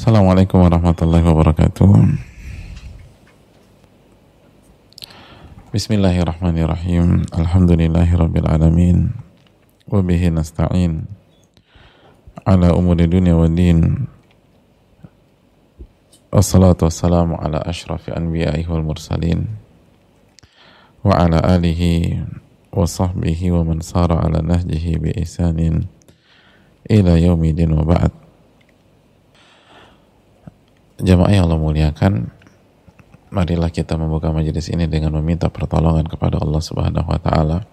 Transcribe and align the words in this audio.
Assalamualaikum 0.00 0.64
warahmatullahi 0.64 1.20
wabarakatuh. 1.28 1.92
Bismillahirrahmanirrahim. 5.76 7.28
Alhamdulillahirabbil 7.28 8.48
alamin. 8.48 9.12
Wa 9.84 10.00
bihi 10.00 10.32
nasta'in 10.32 11.04
ala 12.48 12.72
umuri 12.72 13.12
dunya 13.12 13.36
wa 13.36 13.44
din. 13.44 14.08
Wassalatu 16.32 16.88
wassalamu 16.88 17.36
ala 17.36 17.60
ashrafi 17.68 18.16
anbiya'ihi 18.16 18.72
wal 18.72 18.80
mursalin 18.80 19.52
wa 21.04 21.12
ala 21.12 21.44
alihi 21.44 22.24
wa 22.72 22.88
sahbihi 22.88 23.52
wa 23.52 23.68
man 23.68 23.84
sara 23.84 24.16
ala 24.16 24.40
nahjihi 24.40 24.96
bi 24.96 25.12
ihsanin 25.20 25.92
ila 26.88 27.20
yaumidin 27.20 27.76
wa 27.76 27.84
ba'd. 27.84 28.19
Jamaah 31.00 31.32
yang 31.32 31.48
Allah 31.48 31.56
muliakan, 31.56 32.28
marilah 33.32 33.72
kita 33.72 33.96
membuka 33.96 34.28
majelis 34.36 34.68
ini 34.68 34.84
dengan 34.84 35.16
meminta 35.16 35.48
pertolongan 35.48 36.04
kepada 36.04 36.36
Allah 36.36 36.60
Subhanahu 36.60 37.08
wa 37.08 37.16
taala 37.16 37.64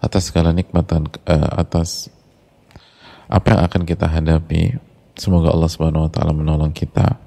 atas 0.00 0.32
segala 0.32 0.56
nikmat 0.56 0.88
dan 0.88 1.04
uh, 1.28 1.50
atas 1.60 2.08
apa 3.28 3.52
yang 3.52 3.60
akan 3.68 3.82
kita 3.84 4.08
hadapi. 4.08 4.80
Semoga 5.12 5.52
Allah 5.52 5.68
Subhanahu 5.68 6.08
wa 6.08 6.12
taala 6.12 6.32
menolong 6.32 6.72
kita 6.72 7.20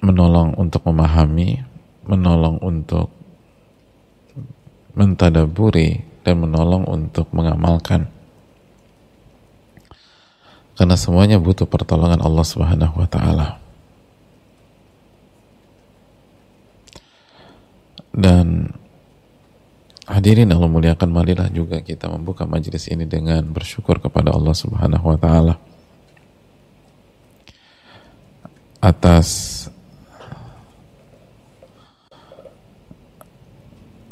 menolong 0.00 0.56
untuk 0.56 0.80
memahami, 0.88 1.60
menolong 2.08 2.56
untuk 2.64 3.12
mentadaburi 4.96 6.00
dan 6.24 6.40
menolong 6.40 6.88
untuk 6.88 7.28
mengamalkan 7.36 8.13
karena 10.74 10.98
semuanya 10.98 11.38
butuh 11.38 11.70
pertolongan 11.70 12.18
Allah 12.18 12.44
Subhanahu 12.46 12.94
wa 12.98 13.06
taala. 13.06 13.62
Dan 18.14 18.70
hadirin 20.06 20.50
Allah 20.54 20.70
muliakan 20.70 21.10
marilah 21.10 21.50
juga 21.50 21.82
kita 21.82 22.06
membuka 22.10 22.46
majelis 22.46 22.86
ini 22.86 23.06
dengan 23.06 23.42
bersyukur 23.50 23.98
kepada 23.98 24.30
Allah 24.30 24.54
Subhanahu 24.54 25.14
wa 25.14 25.18
taala 25.18 25.54
atas 28.84 29.28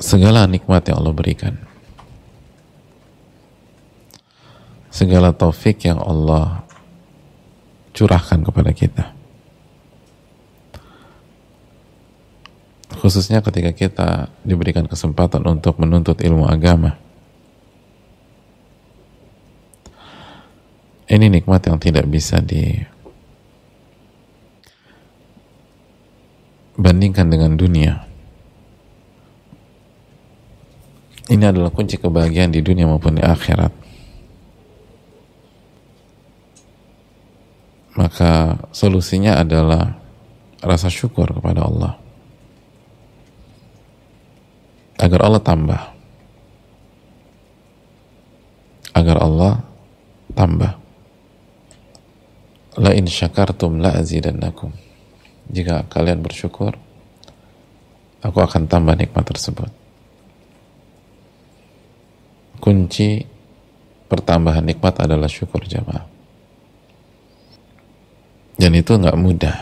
segala 0.03 0.49
nikmat 0.51 0.83
yang 0.89 0.99
Allah 0.99 1.15
berikan. 1.15 1.72
Segala 4.93 5.33
taufik 5.33 5.89
yang 5.89 5.97
Allah 6.05 6.69
curahkan 7.97 8.45
kepada 8.45 8.77
kita. 8.77 9.17
Khususnya 13.01 13.41
ketika 13.41 13.73
kita 13.73 14.29
diberikan 14.45 14.85
kesempatan 14.85 15.49
untuk 15.49 15.81
menuntut 15.81 16.21
ilmu 16.21 16.45
agama. 16.45 17.01
Ini 21.09 21.29
nikmat 21.29 21.67
yang 21.67 21.81
tidak 21.83 22.07
bisa 22.09 22.41
dibandingkan 26.79 27.27
dengan 27.33 27.57
dunia. 27.57 28.07
Ini 31.33 31.49
adalah 31.49 31.73
kunci 31.73 31.97
kebahagiaan 31.97 32.53
di 32.53 32.61
dunia 32.65 32.87
maupun 32.89 33.17
di 33.19 33.25
akhirat. 33.25 33.83
maka 37.97 38.57
solusinya 38.73 39.39
adalah 39.39 39.95
rasa 40.65 40.89
syukur 40.89 41.29
kepada 41.31 41.69
Allah. 41.69 41.93
Agar 44.97 45.21
Allah 45.29 45.43
tambah. 45.45 45.83
Agar 48.97 49.17
Allah 49.21 49.53
tambah. 50.33 50.73
La 52.81 52.97
in 52.97 53.05
syakartum 53.05 53.85
la 53.85 54.01
azidannakum. 54.01 54.73
Jika 55.53 55.85
kalian 55.93 56.25
bersyukur 56.25 56.73
aku 58.25 58.39
akan 58.41 58.71
tambah 58.71 58.97
nikmat 58.97 59.29
tersebut. 59.29 59.69
Kunci 62.63 63.27
pertambahan 64.07 64.63
nikmat 64.63 65.03
adalah 65.03 65.27
syukur 65.27 65.67
jamaah 65.67 66.22
dan 68.57 68.73
itu 68.77 68.93
nggak 68.93 69.19
mudah. 69.19 69.57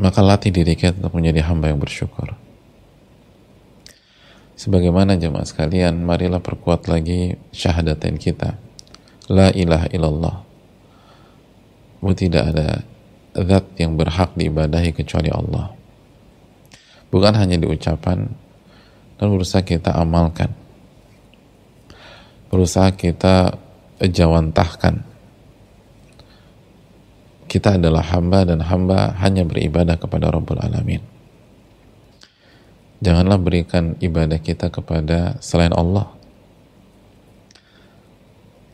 Maka 0.00 0.20
latih 0.24 0.50
diri 0.50 0.74
kita 0.74 0.96
untuk 0.98 1.20
menjadi 1.20 1.46
hamba 1.46 1.70
yang 1.70 1.78
bersyukur. 1.78 2.34
Sebagaimana 4.56 5.16
jemaah 5.16 5.46
sekalian 5.46 6.04
marilah 6.04 6.42
perkuat 6.42 6.88
lagi 6.90 7.36
syahadatain 7.54 8.20
kita. 8.20 8.60
La 9.30 9.48
ilaha 9.54 9.86
illallah. 9.94 10.36
Bahwa 12.00 12.14
tidak 12.16 12.44
ada 12.52 12.82
zat 13.36 13.64
yang 13.78 13.94
berhak 13.94 14.34
diibadahi 14.34 14.90
kecuali 14.92 15.30
Allah. 15.30 15.72
Bukan 17.12 17.34
hanya 17.36 17.56
di 17.56 17.66
ucapan 17.68 18.26
dan 19.20 19.26
berusaha 19.28 19.62
kita 19.62 19.94
amalkan. 19.96 20.52
Berusaha 22.50 22.90
kita 22.96 23.54
jawantahkan 24.00 25.09
kita 27.50 27.82
adalah 27.82 28.06
hamba 28.14 28.46
dan 28.46 28.62
hamba 28.62 29.18
hanya 29.18 29.42
beribadah 29.42 29.98
kepada 29.98 30.30
Rabbul 30.30 30.62
Alamin. 30.62 31.02
Janganlah 33.02 33.42
berikan 33.42 33.98
ibadah 33.98 34.38
kita 34.38 34.70
kepada 34.70 35.34
selain 35.42 35.74
Allah. 35.74 36.14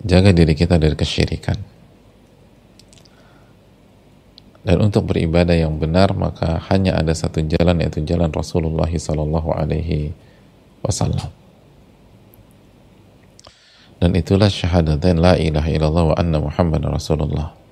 Jaga 0.04 0.37
diri 0.37 0.53
kita 0.53 0.76
dari 0.76 0.92
kesyirikan. 0.92 1.56
Dan 4.66 4.82
untuk 4.82 5.08
beribadah 5.08 5.56
yang 5.56 5.81
benar 5.81 6.12
maka 6.12 6.60
hanya 6.69 7.00
ada 7.00 7.16
satu 7.16 7.41
jalan 7.48 7.81
yaitu 7.81 8.04
jalan 8.04 8.28
Rasulullah 8.28 8.91
Sallallahu 8.91 9.56
Alaihi 9.56 10.12
Wasallam. 10.84 11.32
Dan 14.03 14.12
itulah 14.12 14.53
syahadatain 14.53 15.16
la 15.16 15.41
ilaha 15.41 15.70
illallah 15.72 16.04
wa 16.12 16.16
anna 16.20 16.44
Muhammad 16.44 16.84
Rasulullah. 16.84 17.66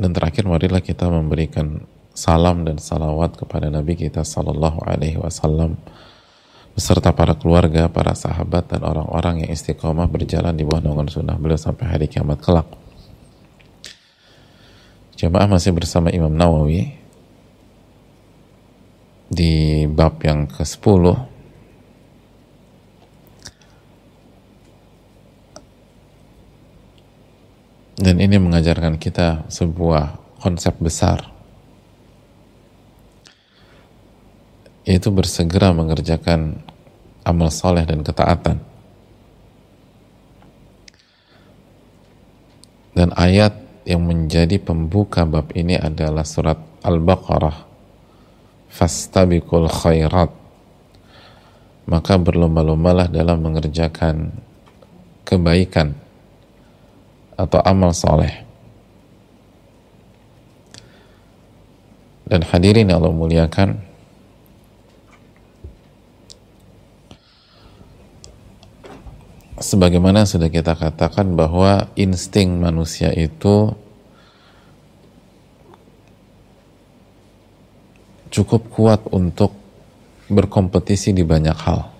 Dan 0.00 0.16
terakhir 0.16 0.48
marilah 0.48 0.80
kita 0.80 1.12
memberikan 1.12 1.84
salam 2.16 2.64
dan 2.64 2.80
salawat 2.80 3.36
kepada 3.36 3.68
Nabi 3.68 4.00
kita 4.00 4.24
Sallallahu 4.24 4.80
Alaihi 4.88 5.20
Wasallam 5.20 5.76
beserta 6.72 7.12
para 7.12 7.36
keluarga, 7.36 7.92
para 7.92 8.16
sahabat 8.16 8.72
dan 8.72 8.80
orang-orang 8.80 9.44
yang 9.44 9.52
istiqomah 9.52 10.08
berjalan 10.08 10.56
di 10.56 10.64
bawah 10.64 10.80
naungan 10.80 11.12
sunnah 11.12 11.36
beliau 11.36 11.60
sampai 11.60 11.84
hari 11.84 12.06
kiamat 12.08 12.40
kelak. 12.40 12.64
Jemaah 15.20 15.52
masih 15.52 15.76
bersama 15.76 16.08
Imam 16.08 16.32
Nawawi 16.32 16.96
di 19.28 19.84
bab 19.84 20.16
yang 20.24 20.48
ke-10 20.48 21.04
Dan 28.00 28.16
ini 28.16 28.40
mengajarkan 28.40 28.96
kita 28.96 29.44
sebuah 29.52 30.40
konsep 30.40 30.72
besar 30.80 31.20
yaitu 34.88 35.12
bersegera 35.12 35.76
mengerjakan 35.76 36.64
amal 37.28 37.52
soleh 37.52 37.84
dan 37.84 38.00
ketaatan. 38.00 38.56
Dan 42.96 43.12
ayat 43.14 43.54
yang 43.84 44.00
menjadi 44.02 44.56
pembuka 44.56 45.28
bab 45.28 45.52
ini 45.52 45.76
adalah 45.76 46.24
surat 46.24 46.56
Al-Baqarah. 46.80 47.68
Fastabiqul 48.72 49.68
khairat. 49.68 50.32
Maka 51.84 52.16
berlomba-lombalah 52.16 53.12
dalam 53.12 53.44
mengerjakan 53.44 54.32
kebaikan 55.28 56.09
atau 57.40 57.60
amal 57.64 57.96
soleh. 57.96 58.44
Dan 62.28 62.44
hadirin 62.46 62.86
yang 62.86 63.02
Allah 63.02 63.16
muliakan, 63.16 63.80
sebagaimana 69.58 70.28
sudah 70.28 70.46
kita 70.46 70.78
katakan 70.78 71.34
bahwa 71.34 71.90
insting 71.98 72.60
manusia 72.60 73.10
itu 73.10 73.74
cukup 78.30 78.62
kuat 78.70 79.00
untuk 79.10 79.50
berkompetisi 80.30 81.10
di 81.10 81.26
banyak 81.26 81.56
hal. 81.56 81.90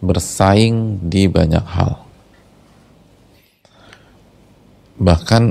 bersaing 0.00 0.96
di 1.12 1.28
banyak 1.28 1.60
hal. 1.60 2.09
Bahkan 5.00 5.42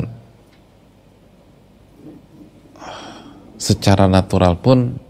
secara 3.60 4.06
natural 4.06 4.62
pun 4.62 5.01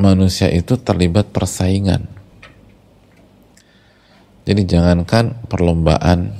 manusia 0.00 0.48
itu 0.48 0.80
terlibat 0.80 1.28
persaingan. 1.34 2.08
Jadi 4.48 4.62
jangankan 4.64 5.44
perlombaan 5.50 6.32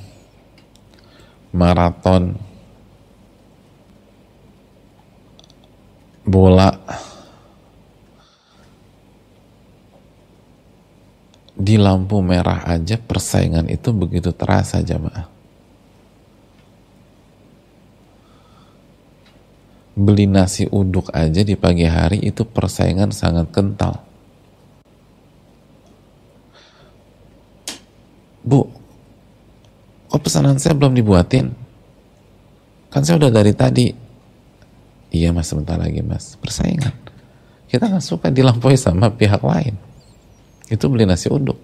maraton 1.52 2.40
bola 6.24 6.70
di 11.60 11.76
lampu 11.76 12.24
merah 12.24 12.64
aja 12.64 12.96
persaingan 12.96 13.68
itu 13.68 13.92
begitu 13.92 14.32
terasa 14.32 14.80
jamaah. 14.80 15.28
Beli 19.92 20.24
nasi 20.24 20.64
uduk 20.64 21.12
aja 21.12 21.44
di 21.44 21.52
pagi 21.60 21.84
hari 21.84 22.24
itu 22.24 22.48
persaingan 22.48 23.12
sangat 23.12 23.52
kental. 23.52 24.00
Bu, 28.40 28.64
kok 30.08 30.24
pesanan 30.24 30.56
saya 30.56 30.72
belum 30.72 30.96
dibuatin? 30.96 31.52
Kan 32.88 33.04
saya 33.04 33.20
udah 33.20 33.28
dari 33.28 33.52
tadi. 33.52 33.92
Iya 35.12 35.36
mas, 35.36 35.52
sebentar 35.52 35.76
lagi 35.76 36.00
mas. 36.00 36.40
Persaingan. 36.40 36.96
Kita 37.68 37.84
nggak 37.84 38.00
suka 38.00 38.32
dilampaui 38.32 38.80
sama 38.80 39.12
pihak 39.12 39.44
lain 39.44 39.89
itu 40.70 40.84
beli 40.86 41.04
nasi 41.04 41.26
uduk. 41.26 41.58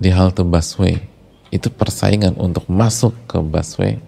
Di 0.00 0.08
halte 0.08 0.40
busway 0.40 0.96
itu 1.52 1.68
persaingan 1.68 2.38
untuk 2.40 2.64
masuk 2.72 3.12
ke 3.28 3.38
busway 3.38 4.00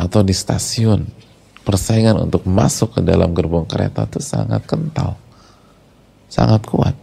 atau 0.00 0.24
di 0.24 0.32
stasiun 0.32 1.04
persaingan 1.60 2.16
untuk 2.16 2.48
masuk 2.48 2.96
ke 2.96 3.00
dalam 3.04 3.36
gerbong 3.36 3.68
kereta 3.68 4.08
itu 4.08 4.16
sangat 4.22 4.64
kental 4.64 5.20
sangat 6.30 6.62
kuat. 6.64 6.94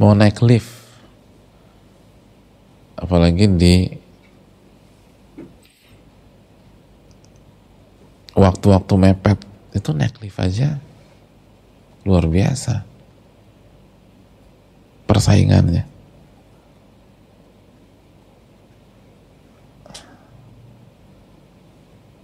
Mau 0.00 0.16
naik 0.16 0.40
lift 0.40 0.72
apalagi 2.96 3.44
di 3.52 3.74
waktu-waktu 8.34 8.94
mepet 8.98 9.38
itu 9.74 9.90
naik 9.94 10.18
lift 10.22 10.40
aja. 10.40 10.78
Luar 12.06 12.26
biasa. 12.26 12.86
Persaingannya. 15.06 15.90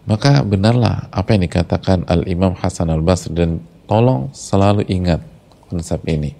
Maka 0.07 0.47
benarlah 0.47 1.11
apa 1.11 1.35
yang 1.35 1.51
dikatakan 1.51 2.07
Al-Imam 2.07 2.55
Hasan 2.55 2.95
Al-Basri 2.95 3.35
dan 3.35 3.59
tolong 3.91 4.31
selalu 4.31 4.87
ingat 4.87 5.19
konsep 5.67 5.99
ini. 6.07 6.31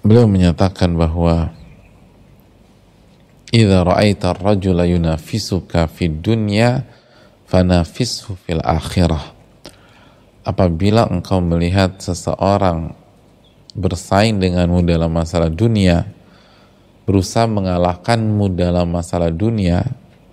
Beliau 0.00 0.24
menyatakan 0.24 0.96
bahwa 0.96 1.52
Idza 3.50 3.82
ra'aita 3.82 4.30
ar-rajula 4.30 4.86
yunafisuka 4.86 5.90
fid 5.90 6.22
dunya 6.22 6.86
fanafishu 7.50 8.38
fil 8.46 8.62
akhirah. 8.62 9.34
Apabila 10.46 11.10
engkau 11.10 11.42
melihat 11.42 11.98
seseorang 11.98 12.94
bersaing 13.74 14.38
denganmu 14.38 14.86
dalam 14.86 15.10
masalah 15.10 15.50
dunia, 15.50 16.06
berusaha 17.10 17.50
mengalahkanmu 17.50 18.54
dalam 18.54 18.86
masalah 18.86 19.34
dunia, 19.34 19.82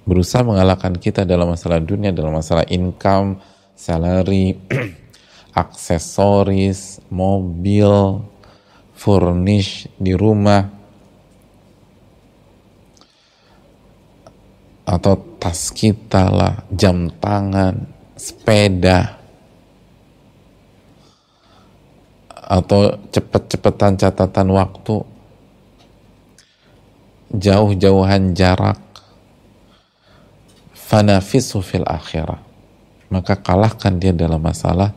berusaha 0.05 0.45
mengalahkan 0.45 0.93
kita 0.93 1.25
dalam 1.25 1.49
masalah 1.49 1.81
dunia, 1.81 2.13
dalam 2.13 2.37
masalah 2.37 2.69
income, 2.69 3.41
salary, 3.73 4.61
aksesoris, 5.57 7.01
mobil, 7.09 8.21
furnish 8.93 9.89
di 9.97 10.13
rumah, 10.13 10.76
atau 14.87 15.19
tas 15.35 15.75
kita 15.75 16.31
lah, 16.31 16.63
jam 16.71 17.11
tangan, 17.19 17.75
sepeda, 18.15 19.19
atau 22.31 22.95
cepet-cepetan 23.11 23.99
catatan 23.99 24.47
waktu, 24.55 25.03
jauh-jauhan 27.35 28.31
jarak, 28.31 28.79
fanafisu 30.71 31.59
fil 31.59 31.83
akhirat. 31.83 32.39
Maka 33.11 33.35
kalahkan 33.39 33.99
dia 33.99 34.15
dalam 34.15 34.39
masalah 34.39 34.95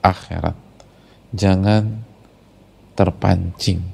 akhirat. 0.00 0.56
Jangan 1.36 2.04
terpancing. 2.96 3.84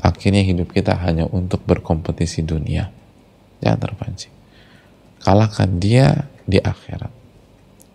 Akhirnya 0.00 0.40
hidup 0.44 0.72
kita 0.72 0.96
hanya 0.96 1.28
untuk 1.28 1.64
berkompetisi 1.64 2.44
dunia 2.44 3.03
jangan 3.62 3.78
terpancing 3.78 4.34
kalahkan 5.24 5.80
dia 5.80 6.28
di 6.44 6.60
akhirat. 6.60 7.08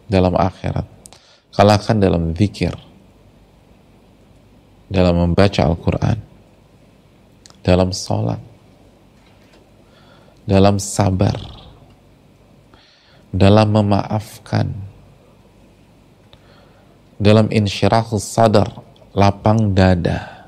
Dalam 0.10 0.34
akhirat. 0.34 0.90
Kalahkan 1.54 2.02
dalam 2.02 2.34
zikir. 2.34 2.74
Dalam 4.90 5.22
membaca 5.22 5.62
Al-Quran. 5.70 6.18
Dalam 7.62 7.94
sholat. 7.94 8.42
Dalam 10.50 10.82
sabar. 10.82 11.38
Dalam 13.30 13.70
memaafkan. 13.70 14.74
Dalam 17.22 17.54
insyirahul 17.54 18.18
sadar 18.18 18.82
lapang 19.14 19.78
dada 19.78 20.39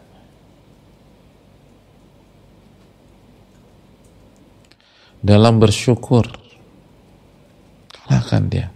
dalam 5.22 5.62
bersyukur. 5.62 6.26
Kalahkan 7.94 8.44
dia. 8.50 8.68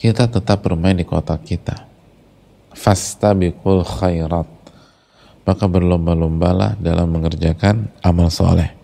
Kita 0.00 0.28
tetap 0.28 0.64
bermain 0.64 0.96
di 0.96 1.04
kota 1.04 1.36
kita. 1.36 1.84
Fastabiqul 2.72 3.84
khairat. 3.84 4.48
Maka 5.46 5.64
berlomba-lombalah 5.70 6.74
dalam 6.82 7.06
mengerjakan 7.06 7.86
amal 8.02 8.32
soleh. 8.34 8.74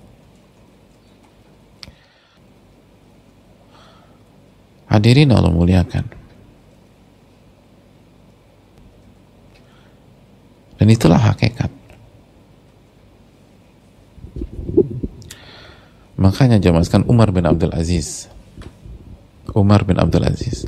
Hadirin 4.87 5.35
Allah 5.35 5.51
muliakan. 5.51 6.07
Dan 10.79 10.87
itulah 10.87 11.19
hakikat 11.19 11.82
Makanya 16.23 16.63
jamaskan 16.63 17.03
Umar 17.11 17.35
bin 17.35 17.43
Abdul 17.43 17.75
Aziz. 17.75 18.31
Umar 19.59 19.83
bin 19.83 19.99
Abdul 19.99 20.23
Aziz. 20.23 20.63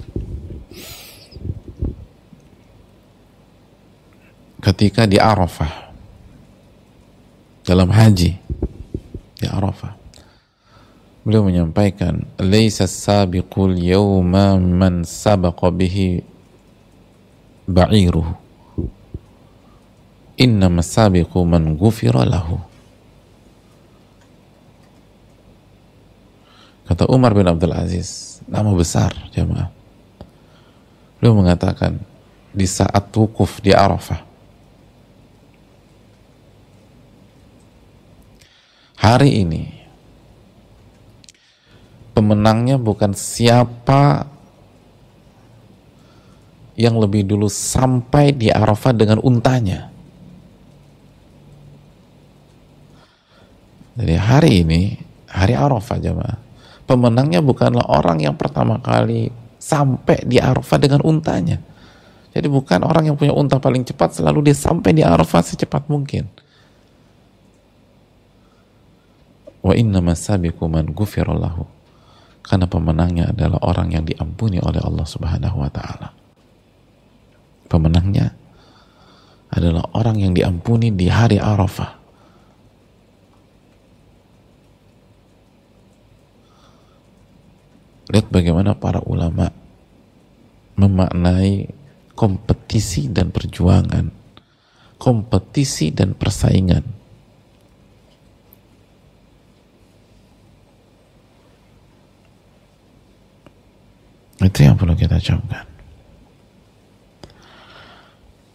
Ketika 4.59 5.07
di 5.07 5.23
Arafah 5.23 5.95
dalam 7.63 7.87
haji 7.95 8.35
di 9.39 9.47
Arafah 9.47 9.95
beliau 11.23 11.47
menyampaikan 11.47 12.27
laisa 12.43 12.91
sabiqul 12.91 13.79
yawma 13.79 14.59
man 14.59 15.07
sabaqa 15.07 15.71
bihi 15.71 16.25
ba'iruhu 17.69 18.35
innama 20.37 20.83
sabiqu 20.85 21.41
man 21.45 21.77
ghufira 21.77 22.25
lahu 22.29 22.61
Kata 26.85 27.09
Umar 27.09 27.33
bin 27.33 27.49
Abdul 27.49 27.73
Aziz, 27.73 28.41
nama 28.45 28.69
besar 28.77 29.17
jamaah. 29.33 29.73
Beliau 31.17 31.41
mengatakan 31.41 31.97
di 32.53 32.69
saat 32.69 33.09
wukuf 33.17 33.65
di 33.65 33.73
Arafah. 33.73 34.21
Hari 39.01 39.41
ini 39.41 39.65
pemenangnya 42.13 42.77
bukan 42.77 43.17
siapa 43.17 44.29
yang 46.77 47.01
lebih 47.01 47.25
dulu 47.25 47.49
sampai 47.49 48.37
di 48.37 48.53
Arafah 48.53 48.93
dengan 48.93 49.25
untanya. 49.25 49.89
Jadi 53.95 54.15
hari 54.19 54.53
ini, 54.67 54.81
hari 55.31 55.57
Arafah 55.57 55.99
jemaah. 56.03 56.44
Pemenangnya 56.85 57.41
bukanlah 57.41 57.89
orang 57.89 58.21
yang 58.21 58.37
pertama 58.37 58.77
kali 58.77 59.33
sampai 59.57 60.21
di 60.29 60.37
Arafah 60.37 60.77
dengan 60.77 61.01
untanya. 61.01 61.57
Jadi 62.35 62.51
bukan 62.51 62.85
orang 62.85 63.09
yang 63.09 63.17
punya 63.17 63.33
unta 63.33 63.57
paling 63.57 63.87
cepat 63.87 64.21
selalu 64.21 64.51
dia 64.51 64.57
sampai 64.59 64.91
di 64.93 65.01
Arafah 65.01 65.41
secepat 65.41 65.89
mungkin. 65.89 66.29
Wa 69.65 69.73
inna 69.73 70.05
masabiku 70.05 70.69
man 70.69 70.93
gufirallahu. 70.93 71.65
Karena 72.45 72.69
pemenangnya 72.69 73.33
adalah 73.33 73.57
orang 73.65 73.97
yang 73.97 74.05
diampuni 74.05 74.61
oleh 74.61 74.77
Allah 74.85 75.07
Subhanahu 75.09 75.65
wa 75.65 75.71
taala. 75.73 76.13
Pemenangnya 77.73 78.37
adalah 79.49 79.89
orang 79.97 80.21
yang 80.21 80.37
diampuni 80.37 80.93
di 80.93 81.09
hari 81.09 81.41
Arafah. 81.41 82.04
Lihat 88.13 88.29
bagaimana 88.29 88.77
para 88.77 89.01
ulama 89.05 89.49
memaknai 90.77 91.71
kompetisi 92.13 93.09
dan 93.09 93.31
perjuangan, 93.31 94.11
kompetisi 95.01 95.91
dan 95.95 96.13
persaingan. 96.13 96.85
Itu 104.45 104.61
yang 104.61 104.77
perlu 104.77 104.93
kita 104.93 105.17
camkan. 105.25 105.65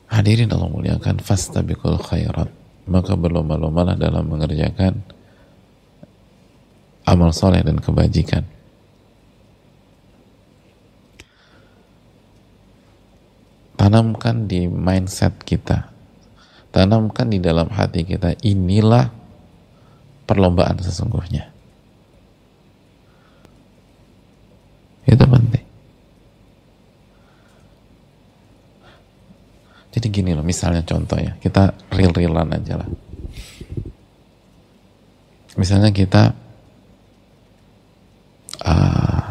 Hadirin 0.10 0.51
Allah 0.53 0.70
muliakan 0.70 1.22
fastabiqul 1.22 1.98
khairat. 1.98 2.50
Maka 2.89 3.13
berlomba-lombalah 3.13 3.94
dalam 3.94 4.25
mengerjakan 4.25 4.98
amal 7.06 7.29
soleh 7.29 7.62
dan 7.62 7.77
kebajikan. 7.77 8.41
Tanamkan 13.80 14.52
di 14.52 14.68
mindset 14.68 15.40
kita. 15.48 15.88
Tanamkan 16.76 17.32
di 17.32 17.40
dalam 17.40 17.72
hati 17.72 18.04
kita. 18.04 18.36
Inilah 18.44 19.08
perlombaan 20.28 20.84
sesungguhnya. 20.84 21.48
Itu 25.08 25.24
penting. 25.24 25.66
Jadi 29.90 30.08
gini 30.14 30.32
loh, 30.38 30.46
misalnya 30.46 30.86
contoh 30.86 31.18
ya, 31.18 31.34
kita 31.42 31.74
real-realan 31.90 32.52
aja 32.54 32.78
lah. 32.78 32.90
Misalnya 35.58 35.90
kita 35.90 36.36
uh, 38.64 39.29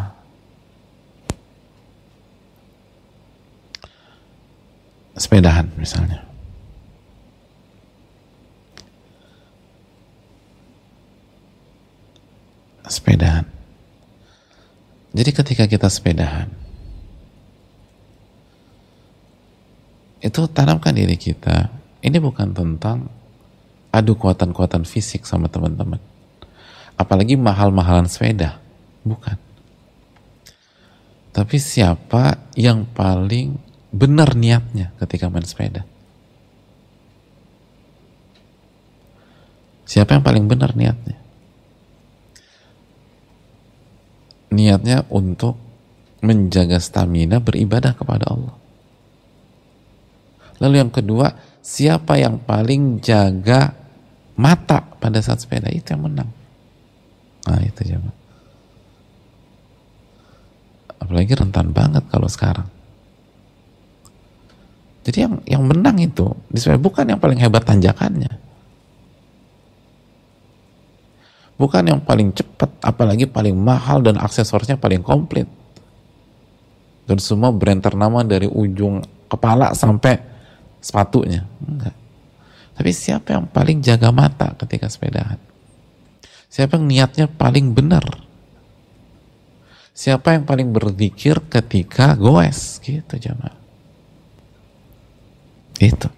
sepedahan 5.18 5.68
misalnya. 5.76 6.25
Sepedahan. 12.88 13.44
Jadi 15.12 15.30
ketika 15.37 15.68
kita 15.68 15.92
sepedahan, 15.92 16.48
itu 20.18 20.40
tanamkan 20.50 20.94
diri 20.94 21.14
kita 21.14 21.70
ini 22.02 22.18
bukan 22.18 22.50
tentang 22.50 23.06
adu 23.94 24.18
kuatan-kuatan 24.18 24.82
fisik 24.82 25.22
sama 25.25 25.46
teman-teman 25.46 26.02
apalagi 26.98 27.38
mahal-mahalan 27.38 28.10
sepeda 28.10 28.58
bukan 29.06 29.38
tapi 31.30 31.56
siapa 31.62 32.50
yang 32.58 32.82
paling 32.82 33.54
benar 33.95 34.37
niatnya 34.37 34.92
ketika 35.00 35.33
main 35.33 35.47
sepeda 35.47 35.83
siapa 39.88 40.16
yang 40.16 40.25
paling 40.25 40.45
benar 40.45 40.76
niatnya 40.76 41.16
niatnya 44.52 45.09
untuk 45.09 45.57
menjaga 46.21 46.83
stamina 46.83 47.38
beribadah 47.38 47.95
kepada 47.95 48.26
Allah 48.28 48.59
Lalu 50.59 50.75
yang 50.83 50.90
kedua, 50.90 51.30
siapa 51.62 52.18
yang 52.18 52.42
paling 52.42 52.99
jaga 52.99 53.75
mata 54.38 54.83
pada 54.99 55.23
saat 55.23 55.42
sepeda 55.42 55.71
itu 55.71 55.95
yang 55.95 56.02
menang. 56.07 56.30
Nah 57.47 57.62
itu 57.62 57.83
jangan. 57.87 58.14
Apalagi 60.99 61.33
rentan 61.38 61.71
banget 61.71 62.04
kalau 62.11 62.26
sekarang. 62.26 62.66
Jadi 65.08 65.24
yang 65.24 65.34
yang 65.48 65.62
menang 65.64 65.96
itu 66.04 66.36
bukan 66.76 67.08
yang 67.08 67.16
paling 67.16 67.40
hebat 67.40 67.64
tanjakannya. 67.64 68.28
Bukan 71.56 71.82
yang 71.88 71.98
paling 72.04 72.30
cepat, 72.36 72.70
apalagi 72.84 73.24
paling 73.24 73.56
mahal 73.56 74.04
dan 74.04 74.20
aksesorisnya 74.20 74.76
paling 74.76 75.00
komplit. 75.00 75.48
Dan 77.08 77.16
semua 77.18 77.48
brand 77.50 77.80
ternama 77.80 78.20
dari 78.20 78.46
ujung 78.46 79.00
kepala 79.32 79.72
sampai 79.72 80.20
sepatunya. 80.78 81.48
Enggak. 81.64 81.96
Tapi 82.78 82.90
siapa 82.94 83.34
yang 83.34 83.50
paling 83.50 83.82
jaga 83.82 84.14
mata 84.14 84.54
ketika 84.60 84.86
sepedahan? 84.86 85.40
Siapa 86.46 86.78
yang 86.78 86.86
niatnya 86.86 87.26
paling 87.26 87.74
benar? 87.74 88.06
Siapa 89.98 90.38
yang 90.38 90.46
paling 90.46 90.70
berzikir 90.70 91.42
ketika 91.50 92.14
goes? 92.14 92.78
Gitu 92.86 93.18
jamaah. 93.18 93.57
Itu. 95.78 96.08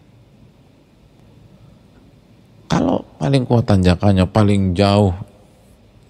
Kalau 2.71 3.03
paling 3.19 3.45
kuat 3.45 3.67
tanjakannya, 3.69 4.25
paling 4.31 4.73
jauh 4.73 5.13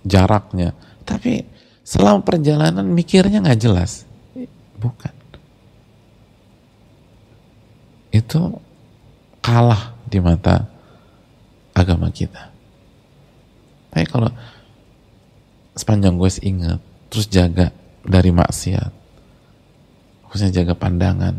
jaraknya, 0.07 0.77
tapi 1.03 1.43
selama 1.83 2.23
perjalanan 2.23 2.87
mikirnya 2.87 3.43
nggak 3.43 3.61
jelas. 3.61 4.05
Bukan 4.81 5.21
itu 8.11 8.43
kalah 9.41 9.95
di 10.07 10.19
mata 10.19 10.67
agama 11.73 12.11
kita. 12.11 12.51
Tapi 13.91 14.07
kalau 14.07 14.31
sepanjang 15.75 16.19
gue 16.19 16.31
ingat, 16.43 16.79
terus 17.11 17.27
jaga 17.31 17.75
dari 18.03 18.31
maksiat, 18.35 18.93
khususnya 20.31 20.63
jaga 20.63 20.75
pandangan, 20.79 21.39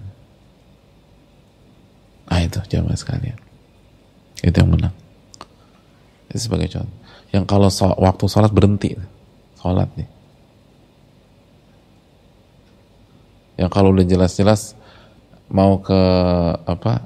ah 2.31 2.39
itu 2.39 2.63
jamaah 2.71 2.95
sekalian. 2.95 3.35
Itu 4.39 4.55
yang 4.55 4.71
menang. 4.71 4.95
Itu 6.31 6.47
sebagai 6.47 6.71
contoh. 6.71 6.99
Yang 7.35 7.45
kalau 7.47 7.67
so, 7.67 7.91
waktu 7.99 8.25
sholat 8.31 8.51
berhenti, 8.55 8.95
sholat 9.59 9.91
nih. 9.99 10.09
Yang 13.59 13.69
kalau 13.75 13.91
udah 13.91 14.07
jelas-jelas 14.07 14.79
mau 15.51 15.83
ke 15.83 16.01
apa 16.63 17.03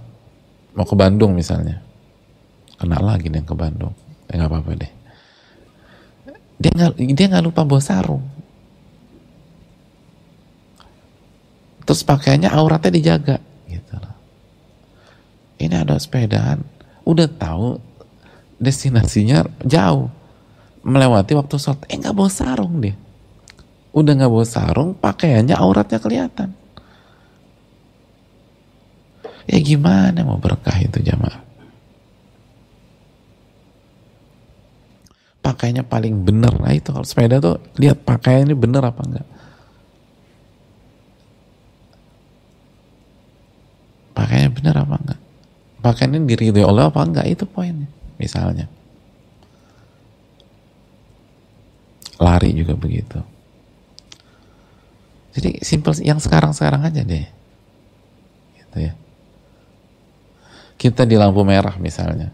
mau 0.77 0.85
ke 0.85 0.93
Bandung 0.93 1.33
misalnya 1.33 1.81
kena 2.77 3.01
lagi 3.01 3.33
nih 3.33 3.41
ke 3.41 3.57
Bandung 3.57 3.97
ya 4.29 4.37
nggak 4.37 4.49
apa-apa 4.53 4.71
deh 4.77 4.91
dia 6.61 6.71
nggak 6.71 6.91
dia 7.17 7.25
nggak 7.25 7.45
lupa 7.49 7.65
bawa 7.65 7.81
sarung 7.81 8.21
terus 11.89 12.05
pakaiannya 12.05 12.53
auratnya 12.53 12.93
dijaga 12.93 13.35
ini 15.61 15.75
ada 15.75 15.95
sepedaan 15.99 16.63
udah 17.05 17.27
tahu 17.29 17.79
destinasinya 18.59 19.45
jauh 19.63 20.09
melewati 20.85 21.35
waktu 21.35 21.55
sholat 21.59 21.85
eh 21.89 21.97
nggak 21.97 22.15
bawa 22.15 22.31
sarung 22.31 22.81
dia 22.81 22.95
udah 23.95 24.11
nggak 24.15 24.31
bawa 24.31 24.45
sarung 24.47 24.89
pakaiannya 24.95 25.55
auratnya 25.55 25.99
kelihatan 25.99 26.53
Ya 29.45 29.61
gimana 29.61 30.25
mau 30.25 30.41
berkah 30.41 30.73
itu 30.81 30.97
jamaah? 31.05 31.45
Pakainya 35.45 35.85
paling 35.85 36.25
bener. 36.25 36.49
Nah 36.57 36.73
itu 36.73 36.89
kalau 36.89 37.05
sepeda 37.05 37.37
tuh 37.37 37.61
lihat 37.77 38.01
pakaiannya 38.01 38.57
bener 38.57 38.81
apa 38.81 39.01
enggak. 39.05 39.27
Pakainya 44.17 44.49
bener 44.49 44.75
apa 44.81 44.95
enggak. 44.97 45.19
Pakaiannya 45.85 46.25
diridhoi 46.25 46.65
oleh 46.65 46.89
apa 46.89 47.05
enggak 47.05 47.29
itu 47.29 47.45
poinnya. 47.45 47.85
Misalnya. 48.17 48.65
Lari 52.17 52.49
juga 52.57 52.73
begitu. 52.73 53.21
Jadi 55.37 55.61
simple 55.61 55.93
yang 56.01 56.17
sekarang-sekarang 56.17 56.81
aja 56.89 57.05
deh. 57.05 57.27
Gitu 58.57 58.77
ya 58.81 58.97
kita 60.75 61.07
di 61.07 61.15
lampu 61.15 61.41
merah 61.41 61.75
misalnya 61.79 62.31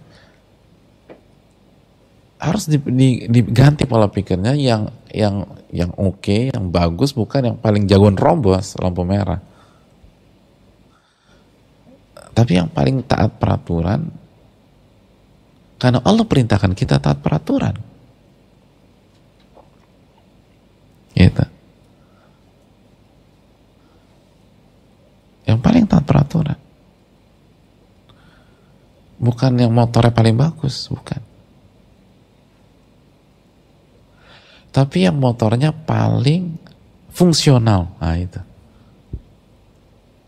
harus 2.41 2.65
diganti 2.67 3.85
pola 3.85 4.09
pikirnya 4.09 4.57
yang 4.57 4.89
yang 5.13 5.45
yang 5.69 5.93
oke, 5.93 6.25
okay, 6.25 6.49
yang 6.49 6.73
bagus 6.73 7.13
bukan 7.13 7.53
yang 7.53 7.57
paling 7.61 7.85
jagoan 7.85 8.17
robos 8.17 8.73
lampu 8.81 9.05
merah. 9.05 9.37
Tapi 12.31 12.51
yang 12.55 12.71
paling 12.71 13.03
taat 13.03 13.35
peraturan 13.37 14.07
karena 15.81 15.97
Allah 16.05 16.25
perintahkan 16.29 16.77
kita 16.77 17.01
taat 17.01 17.25
peraturan. 17.25 17.73
Gitu. 21.17 21.45
Yang 25.49 25.59
paling 25.59 25.83
taat 25.89 26.05
peraturan. 26.05 26.59
Bukan 29.21 29.51
yang 29.57 29.73
motornya 29.73 30.13
paling 30.13 30.37
bagus, 30.37 30.85
bukan. 30.89 31.21
Tapi 34.71 34.97
yang 35.03 35.17
motornya 35.17 35.73
paling 35.73 36.61
fungsional. 37.09 37.91
Nah 37.97 38.15
itu. 38.21 38.41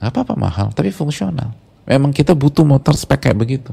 Gak 0.01 0.11
apa-apa 0.11 0.33
mahal, 0.35 0.67
tapi 0.75 0.91
fungsional. 0.91 1.62
Memang 1.83 2.15
kita 2.15 2.31
butuh 2.31 2.63
motor 2.63 2.95
spek 2.95 3.27
kayak 3.27 3.37
begitu. 3.37 3.71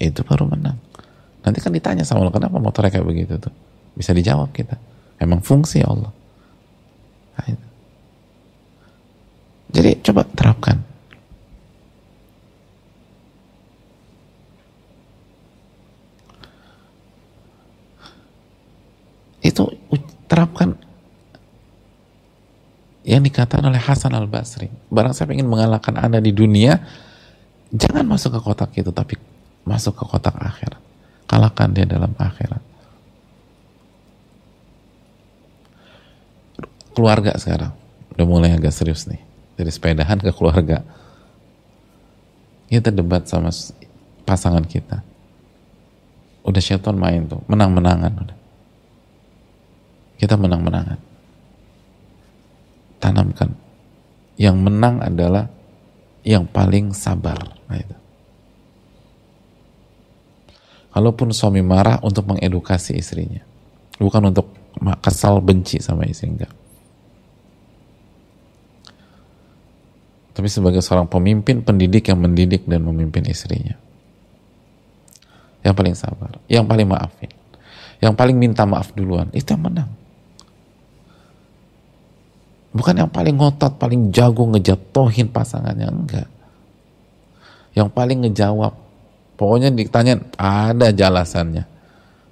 Itu 0.00 0.24
baru 0.24 0.48
menang. 0.48 0.80
Nanti 1.44 1.60
kan 1.60 1.70
ditanya 1.70 2.02
sama 2.08 2.24
Allah, 2.24 2.34
kenapa 2.34 2.56
motornya 2.56 2.88
kayak 2.88 3.04
begitu 3.04 3.36
tuh? 3.36 3.52
Bisa 3.92 4.16
dijawab 4.16 4.48
kita. 4.50 4.80
Emang 5.20 5.44
fungsi 5.44 5.84
Allah. 5.84 6.10
Nah. 7.36 7.72
Jadi 9.74 9.90
coba 10.00 10.24
terapkan. 10.24 10.94
itu 19.44 19.68
terapkan 20.24 20.72
yang 23.04 23.20
dikatakan 23.20 23.68
oleh 23.68 23.80
Hasan 23.80 24.16
al 24.16 24.26
Basri 24.26 24.72
barang 24.88 25.12
saya 25.12 25.30
ingin 25.36 25.48
mengalahkan 25.48 25.94
anda 26.00 26.18
di 26.18 26.32
dunia 26.32 26.80
jangan 27.70 28.08
masuk 28.08 28.36
ke 28.36 28.40
kotak 28.40 28.72
itu 28.80 28.90
tapi 28.90 29.20
masuk 29.64 29.96
ke 29.96 30.04
kotak 30.04 30.36
akhirat. 30.36 30.80
Kalahkan 31.24 31.72
dia 31.72 31.88
dalam 31.88 32.12
akhirat. 32.20 32.60
Keluarga 36.94 37.34
sekarang 37.40 37.74
udah 38.14 38.26
mulai 38.28 38.54
agak 38.54 38.70
serius 38.70 39.08
nih. 39.08 39.18
Dari 39.58 39.70
sepedahan 39.72 40.20
ke 40.20 40.30
keluarga. 40.30 40.84
Kita 42.70 42.92
debat 42.92 43.26
sama 43.26 43.50
pasangan 44.22 44.62
kita. 44.62 45.02
Udah 46.44 46.60
syaitan 46.60 46.94
main 46.94 47.24
tuh 47.24 47.40
menang-menangan 47.48 48.36
kita 50.14 50.38
menang-menangan. 50.38 51.13
Tanamkan. 53.04 53.52
Yang 54.40 54.56
menang 54.56 55.04
adalah 55.04 55.52
yang 56.24 56.48
paling 56.48 56.96
sabar. 56.96 57.36
Nah 57.68 57.76
itu. 57.76 57.96
Kalaupun 60.88 61.36
suami 61.36 61.60
marah 61.60 62.00
untuk 62.00 62.24
mengedukasi 62.32 62.96
istrinya. 62.96 63.44
Bukan 64.00 64.32
untuk 64.32 64.48
kesal 65.04 65.44
benci 65.44 65.84
sama 65.84 66.08
istri, 66.08 66.32
enggak. 66.32 66.50
Tapi 70.34 70.48
sebagai 70.50 70.82
seorang 70.82 71.06
pemimpin, 71.06 71.62
pendidik 71.62 72.10
yang 72.10 72.18
mendidik 72.18 72.66
dan 72.66 72.82
memimpin 72.82 73.22
istrinya. 73.28 73.78
Yang 75.62 75.74
paling 75.78 75.94
sabar, 75.94 76.32
yang 76.50 76.66
paling 76.66 76.90
maafin, 76.90 77.30
yang 78.02 78.12
paling 78.18 78.36
minta 78.36 78.66
maaf 78.66 78.90
duluan, 78.92 79.30
itu 79.30 79.46
yang 79.54 79.62
menang. 79.62 79.90
Bukan 82.74 82.98
yang 82.98 83.10
paling 83.10 83.38
ngotot, 83.38 83.78
paling 83.78 84.10
jago 84.10 84.50
ngejatohin 84.50 85.30
pasangannya, 85.30 85.86
enggak. 85.86 86.28
Yang 87.78 87.88
paling 87.94 88.18
ngejawab. 88.26 88.74
Pokoknya 89.38 89.70
ditanya 89.70 90.18
ada 90.34 90.90
jelasannya. 90.90 91.70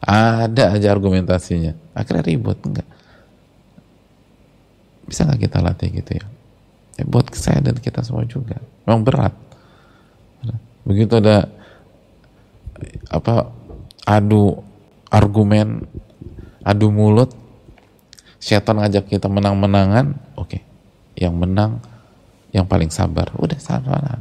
Ada 0.02 0.74
aja 0.74 0.90
argumentasinya. 0.90 1.94
Akhirnya 1.94 2.26
ribut, 2.26 2.59
enggak. 2.66 2.88
Bisa 5.07 5.22
nggak 5.22 5.46
kita 5.46 5.59
latih 5.62 5.90
gitu 5.94 6.11
ya? 6.18 6.26
ya? 6.98 7.05
Buat 7.07 7.31
saya 7.38 7.62
dan 7.62 7.78
kita 7.78 8.02
semua 8.02 8.26
juga. 8.26 8.59
Memang 8.83 9.07
berat. 9.07 9.35
Begitu 10.83 11.22
ada 11.22 11.46
apa 13.07 13.55
adu 14.02 14.59
argumen, 15.07 15.87
adu 16.66 16.90
mulut, 16.90 17.31
setan 18.42 18.83
ngajak 18.83 19.07
kita 19.07 19.31
menang-menangan, 19.31 20.18
oke. 20.42 20.50
Okay. 20.50 20.62
Yang 21.14 21.35
menang 21.38 21.72
yang 22.52 22.68
paling 22.68 22.92
sabar, 22.92 23.33
udah 23.38 23.57
sabaran. 23.57 24.20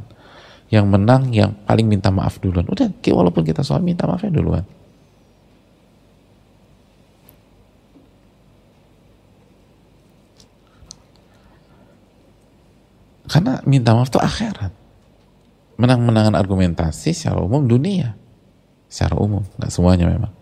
Yang 0.72 0.86
menang 0.88 1.22
yang 1.36 1.52
paling 1.68 1.84
minta 1.84 2.08
maaf 2.08 2.40
duluan. 2.40 2.64
Udah, 2.64 2.88
walaupun 2.88 3.44
kita 3.44 3.60
suami 3.60 3.92
minta 3.92 4.08
maafnya 4.08 4.32
duluan. 4.32 4.64
Karena 13.28 13.60
minta 13.68 13.92
maaf 13.92 14.08
itu 14.08 14.20
akhirat. 14.20 14.72
Menang-menangan 15.76 16.36
argumentasi 16.36 17.12
secara 17.12 17.40
umum 17.40 17.64
dunia. 17.68 18.16
Secara 18.88 19.16
umum, 19.16 19.44
nggak 19.56 19.72
semuanya 19.72 20.08
memang. 20.08 20.32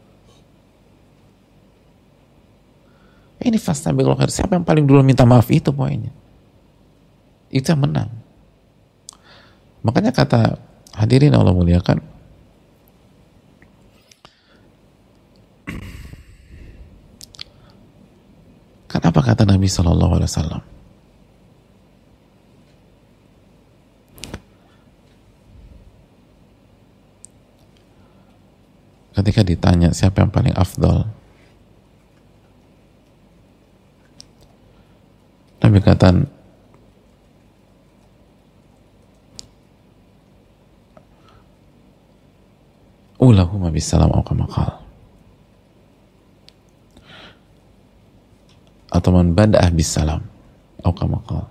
Ini 3.40 3.56
fastabiqul 3.56 4.16
khair. 4.20 4.28
Siapa 4.28 4.56
yang 4.56 4.64
paling 4.68 4.84
dulu 4.84 5.00
minta 5.00 5.24
maaf 5.24 5.48
itu 5.48 5.72
poinnya. 5.72 6.12
Itu 7.48 7.72
yang 7.72 7.82
menang. 7.82 8.12
Makanya 9.80 10.12
kata 10.12 10.60
hadirin 10.92 11.32
Allah 11.32 11.56
muliakan 11.56 12.04
Kan 18.90 19.06
apa 19.06 19.22
kata 19.22 19.46
Nabi 19.46 19.70
Shallallahu 19.70 20.18
Alaihi 20.18 20.26
Wasallam? 20.34 20.62
Ketika 29.14 29.46
ditanya 29.46 29.94
siapa 29.94 30.26
yang 30.26 30.34
paling 30.34 30.58
afdol, 30.58 31.06
Nabi 35.60 35.78
kata 35.84 36.08
ulahuma 43.20 43.68
bisalam 43.68 44.08
au 44.08 44.24
kamakal 44.24 44.80
atau 48.90 49.10
man 49.12 49.36
bada'ah 49.36 49.68
bisalam 49.70 50.24
au 50.80 50.92
kamakal 50.96 51.44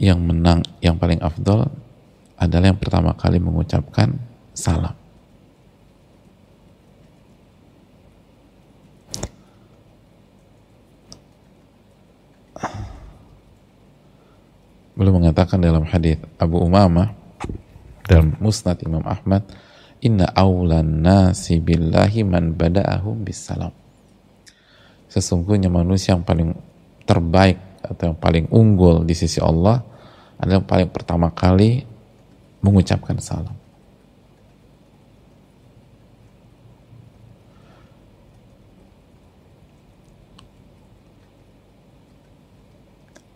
yang 0.00 0.18
menang 0.24 0.64
yang 0.80 0.96
paling 0.96 1.20
afdol 1.20 1.68
adalah 2.40 2.72
yang 2.72 2.80
pertama 2.80 3.12
kali 3.14 3.38
mengucapkan 3.38 4.16
salam 4.56 5.01
beliau 15.02 15.18
mengatakan 15.18 15.58
dalam 15.58 15.82
hadis 15.82 16.14
Abu 16.38 16.62
Umamah 16.62 17.10
dalam 18.06 18.38
Musnad 18.38 18.78
Imam 18.86 19.02
Ahmad 19.02 19.42
inna 19.98 20.30
awlan 20.30 21.02
nasi 21.02 21.58
billahi 21.58 22.22
man 22.22 22.54
bada'ahum 22.54 23.26
bisalam 23.26 23.74
sesungguhnya 25.10 25.66
manusia 25.66 26.14
yang 26.14 26.22
paling 26.22 26.54
terbaik 27.02 27.58
atau 27.82 28.14
yang 28.14 28.18
paling 28.18 28.46
unggul 28.54 29.02
di 29.02 29.18
sisi 29.18 29.42
Allah 29.42 29.82
adalah 30.38 30.62
yang 30.62 30.68
paling 30.70 30.88
pertama 30.94 31.34
kali 31.34 31.82
mengucapkan 32.62 33.18
salam 33.18 33.61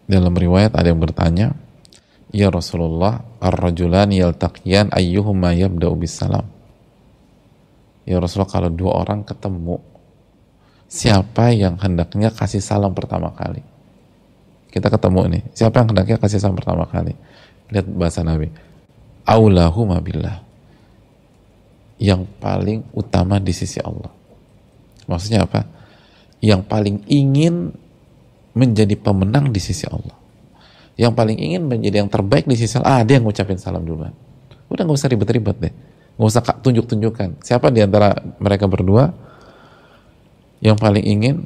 Dalam 0.06 0.34
riwayat 0.34 0.78
ada 0.78 0.88
yang 0.90 1.02
bertanya, 1.02 1.54
Ya 2.34 2.50
Rasulullah, 2.50 3.22
ar-rajulan 3.38 4.10
yaltaqiyan 4.10 4.90
ayyuhuma 4.90 5.54
yabda'u 5.54 5.94
bisalam. 5.94 6.46
Ya 8.06 8.18
Rasulullah, 8.18 8.50
kalau 8.50 8.70
dua 8.70 9.02
orang 9.02 9.22
ketemu, 9.26 9.78
siapa 10.86 11.54
yang 11.54 11.78
hendaknya 11.78 12.30
kasih 12.34 12.62
salam 12.62 12.94
pertama 12.94 13.34
kali? 13.34 13.62
Kita 14.70 14.90
ketemu 14.90 15.20
nih, 15.38 15.42
siapa 15.54 15.82
yang 15.82 15.88
hendaknya 15.94 16.18
kasih 16.18 16.38
salam 16.42 16.58
pertama 16.58 16.86
kali? 16.86 17.14
Lihat 17.70 17.86
bahasa 17.94 18.22
Nabi. 18.22 18.50
Aulahuma 19.26 19.98
billah. 19.98 20.46
yang 21.96 22.28
paling 22.28 22.84
utama 22.92 23.40
di 23.40 23.56
sisi 23.56 23.80
Allah. 23.80 24.12
Maksudnya 25.08 25.48
apa? 25.48 25.64
Yang 26.44 26.60
paling 26.68 26.96
ingin 27.08 27.72
menjadi 28.56 28.96
pemenang 28.96 29.52
di 29.52 29.60
sisi 29.60 29.84
Allah. 29.84 30.16
Yang 30.96 31.12
paling 31.12 31.36
ingin 31.36 31.68
menjadi 31.68 32.00
yang 32.00 32.08
terbaik 32.08 32.48
di 32.48 32.56
sisi 32.56 32.80
Allah. 32.80 33.00
Ah, 33.00 33.02
dia 33.04 33.20
yang 33.20 33.28
ngucapin 33.28 33.60
salam 33.60 33.84
duluan. 33.84 34.16
Udah 34.72 34.82
nggak 34.88 34.96
usah 34.96 35.12
ribet-ribet 35.12 35.56
deh. 35.60 35.74
Nggak 36.16 36.28
usah 36.32 36.42
tunjuk-tunjukkan. 36.64 37.44
Siapa 37.44 37.68
di 37.68 37.84
antara 37.84 38.16
mereka 38.40 38.64
berdua 38.64 39.12
yang 40.64 40.80
paling 40.80 41.04
ingin 41.04 41.44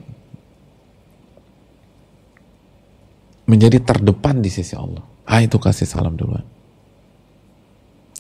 menjadi 3.51 3.83
terdepan 3.83 4.39
di 4.39 4.49
sisi 4.55 4.79
Allah? 4.79 5.03
Ah, 5.27 5.43
itu 5.43 5.59
kasih 5.59 5.91
salam 5.91 6.15
duluan. 6.15 6.47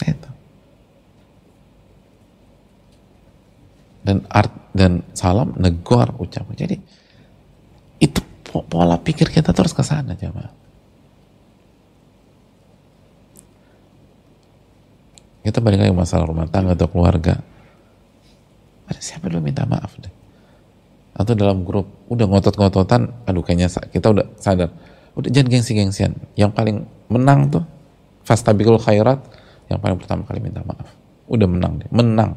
Itu. 0.02 0.40
dan 4.00 4.24
art 4.32 4.52
dan 4.72 5.04
salam 5.12 5.52
negor 5.60 6.16
ucapan. 6.16 6.54
Jadi 6.56 6.76
pola 8.50 8.98
pikir 8.98 9.30
kita 9.30 9.54
terus 9.54 9.70
ke 9.70 9.82
sana 9.86 10.18
coba. 10.18 10.50
Kita 15.40 15.58
balik 15.64 15.80
lagi 15.80 15.94
masalah 15.94 16.28
rumah 16.28 16.50
tangga 16.50 16.76
atau 16.76 16.90
keluarga. 16.90 17.40
Ada 18.90 19.00
siapa 19.00 19.32
dulu 19.32 19.40
minta 19.40 19.64
maaf 19.64 19.96
deh. 19.96 20.12
Atau 21.16 21.32
dalam 21.32 21.64
grup 21.64 21.88
udah 22.12 22.26
ngotot-ngototan, 22.28 23.24
aduh 23.24 23.40
kayaknya 23.40 23.72
kita 23.88 24.12
udah 24.12 24.26
sadar. 24.36 24.68
Udah 25.16 25.30
jangan 25.32 25.48
gengsi-gengsian. 25.48 26.12
Yang 26.36 26.50
paling 26.52 26.76
menang 27.08 27.48
tuh 27.48 27.64
fastabikul 28.26 28.78
khairat 28.78 29.18
yang 29.72 29.80
paling 29.80 29.96
pertama 29.96 30.26
kali 30.28 30.44
minta 30.44 30.60
maaf. 30.60 30.92
Udah 31.30 31.46
menang 31.46 31.80
deh, 31.80 31.88
menang 31.88 32.36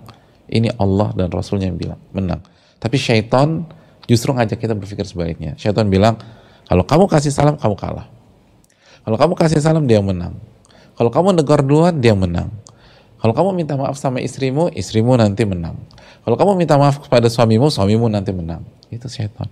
ini 0.54 0.70
Allah 0.78 1.10
dan 1.18 1.34
Rasulnya 1.34 1.72
yang 1.72 1.80
bilang, 1.80 2.00
menang. 2.12 2.42
Tapi 2.78 2.96
syaitan 3.00 3.64
justru 4.14 4.30
ngajak 4.30 4.62
kita 4.62 4.78
berpikir 4.78 5.10
sebaliknya. 5.10 5.58
Syaitan 5.58 5.90
bilang, 5.90 6.22
kalau 6.70 6.86
kamu 6.86 7.10
kasih 7.10 7.34
salam, 7.34 7.58
kamu 7.58 7.74
kalah. 7.74 8.06
Kalau 9.02 9.18
kamu 9.18 9.34
kasih 9.34 9.58
salam, 9.58 9.90
dia 9.90 9.98
menang. 10.06 10.38
Kalau 10.94 11.10
kamu 11.10 11.42
negor 11.42 11.66
duluan, 11.66 11.98
dia 11.98 12.14
menang. 12.14 12.54
Kalau 13.18 13.34
kamu 13.34 13.50
minta 13.58 13.74
maaf 13.74 13.98
sama 13.98 14.22
istrimu, 14.22 14.70
istrimu 14.70 15.18
nanti 15.18 15.42
menang. 15.50 15.74
Kalau 16.22 16.38
kamu 16.38 16.54
minta 16.54 16.78
maaf 16.78 17.02
kepada 17.02 17.26
suamimu, 17.26 17.74
suamimu 17.74 18.06
nanti 18.06 18.30
menang. 18.30 18.62
Itu 18.94 19.10
syaitan. 19.10 19.50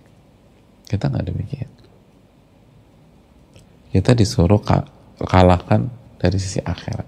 Kita 0.85 1.09
nggak 1.09 1.25
demikian. 1.25 1.71
Kita 3.91 4.13
disuruh 4.13 4.61
kalahkan 5.25 5.89
dari 6.21 6.37
sisi 6.37 6.61
akhirat. 6.61 7.07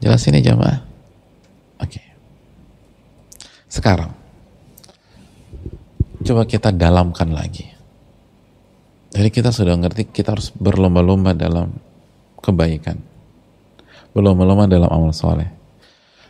Jelas 0.00 0.24
ini 0.26 0.40
jamaah? 0.40 0.80
Oke. 1.84 2.00
Okay. 2.00 2.06
Sekarang, 3.68 4.10
coba 6.30 6.46
kita 6.46 6.70
dalamkan 6.70 7.34
lagi. 7.34 7.66
Jadi 9.10 9.28
kita 9.34 9.50
sudah 9.50 9.74
ngerti 9.74 10.14
kita 10.14 10.38
harus 10.38 10.54
berlomba-lomba 10.54 11.34
dalam 11.34 11.74
kebaikan. 12.38 13.02
Berlomba-lomba 14.14 14.70
dalam 14.70 14.86
amal 14.86 15.10
soleh. 15.10 15.50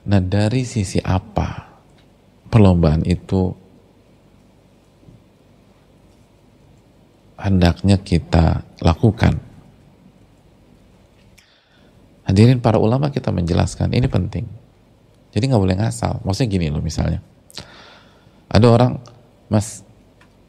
Nah 0.08 0.24
dari 0.24 0.64
sisi 0.64 0.96
apa 1.04 1.76
perlombaan 2.48 3.04
itu 3.04 3.52
hendaknya 7.36 8.00
kita 8.00 8.64
lakukan? 8.80 9.36
Hadirin 12.24 12.64
para 12.64 12.80
ulama 12.80 13.12
kita 13.12 13.28
menjelaskan 13.28 13.92
ini 13.92 14.08
penting. 14.08 14.48
Jadi 15.36 15.44
nggak 15.44 15.60
boleh 15.60 15.76
ngasal. 15.76 16.24
Maksudnya 16.24 16.48
gini 16.48 16.72
loh 16.72 16.80
misalnya. 16.80 17.20
Ada 18.48 18.66
orang, 18.66 18.92
mas 19.52 19.89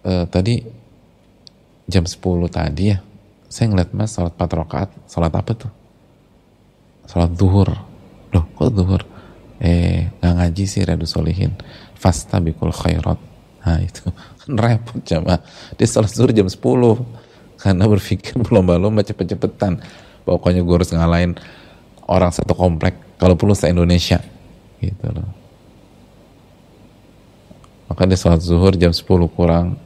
uh, 0.05 0.25
tadi 0.29 0.61
jam 1.89 2.05
10 2.05 2.17
tadi 2.47 2.93
ya, 2.93 2.97
saya 3.51 3.65
ngeliat 3.71 3.91
mas 3.91 4.15
sholat 4.15 4.33
4 4.37 4.59
rakaat, 4.63 4.89
sholat 5.09 5.33
apa 5.33 5.51
tuh? 5.55 5.71
Sholat 7.09 7.31
duhur. 7.35 7.69
Loh 8.31 8.45
kok 8.55 8.71
duhur? 8.71 9.01
Eh 9.61 10.07
nggak 10.21 10.33
ngaji 10.37 10.63
sih 10.65 10.81
Redu 10.85 11.05
Solihin. 11.09 11.53
Fasta 11.97 12.41
bikul 12.41 12.73
khairat. 12.73 13.19
Nah 13.61 13.77
itu 13.87 14.09
kan 14.09 14.53
repot 14.57 15.01
jamaah. 15.03 15.41
Dia 15.75 15.87
sholat 15.89 16.11
zuhur 16.13 16.31
jam 16.31 16.47
10 16.47 16.57
karena 17.61 17.85
berpikir 17.85 18.39
berlomba-lomba 18.41 19.05
cepet-cepetan. 19.05 19.83
Pokoknya 20.25 20.61
gue 20.61 20.75
harus 20.77 20.93
ngalahin 20.93 21.33
orang 22.11 22.31
satu 22.33 22.51
komplek 22.51 22.93
kalau 23.15 23.39
perlu 23.39 23.55
se 23.55 23.71
Indonesia 23.71 24.19
gitu 24.81 25.07
loh 25.13 25.29
maka 27.87 28.07
dia 28.07 28.19
sholat 28.19 28.41
zuhur 28.43 28.73
jam 28.75 28.91
10 28.91 29.05
kurang 29.35 29.79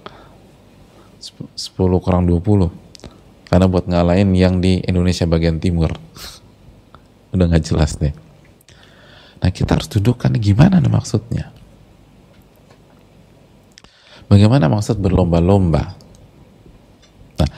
10 1.33 2.03
kurang 2.03 2.29
20 2.29 2.69
karena 3.49 3.65
buat 3.71 3.85
ngalahin 3.87 4.35
yang 4.35 4.59
di 4.59 4.81
Indonesia 4.83 5.23
bagian 5.29 5.61
timur. 5.61 5.93
Udah 7.33 7.45
nggak 7.49 7.63
jelas 7.65 7.95
deh. 7.97 8.13
Nah 9.39 9.49
kita 9.53 9.77
harus 9.77 9.89
dudukkan 9.89 10.33
gimana 10.41 10.81
nih 10.81 10.91
maksudnya? 10.91 11.53
Bagaimana 14.25 14.65
maksud 14.65 14.97
berlomba-lomba? 14.97 15.83
Nah 17.37 17.49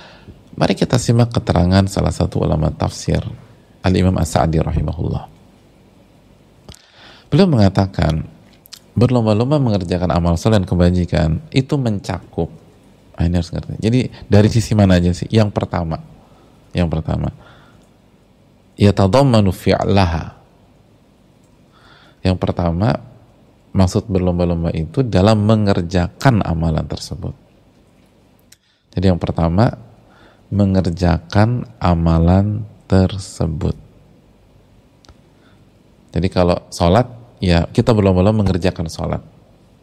mari 0.59 0.73
kita 0.75 0.99
simak 0.99 1.31
keterangan 1.31 1.87
salah 1.87 2.11
satu 2.11 2.43
ulama 2.43 2.67
tafsir 2.75 3.23
Al-Imam 3.87 4.19
As-Sa'di 4.19 4.59
rahimahullah. 4.59 5.23
Beliau 7.31 7.47
mengatakan 7.47 8.27
berlomba-lomba 8.97 9.59
mengerjakan 9.59 10.11
amal 10.11 10.35
soleh 10.35 10.59
dan 10.59 10.67
kebajikan 10.67 11.29
itu 11.55 11.79
mencakup 11.79 12.66
ah, 13.17 13.25
ini 13.25 13.35
harus 13.35 13.49
ngerti. 13.49 13.81
Jadi 13.81 13.99
dari 14.29 14.49
sisi 14.53 14.77
mana 14.77 15.01
aja 15.01 15.09
sih? 15.11 15.25
Yang 15.33 15.49
pertama, 15.49 15.97
yang 16.71 16.87
pertama, 16.87 17.33
ya 18.77 18.93
tadammanu 18.93 19.49
fi'laha. 19.49 20.37
Yang 22.21 22.37
pertama, 22.37 23.01
maksud 23.73 24.05
berlomba-lomba 24.05 24.69
itu 24.77 25.01
dalam 25.01 25.43
mengerjakan 25.43 26.45
amalan 26.45 26.85
tersebut. 26.85 27.33
Jadi 28.93 29.05
yang 29.09 29.21
pertama, 29.21 29.73
mengerjakan 30.53 31.67
amalan 31.81 32.63
tersebut. 32.87 33.75
Jadi 36.13 36.27
kalau 36.31 36.57
sholat 36.73 37.05
ya 37.37 37.67
kita 37.69 37.93
berlomba-lomba 37.93 38.45
mengerjakan 38.45 38.89
sholat. 38.89 39.21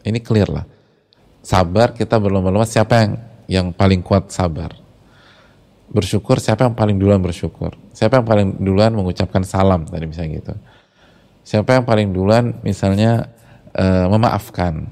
Ini 0.03 0.19
clear 0.19 0.49
lah. 0.51 0.65
Sabar 1.45 1.93
kita 1.93 2.17
berlomba-lomba 2.17 2.65
siapa 2.65 3.05
yang 3.05 3.11
yang 3.45 3.67
paling 3.69 4.01
kuat 4.01 4.33
sabar. 4.33 4.73
Bersyukur 5.85 6.41
siapa 6.41 6.65
yang 6.65 6.73
paling 6.73 6.97
duluan 6.97 7.21
bersyukur. 7.21 7.77
Siapa 7.93 8.17
yang 8.17 8.25
paling 8.25 8.47
duluan 8.57 8.89
mengucapkan 8.97 9.45
salam 9.45 9.85
tadi 9.85 10.09
misalnya 10.09 10.41
gitu. 10.41 10.53
Siapa 11.45 11.77
yang 11.77 11.85
paling 11.85 12.09
duluan 12.09 12.57
misalnya 12.65 13.29
uh, 13.77 14.09
memaafkan. 14.09 14.89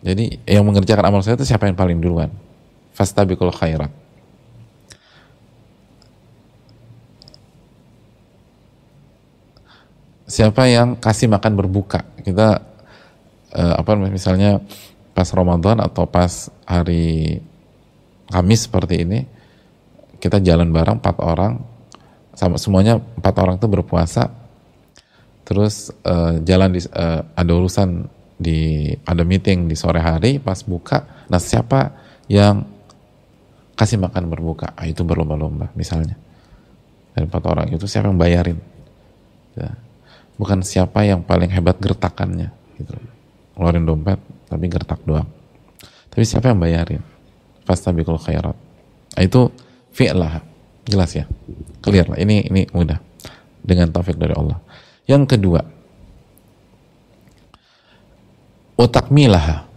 Jadi 0.00 0.40
yang 0.48 0.64
mengerjakan 0.64 1.04
amal 1.04 1.20
saya 1.20 1.36
itu 1.36 1.44
siapa 1.44 1.68
yang 1.68 1.76
paling 1.76 2.00
duluan. 2.00 2.32
Fastabikul 2.96 3.52
khairat. 3.52 3.92
siapa 10.30 10.70
yang 10.70 10.94
kasih 10.94 11.26
makan 11.26 11.58
berbuka 11.58 12.06
kita 12.22 12.62
uh, 13.50 13.74
apa 13.82 13.98
misalnya 13.98 14.62
pas 15.20 15.28
Ramadan 15.36 15.84
atau 15.84 16.08
pas 16.08 16.48
hari 16.64 17.36
Kamis 18.32 18.64
seperti 18.64 19.04
ini 19.04 19.20
kita 20.16 20.40
jalan 20.40 20.72
bareng 20.72 20.96
empat 20.96 21.20
orang. 21.20 21.60
Sama 22.32 22.56
semuanya 22.56 22.96
empat 22.96 23.34
orang 23.36 23.60
itu 23.60 23.68
berpuasa. 23.68 24.32
Terus 25.44 25.92
uh, 26.08 26.40
jalan 26.40 26.72
di 26.72 26.80
uh, 26.88 27.20
ada 27.36 27.52
urusan 27.52 28.08
di 28.40 28.88
ada 29.04 29.20
meeting 29.28 29.68
di 29.68 29.76
sore 29.76 30.00
hari 30.00 30.40
pas 30.40 30.64
buka. 30.64 31.04
Nah 31.28 31.36
siapa 31.36 31.92
yang 32.32 32.64
kasih 33.76 34.00
makan 34.00 34.32
berbuka? 34.32 34.72
Ah, 34.72 34.88
itu 34.88 35.04
berlomba-lomba 35.04 35.68
misalnya. 35.76 36.16
Dan 37.12 37.28
empat 37.28 37.44
orang 37.44 37.68
itu 37.76 37.84
siapa 37.84 38.08
yang 38.08 38.16
bayarin? 38.16 38.56
Ya. 39.52 39.76
Bukan 40.40 40.64
siapa 40.64 41.04
yang 41.04 41.20
paling 41.20 41.52
hebat 41.52 41.76
gertakannya 41.76 42.48
gitu. 42.80 42.96
Ngeluarin 43.58 43.84
dompet 43.84 44.39
tapi 44.50 44.66
gertak 44.66 44.98
doang. 45.06 45.30
Tapi 46.10 46.26
siapa 46.26 46.50
yang 46.50 46.58
bayarin? 46.58 47.00
Fastabikul 47.62 48.18
khairat. 48.18 48.58
Nah, 49.14 49.22
itu 49.22 49.46
fi'lah 49.94 50.42
jelas 50.90 51.14
ya? 51.14 51.24
Clear 51.80 52.10
lah. 52.10 52.18
Ini 52.18 52.50
ini 52.50 52.66
mudah. 52.74 52.98
Dengan 53.62 53.94
taufik 53.94 54.18
dari 54.18 54.34
Allah. 54.34 54.58
Yang 55.06 55.38
kedua. 55.38 55.62
Otak 58.80 59.12
milah 59.12 59.70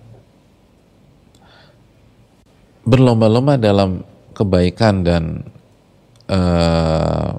berlomba-lomba 2.88 3.60
dalam 3.60 4.04
kebaikan 4.34 5.04
dan 5.04 5.44
uh, 6.32 7.36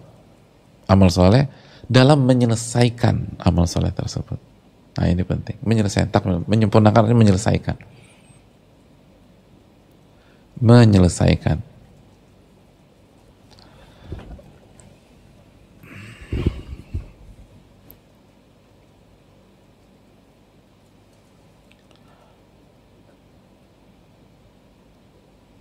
amal 0.86 1.08
soleh 1.08 1.48
dalam 1.88 2.24
menyelesaikan 2.24 3.40
amal 3.40 3.68
soleh 3.68 3.92
tersebut. 3.92 4.53
Nah 4.94 5.10
ini 5.10 5.26
penting, 5.26 5.58
menyelesaikan, 5.66 6.10
tak 6.14 6.22
menyempurnakan, 6.26 7.10
menyelesaikan. 7.10 7.76
Menyelesaikan. 10.62 11.58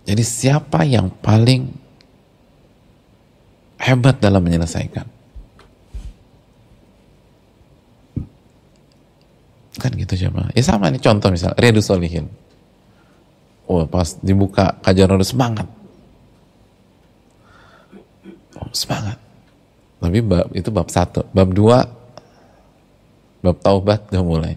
Jadi 0.04 0.20
siapa 0.22 0.84
yang 0.86 1.10
paling 1.10 1.74
hebat 3.82 4.20
dalam 4.22 4.44
menyelesaikan? 4.44 5.13
Kan 9.84 9.92
gitu 10.00 10.16
coba. 10.16 10.48
Ya 10.56 10.64
sama 10.64 10.88
ini 10.88 10.96
contoh 10.96 11.28
misal 11.28 11.52
Riyadu 11.60 11.84
Solihin. 11.84 12.24
Oh 13.68 13.84
pas 13.84 14.16
dibuka 14.24 14.80
kajian 14.80 15.12
udah 15.12 15.28
semangat. 15.28 15.68
Oh, 18.56 18.72
semangat. 18.72 19.20
Tapi 20.00 20.24
bab 20.24 20.48
itu 20.56 20.72
bab 20.72 20.88
satu. 20.88 21.28
Bab 21.36 21.52
dua, 21.52 21.84
bab 23.44 23.56
taubat 23.60 24.08
udah 24.08 24.24
mulai. 24.24 24.54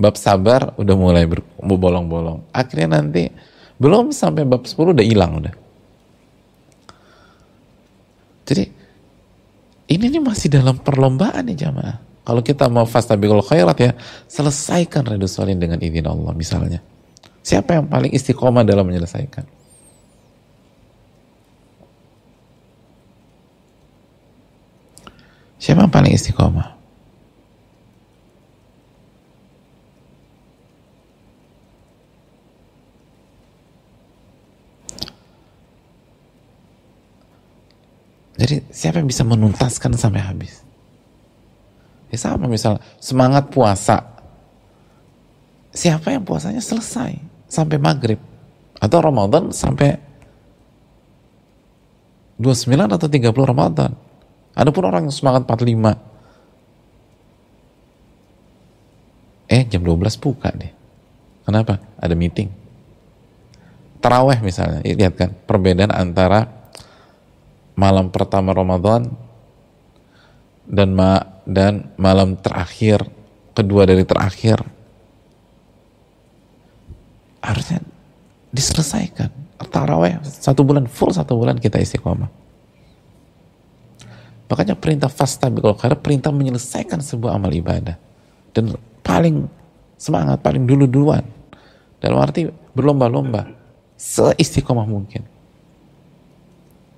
Bab 0.00 0.16
sabar 0.16 0.72
udah 0.80 0.96
mulai 0.96 1.28
berbolong-bolong. 1.60 2.48
Akhirnya 2.56 2.96
nanti 2.96 3.28
belum 3.76 4.16
sampai 4.16 4.48
bab 4.48 4.64
10 4.64 4.96
udah 4.96 5.04
hilang 5.04 5.44
udah. 5.44 5.54
Jadi 8.48 8.64
ini 9.92 10.04
nih 10.16 10.22
masih 10.24 10.48
dalam 10.48 10.80
perlombaan 10.80 11.44
nih 11.44 11.60
jamaah. 11.60 12.09
Kalau 12.30 12.46
kita 12.46 12.70
mau 12.70 12.86
fastabiqul 12.86 13.42
khairat 13.42 13.78
ya, 13.82 13.90
selesaikan 14.30 15.02
redu 15.02 15.26
solin 15.26 15.58
dengan 15.58 15.82
izin 15.82 16.06
Allah 16.06 16.30
misalnya. 16.30 16.78
Siapa 17.42 17.74
yang 17.74 17.90
paling 17.90 18.14
istiqomah 18.14 18.62
dalam 18.62 18.86
menyelesaikan? 18.86 19.42
Siapa 25.58 25.82
yang 25.82 25.90
paling 25.90 26.14
istiqomah? 26.14 26.78
Jadi 38.38 38.62
siapa 38.70 39.02
yang 39.02 39.10
bisa 39.10 39.26
menuntaskan 39.26 39.98
sampai 39.98 40.22
habis? 40.22 40.69
Ya 42.10 42.18
sama 42.18 42.50
misal 42.50 42.82
semangat 42.98 43.54
puasa. 43.54 44.02
Siapa 45.70 46.10
yang 46.10 46.26
puasanya 46.26 46.58
selesai 46.58 47.14
sampai 47.46 47.78
maghrib 47.78 48.18
atau 48.82 48.98
Ramadan 48.98 49.54
sampai 49.54 49.94
29 52.40 52.74
atau 52.74 53.06
30 53.06 53.30
Ramadan. 53.30 53.94
Adapun 54.58 54.82
orang 54.82 55.06
yang 55.06 55.14
semangat 55.14 55.46
45 55.46 56.10
eh 59.50 59.62
jam 59.66 59.82
12 59.82 60.22
buka 60.22 60.50
deh. 60.54 60.72
Kenapa? 61.42 61.82
Ada 61.98 62.14
meeting. 62.14 62.48
Teraweh 64.00 64.38
misalnya, 64.40 64.80
lihat 64.86 65.18
kan 65.18 65.34
perbedaan 65.44 65.92
antara 65.92 66.48
malam 67.76 68.08
pertama 68.08 68.56
Ramadan 68.56 69.10
dan 70.64 70.94
ma 70.94 71.39
dan 71.48 71.92
malam 71.96 72.36
terakhir 72.38 73.04
kedua 73.56 73.84
dari 73.84 74.04
terakhir 74.04 74.60
harusnya 77.40 77.80
diselesaikan. 78.52 79.30
Taraweh 79.60 80.18
satu 80.24 80.64
bulan 80.64 80.88
full 80.88 81.12
satu 81.12 81.36
bulan 81.36 81.60
kita 81.60 81.78
istiqomah. 81.78 82.32
Makanya 84.50 84.74
perintah 84.74 85.06
fasta 85.06 85.46
karena 85.46 85.94
perintah 85.94 86.34
menyelesaikan 86.34 86.98
sebuah 86.98 87.38
amal 87.38 87.54
ibadah. 87.54 87.94
Dan 88.50 88.74
paling 89.04 89.46
semangat 89.94 90.42
paling 90.42 90.66
dulu 90.66 90.90
duluan 90.90 91.22
dalam 92.02 92.18
arti 92.18 92.50
berlomba-lomba 92.74 93.46
seistiqomah 93.94 94.88
mungkin. 94.88 95.22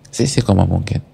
Seistiqomah 0.08 0.64
mungkin. 0.64 1.11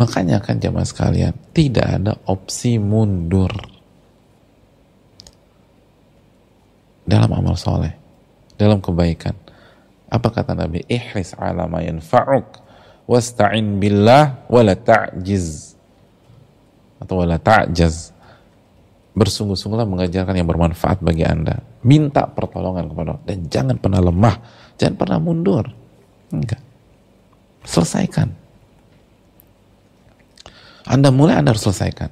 Makanya 0.00 0.40
kan 0.40 0.56
jamaah 0.56 0.88
sekalian, 0.88 1.36
tidak 1.52 1.84
ada 1.84 2.12
opsi 2.24 2.80
mundur 2.80 3.52
dalam 7.04 7.28
amal 7.36 7.58
soleh, 7.58 7.92
dalam 8.56 8.80
kebaikan. 8.80 9.36
Apa 10.08 10.28
kata 10.32 10.56
Nabi? 10.56 10.84
Ihris 10.88 11.36
ala 11.36 11.68
ma 11.68 11.84
yanfa'uk 11.84 12.60
wasta'in 13.08 13.80
billah 13.82 14.48
wala 14.48 14.76
ta'jiz 14.76 15.76
atau 17.02 17.24
wala 17.24 17.36
ta'jaz 17.36 18.14
bersungguh-sungguhlah 19.12 19.84
mengajarkan 19.84 20.34
yang 20.40 20.48
bermanfaat 20.48 21.04
bagi 21.04 21.24
Anda. 21.24 21.60
Minta 21.84 22.24
pertolongan 22.24 22.88
kepada 22.88 23.08
Allah. 23.16 23.24
Dan 23.28 23.38
jangan 23.48 23.76
pernah 23.76 24.00
lemah. 24.00 24.36
Jangan 24.80 24.96
pernah 24.96 25.18
mundur. 25.20 25.64
Enggak. 26.32 26.60
Selesaikan. 27.62 28.41
Anda 30.86 31.14
mulai, 31.14 31.38
Anda 31.38 31.54
harus 31.54 31.62
selesaikan. 31.62 32.10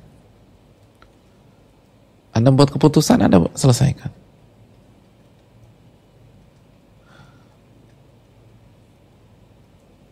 Anda 2.31 2.55
buat 2.55 2.71
keputusan, 2.71 3.19
Anda 3.19 3.43
selesaikan. 3.59 4.11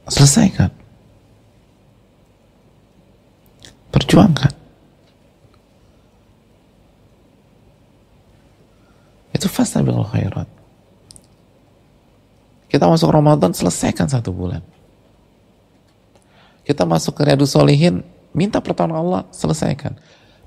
Selesaikan. 0.08 0.70
Perjuangkan. 3.94 4.52
Itu 9.36 9.46
fastabiqul 9.46 10.08
khairat. 10.10 10.48
Kita 12.68 12.84
masuk 12.90 13.08
Ramadan, 13.14 13.54
selesaikan 13.54 14.10
satu 14.10 14.34
bulan. 14.34 14.60
Kita 16.66 16.84
masuk 16.84 17.16
ke 17.16 17.24
Riyadu 17.24 17.48
Solihin, 17.48 18.04
minta 18.36 18.60
pertolongan 18.60 18.98
Allah, 18.98 19.22
selesaikan. 19.32 19.96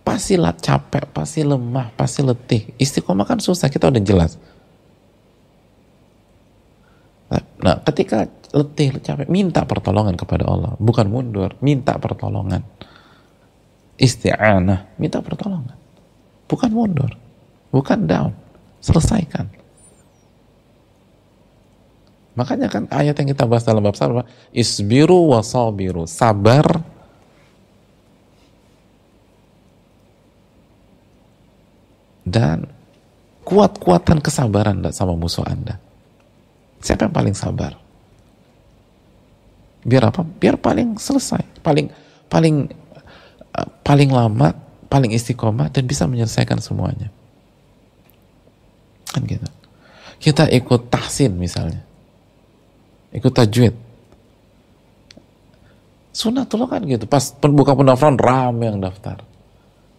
Pasti 0.01 0.33
lah 0.33 0.57
capek, 0.57 1.05
pasti 1.13 1.45
lemah, 1.45 1.93
pasti 1.93 2.25
letih. 2.25 2.73
Istiqomah 2.77 3.25
kan 3.25 3.37
susah, 3.37 3.69
kita 3.69 3.89
udah 3.93 4.01
jelas. 4.01 4.41
Nah, 7.61 7.77
ketika 7.85 8.25
letih, 8.51 8.97
capek, 8.99 9.29
minta 9.29 9.63
pertolongan 9.63 10.17
kepada 10.17 10.49
Allah. 10.49 10.73
Bukan 10.81 11.07
mundur, 11.07 11.55
minta 11.61 11.95
pertolongan. 12.01 12.65
Isti'anah, 14.01 14.97
minta 14.97 15.21
pertolongan. 15.21 15.77
Bukan 16.49 16.69
mundur, 16.73 17.13
bukan 17.69 18.09
down. 18.09 18.33
Selesaikan. 18.81 19.45
Makanya 22.33 22.65
kan 22.71 22.89
ayat 22.89 23.13
yang 23.21 23.29
kita 23.29 23.45
bahas 23.45 23.61
dalam 23.61 23.85
bab 23.85 23.93
sabar, 23.93 24.25
isbiru 24.49 25.29
wasabiru, 25.29 26.09
sabar 26.09 26.81
dan 32.25 32.69
kuat-kuatan 33.41 34.21
kesabaran 34.21 34.85
sama 34.93 35.17
musuh 35.17 35.45
Anda. 35.45 35.77
Siapa 36.81 37.09
yang 37.09 37.13
paling 37.13 37.35
sabar? 37.37 37.77
Biar 39.81 40.13
apa? 40.13 40.21
Biar 40.21 40.57
paling 40.61 40.97
selesai, 40.97 41.61
paling 41.65 41.89
paling 42.29 42.69
eh, 43.57 43.69
paling 43.81 44.09
lama, 44.13 44.53
paling 44.89 45.13
istiqomah 45.13 45.73
dan 45.73 45.83
bisa 45.89 46.05
menyelesaikan 46.05 46.61
semuanya. 46.61 47.09
Kan 49.09 49.25
gitu. 49.25 49.49
Kita 50.21 50.45
ikut 50.53 50.93
tahsin 50.93 51.33
misalnya. 51.33 51.81
Ikut 53.11 53.33
tajwid. 53.33 53.73
Sunatullah 56.13 56.69
kan 56.77 56.81
gitu. 56.85 57.09
Pas 57.09 57.33
buka 57.41 57.73
pendaftaran 57.73 58.21
rame 58.21 58.69
yang 58.69 58.77
daftar. 58.77 59.30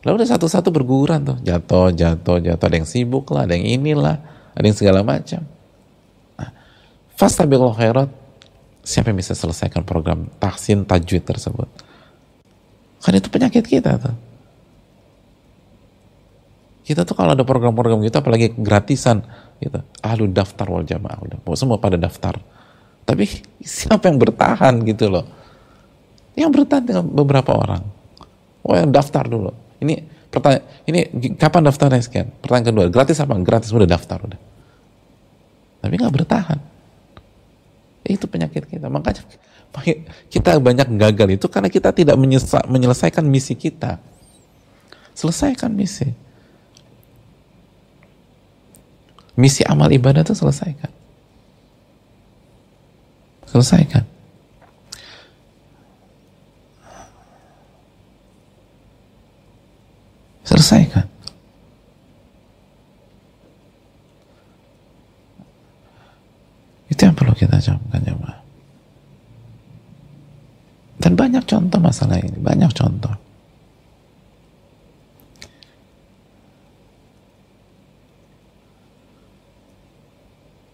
Lalu 0.03 0.15
udah 0.23 0.31
satu-satu 0.35 0.75
berguguran 0.75 1.23
tuh. 1.23 1.39
Jatuh, 1.47 1.95
jatuh, 1.95 2.43
jatuh. 2.43 2.67
Ada 2.67 2.77
yang 2.83 2.89
sibuk 2.91 3.31
lah, 3.31 3.47
ada 3.47 3.55
yang 3.55 3.67
inilah, 3.83 4.19
ada 4.55 4.65
yang 4.67 4.75
segala 4.75 5.07
macam. 5.07 5.47
Nah, 6.35 6.51
fastabiqul 7.15 7.75
khairat. 7.79 8.11
Siapa 8.83 9.15
yang 9.15 9.23
bisa 9.23 9.39
selesaikan 9.39 9.87
program 9.87 10.27
tahsin 10.43 10.83
tajwid 10.83 11.23
tersebut? 11.23 11.71
Kan 12.99 13.15
itu 13.15 13.31
penyakit 13.31 13.63
kita 13.63 13.95
tuh. 13.95 14.15
Kita 16.83 17.07
tuh 17.07 17.15
kalau 17.15 17.39
ada 17.39 17.47
program-program 17.47 18.03
gitu 18.03 18.19
apalagi 18.19 18.51
gratisan 18.59 19.23
gitu. 19.63 19.79
Ahlu 20.03 20.27
daftar 20.35 20.67
wal 20.67 20.83
jamaah 20.83 21.23
udah. 21.23 21.39
Semua 21.55 21.79
pada 21.79 21.95
daftar. 21.95 22.43
Tapi 23.07 23.31
siapa 23.63 24.11
yang 24.11 24.19
bertahan 24.19 24.83
gitu 24.83 25.15
loh? 25.15 25.27
Yang 26.35 26.51
bertahan 26.59 26.85
dengan 26.91 27.05
beberapa 27.07 27.55
orang. 27.55 27.87
Oh 28.67 28.75
yang 28.75 28.91
daftar 28.91 29.31
dulu. 29.31 29.62
Ini 29.83 29.95
pertanyaan, 30.31 30.63
ini 30.87 31.01
kapan 31.35 31.67
daftarnya 31.67 31.99
sekian? 31.99 32.31
Pertanyaan 32.39 32.67
kedua, 32.71 32.87
gratis 32.87 33.19
apa? 33.19 33.35
Gratis 33.43 33.75
udah 33.75 33.91
daftar 33.91 34.23
udah. 34.23 34.41
Tapi 35.83 35.95
nggak 35.99 36.15
bertahan. 36.15 36.59
Itu 38.07 38.31
penyakit 38.31 38.71
kita. 38.71 38.87
Makanya 38.87 39.27
kita 40.31 40.63
banyak 40.63 40.87
gagal 40.95 41.29
itu 41.35 41.47
karena 41.51 41.67
kita 41.67 41.91
tidak 41.91 42.15
menyelesaikan 42.71 43.27
misi 43.27 43.59
kita. 43.59 43.99
Selesaikan 45.19 45.75
misi. 45.75 46.07
Misi 49.35 49.67
amal 49.67 49.91
ibadah 49.91 50.23
itu 50.23 50.37
selesaikan. 50.39 50.93
Selesaikan. 53.51 54.05
Selesaikan. 60.43 61.07
Itu 66.93 67.09
yang 67.09 67.17
perlu 67.17 67.33
kita 67.33 67.57
camkan 67.57 68.03
jemaah. 68.05 68.43
Dan 71.03 71.19
banyak 71.19 71.43
contoh 71.49 71.81
masalah 71.83 72.21
ini, 72.21 72.39
banyak 72.39 72.71
contoh. 72.77 73.11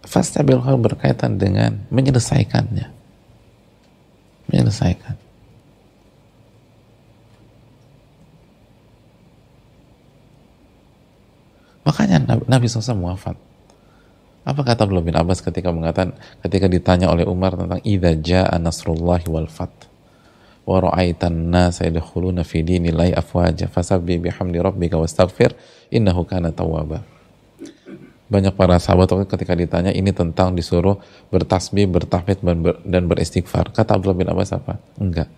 Fastabil 0.08 0.56
berkaitan 0.80 1.36
dengan 1.36 1.84
menyelesaikannya. 1.92 2.88
Menyelesaikan. 4.48 5.27
Makanya 11.88 12.20
Nabi 12.44 12.68
SAW 12.68 13.00
wafat. 13.00 13.40
Apa 14.44 14.60
kata 14.60 14.84
Abdullah 14.84 15.04
bin 15.04 15.16
Abbas 15.16 15.40
ketika 15.40 15.72
mengatakan 15.72 16.12
ketika 16.44 16.68
ditanya 16.68 17.08
oleh 17.08 17.24
Umar 17.24 17.56
tentang 17.56 17.80
idza 17.84 18.12
jaa 18.16 18.56
nasrullahi 18.60 19.28
wal 19.28 19.48
fath 19.48 19.88
wa 20.68 20.84
ra'aitan 20.84 21.52
nasa 21.52 21.88
yadkhuluna 21.88 22.44
fi 22.44 22.60
dinillahi 22.60 23.16
afwaja 23.16 23.68
fasabbih 23.72 24.20
bihamdi 24.20 24.60
rabbika 24.60 25.00
wastaghfir 25.00 25.56
innahu 25.88 26.28
kana 26.28 26.52
tawwaba. 26.52 27.04
Banyak 28.28 28.52
para 28.52 28.76
sahabat 28.76 29.08
ketika 29.24 29.56
ditanya 29.56 29.88
ini 29.88 30.12
tentang 30.12 30.52
disuruh 30.52 31.00
bertasbih, 31.32 31.88
bertahmid 31.88 32.44
dan 32.84 33.08
beristighfar. 33.08 33.72
Kata 33.72 33.96
Abdullah 33.96 34.20
bin 34.20 34.28
Abbas 34.28 34.52
apa? 34.52 34.76
Enggak. 35.00 35.32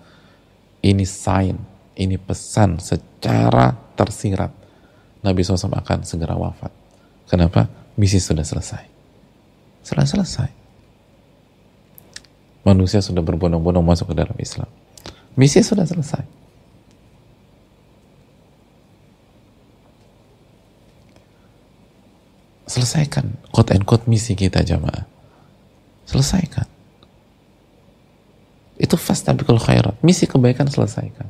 Ini 0.83 1.07
sign, 1.07 1.55
ini 1.95 2.19
pesan 2.19 2.83
secara 2.83 3.71
tersirat 3.95 4.60
Nabi 5.21 5.45
SAW 5.45 5.77
akan 5.77 6.05
segera 6.09 6.37
wafat. 6.37 6.73
Kenapa? 7.29 7.69
Misi 8.01 8.17
sudah 8.17 8.45
selesai. 8.45 8.85
Sudah 9.85 10.09
selesai. 10.09 10.49
Manusia 12.65 13.01
sudah 13.01 13.25
berbondong-bondong 13.25 13.85
masuk 13.85 14.13
ke 14.13 14.15
dalam 14.17 14.37
Islam. 14.37 14.69
Misi 15.37 15.65
sudah 15.65 15.85
selesai. 15.89 16.25
Selesaikan 22.71 23.35
quote 23.51 23.75
and 23.75 23.83
quote 23.83 24.07
misi 24.07 24.39
kita 24.39 24.63
jamaah. 24.63 25.03
Selesaikan. 26.07 26.69
Itu 28.79 28.95
fast 28.95 29.27
tabikul 29.27 29.59
khairat. 29.59 29.99
Misi 30.07 30.31
kebaikan 30.31 30.71
selesaikan. 30.71 31.27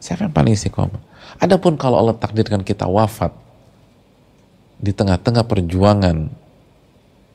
Siapa 0.00 0.24
yang 0.26 0.32
paling 0.32 0.56
istiqomah? 0.56 1.02
Adapun 1.44 1.76
kalau 1.76 2.00
Allah 2.00 2.16
takdirkan 2.16 2.64
kita 2.64 2.88
wafat 2.88 3.36
di 4.80 4.96
tengah-tengah 4.96 5.44
perjuangan 5.44 6.16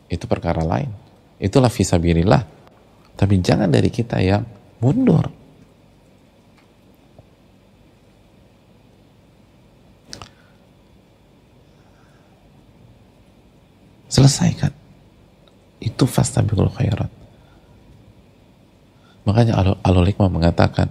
itu 0.09 0.25
perkara 0.25 0.65
lain. 0.65 0.89
Itulah 1.37 1.69
visabilillah. 1.69 2.41
Tapi 3.15 3.39
jangan 3.39 3.69
dari 3.69 3.87
kita 3.93 4.17
yang 4.19 4.43
mundur. 4.81 5.29
Selesaikan. 14.09 14.73
Itu 15.79 16.09
fastabiqul 16.09 16.71
khairat. 16.73 17.11
Makanya 19.25 19.81
Al-Hikmah 19.85 20.29
mengatakan 20.33 20.89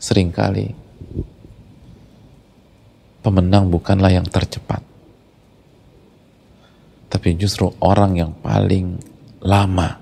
sering 0.00 0.32
kali 0.32 0.72
pemenang 3.22 3.68
bukanlah 3.72 4.12
yang 4.12 4.26
tercepat. 4.26 4.82
Tapi 7.08 7.28
justru 7.40 7.72
orang 7.80 8.20
yang 8.20 8.32
paling 8.44 9.00
lama 9.40 9.96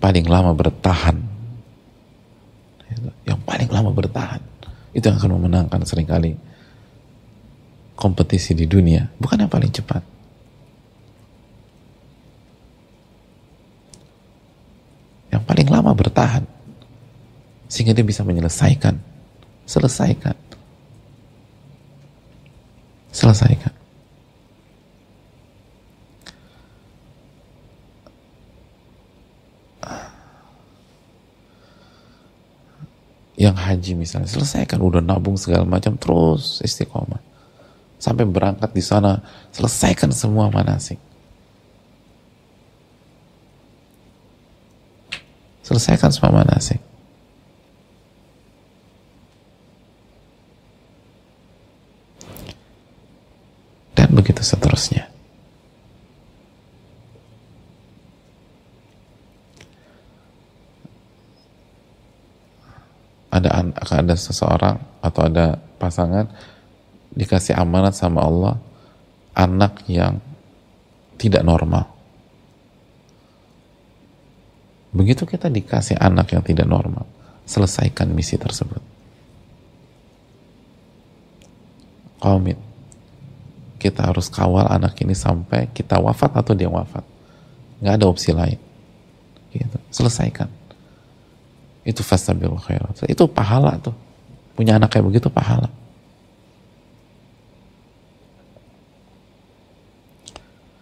paling 0.00 0.26
lama 0.28 0.52
bertahan 0.52 1.16
yang 3.24 3.40
paling 3.40 3.68
lama 3.72 3.88
bertahan 3.88 4.42
itu 4.92 5.04
yang 5.08 5.16
akan 5.16 5.32
memenangkan 5.40 5.80
sering 5.88 6.04
kali 6.04 6.36
kompetisi 7.96 8.52
di 8.52 8.68
dunia. 8.68 9.08
Bukan 9.18 9.42
yang 9.42 9.50
paling 9.50 9.72
cepat. 9.72 10.02
Yang 15.32 15.42
paling 15.48 15.68
lama 15.72 15.90
bertahan 15.96 16.44
sehingga 17.66 17.96
dia 17.96 18.06
bisa 18.06 18.22
menyelesaikan 18.22 18.94
selesaikan 19.64 20.36
selesaikan. 23.14 23.70
Yang 33.34 33.56
haji 33.60 33.92
misalnya 33.98 34.30
selesaikan 34.30 34.78
udah 34.82 35.02
nabung 35.02 35.38
segala 35.38 35.66
macam 35.66 35.94
terus 35.98 36.62
istiqomah 36.62 37.22
sampai 37.98 38.26
berangkat 38.26 38.70
di 38.74 38.82
sana 38.82 39.22
selesaikan 39.54 40.10
semua 40.10 40.50
manasik. 40.50 40.98
Selesaikan 45.64 46.12
semua 46.12 46.44
manasik. 46.44 46.78
begitu 54.14 54.40
seterusnya. 54.46 55.10
Ada 63.44 63.76
akan 63.76 63.96
ada 64.08 64.16
seseorang 64.16 64.76
atau 65.04 65.28
ada 65.28 65.60
pasangan 65.76 66.24
dikasih 67.12 67.52
amanat 67.52 67.92
sama 67.92 68.24
Allah 68.24 68.56
anak 69.36 69.84
yang 69.84 70.16
tidak 71.20 71.44
normal. 71.44 71.84
Begitu 74.96 75.28
kita 75.28 75.52
dikasih 75.52 76.00
anak 76.00 76.32
yang 76.32 76.40
tidak 76.40 76.64
normal, 76.64 77.04
selesaikan 77.44 78.08
misi 78.14 78.40
tersebut. 78.40 78.80
Qawmit 82.22 82.56
kita 83.84 84.00
harus 84.00 84.32
kawal 84.32 84.64
anak 84.64 84.96
ini 85.04 85.12
sampai 85.12 85.68
kita 85.68 86.00
wafat 86.00 86.32
atau 86.32 86.56
dia 86.56 86.72
wafat. 86.72 87.04
Nggak 87.84 87.94
ada 88.00 88.06
opsi 88.08 88.32
lain. 88.32 88.56
Gitu. 89.52 89.76
Selesaikan. 89.92 90.48
Itu 91.84 92.00
fastabil 92.00 92.48
khairat. 92.48 93.04
Itu 93.06 93.28
pahala 93.28 93.76
tuh. 93.78 93.92
Punya 94.56 94.80
anak 94.80 94.96
kayak 94.96 95.06
begitu 95.06 95.28
pahala. 95.28 95.68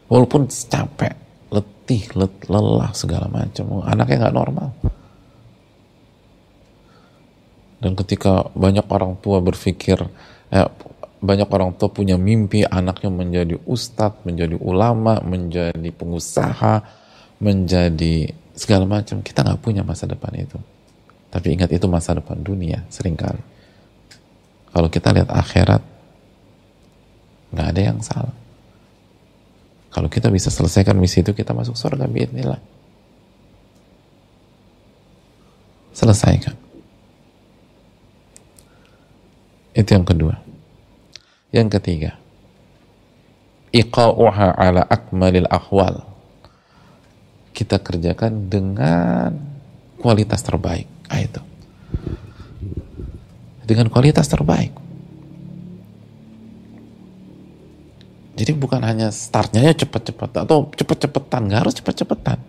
Walaupun 0.06 0.44
capek, 0.44 1.16
letih, 1.48 2.04
let, 2.12 2.32
lelah 2.44 2.92
segala 2.92 3.32
macam, 3.32 3.80
anaknya 3.80 4.28
nggak 4.28 4.36
normal. 4.36 4.68
Dan 7.80 7.96
ketika 7.96 8.46
banyak 8.52 8.84
orang 8.92 9.16
tua 9.24 9.40
berpikir, 9.40 9.96
eh, 10.52 10.68
banyak 11.22 11.48
orang 11.48 11.72
tua 11.80 11.88
punya 11.88 12.20
mimpi 12.20 12.60
anaknya 12.60 13.08
menjadi 13.08 13.56
ustadz, 13.64 14.22
menjadi 14.28 14.60
ulama, 14.60 15.18
menjadi 15.24 15.90
pengusaha, 15.90 16.84
menjadi 17.40 18.36
segala 18.52 18.84
macam. 18.84 19.24
Kita 19.24 19.42
nggak 19.42 19.64
punya 19.64 19.80
masa 19.80 20.04
depan 20.04 20.34
itu. 20.36 20.60
Tapi 21.32 21.56
ingat 21.56 21.72
itu 21.72 21.88
masa 21.88 22.12
depan 22.12 22.36
dunia 22.36 22.84
sering 22.92 23.16
kali. 23.16 23.40
Kalau 24.68 24.88
kita 24.92 25.16
lihat 25.16 25.32
akhirat, 25.32 25.80
nggak 27.56 27.68
ada 27.72 27.80
yang 27.80 28.00
salah. 28.04 28.36
Kalau 29.92 30.08
kita 30.08 30.32
bisa 30.32 30.48
selesaikan 30.48 30.96
misi 30.96 31.20
itu, 31.20 31.36
kita 31.36 31.52
masuk 31.52 31.76
surga, 31.76 32.08
biarlah. 32.08 32.60
Selesaikan. 35.92 36.56
Itu 39.76 39.92
yang 39.92 40.08
kedua. 40.08 40.40
Yang 41.52 41.68
ketiga, 41.76 42.16
iqa'uha 43.76 44.56
ala 44.56 44.88
akmalil 44.88 45.48
akhwal. 45.48 46.08
Kita 47.52 47.76
kerjakan 47.76 48.48
dengan 48.48 49.36
kualitas 50.00 50.40
terbaik. 50.40 50.88
Ah, 51.12 51.20
itu. 51.20 51.40
Dengan 53.68 53.92
kualitas 53.92 54.32
terbaik. 54.32 54.72
Jadi 58.32 58.56
bukan 58.56 58.80
hanya 58.80 59.12
startnya 59.12 59.60
ya 59.60 59.76
cepet-cepet 59.76 60.48
atau 60.48 60.72
cepet-cepetan, 60.72 61.52
nggak 61.52 61.60
harus 61.68 61.76
cepet-cepetan. 61.76 62.40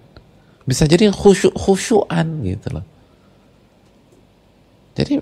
Bisa 0.63 0.87
jadi 0.87 1.11
khusyuk 1.11 1.51
khusyuan 1.59 2.39
gitu 2.47 2.79
loh. 2.79 2.87
Jadi 4.95 5.19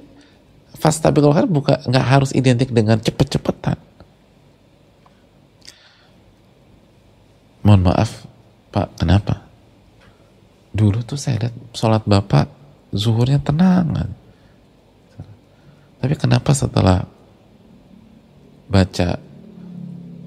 khairat 0.78 1.50
bukan 1.50 1.82
nggak 1.89 2.06
harus 2.06 2.30
identik 2.38 2.70
dengan 2.70 3.02
cepet-cepetan. 3.02 3.82
Mohon 7.66 7.82
maaf, 7.89 8.26
Pak, 8.70 9.02
kenapa? 9.02 9.46
Dulu 10.74 11.02
tuh 11.06 11.18
saya 11.18 11.46
lihat 11.46 11.56
sholat 11.74 12.06
Bapak 12.06 12.61
zuhurnya 12.92 13.39
tenangan. 13.39 14.12
Tapi 16.02 16.18
kenapa 16.18 16.52
setelah 16.52 17.06
baca 18.72 19.20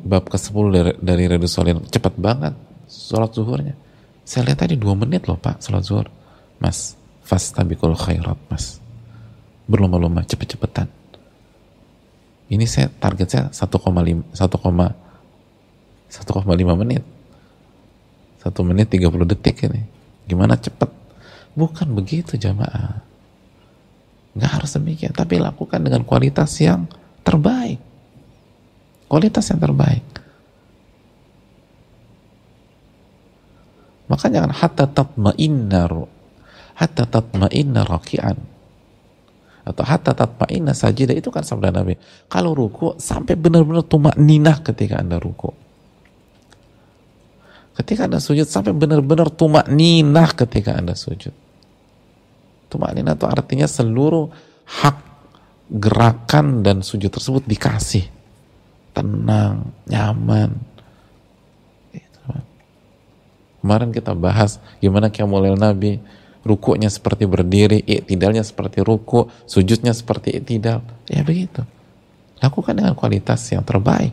bab 0.05 0.29
ke-10 0.29 0.65
dari, 0.71 0.93
dari 1.01 1.25
Redu 1.27 1.49
Solin 1.49 1.81
cepat 1.89 2.15
banget 2.17 2.55
sholat 2.89 3.35
zuhurnya? 3.35 3.75
Saya 4.25 4.49
lihat 4.49 4.65
tadi 4.65 4.81
dua 4.81 4.97
menit 4.97 5.29
loh 5.29 5.37
pak 5.37 5.61
sholat 5.61 5.85
zuhur. 5.85 6.09
Mas 6.63 6.97
fast 7.27 7.53
tabikul 7.53 7.99
khairat 7.99 8.39
mas. 8.49 8.81
Berlomba-lomba 9.69 10.25
cepet-cepetan. 10.25 10.89
Ini 12.53 12.69
saya 12.69 12.93
target 12.93 13.29
saya 13.29 13.49
1,5 13.49 14.37
1,1,5 14.37 16.81
menit. 16.81 17.03
1 18.45 18.69
menit 18.69 18.93
30 18.93 19.33
detik 19.33 19.65
ini. 19.67 19.81
Gimana 20.29 20.61
cepet 20.61 21.04
bukan 21.55 21.95
begitu 21.95 22.35
jamaah. 22.35 23.03
Nggak 24.35 24.51
harus 24.51 24.71
demikian 24.75 25.15
tapi 25.15 25.39
lakukan 25.39 25.79
dengan 25.79 26.03
kualitas 26.03 26.51
yang 26.59 26.91
terbaik. 27.23 27.79
Kualitas 29.07 29.47
yang 29.55 29.63
terbaik. 29.63 30.03
Maka 34.11 34.27
jangan 34.29 34.53
hatta 34.53 34.85
tatma'inna 34.91 35.89
hatta 36.77 37.05
tatma'inna 37.07 37.81
raki'an. 37.87 38.37
Atau 39.65 39.81
hatta 39.87 40.13
tatma'inna 40.13 40.77
sajidah 40.77 41.17
itu 41.17 41.33
kan 41.33 41.41
sabda 41.41 41.73
Nabi. 41.73 41.97
Kalau 42.29 42.53
ruku 42.53 42.99
sampai 43.01 43.39
benar-benar 43.39 43.87
tumak 43.87 44.19
ninah 44.19 44.61
ketika 44.61 45.01
anda 45.01 45.17
ruku. 45.17 45.55
Ketika 47.79 48.11
anda 48.11 48.21
sujud 48.21 48.45
sampai 48.45 48.75
benar-benar 48.75 49.31
tumak 49.33 49.71
ninah 49.71 50.31
ketika 50.37 50.77
anda 50.77 50.95
sujud 50.95 51.44
tumak 52.75 52.91
ninah 52.91 53.15
itu 53.15 53.27
artinya 53.31 53.71
seluruh 53.71 54.35
hak 54.67 54.99
gerakan 55.71 56.67
dan 56.67 56.83
sujud 56.83 57.15
tersebut 57.15 57.47
dikasih 57.47 58.11
tenang, 58.95 59.71
nyaman. 59.87 60.75
Kemarin 63.65 63.97
kita 63.97 64.13
bahas 64.13 64.61
gimana 64.77 65.09
kiamulil 65.09 65.57
Nabi, 65.57 65.97
rukunya 66.45 66.93
seperti 66.93 67.25
berdiri, 67.25 67.81
iktidalnya 67.81 68.45
seperti 68.45 68.85
ruku, 68.85 69.33
sujudnya 69.49 69.97
seperti 69.97 70.37
iktidal. 70.37 70.85
Ya 71.09 71.25
begitu. 71.25 71.65
Lakukan 72.45 72.77
dengan 72.77 72.93
kualitas 72.93 73.41
yang 73.49 73.65
terbaik. 73.65 74.13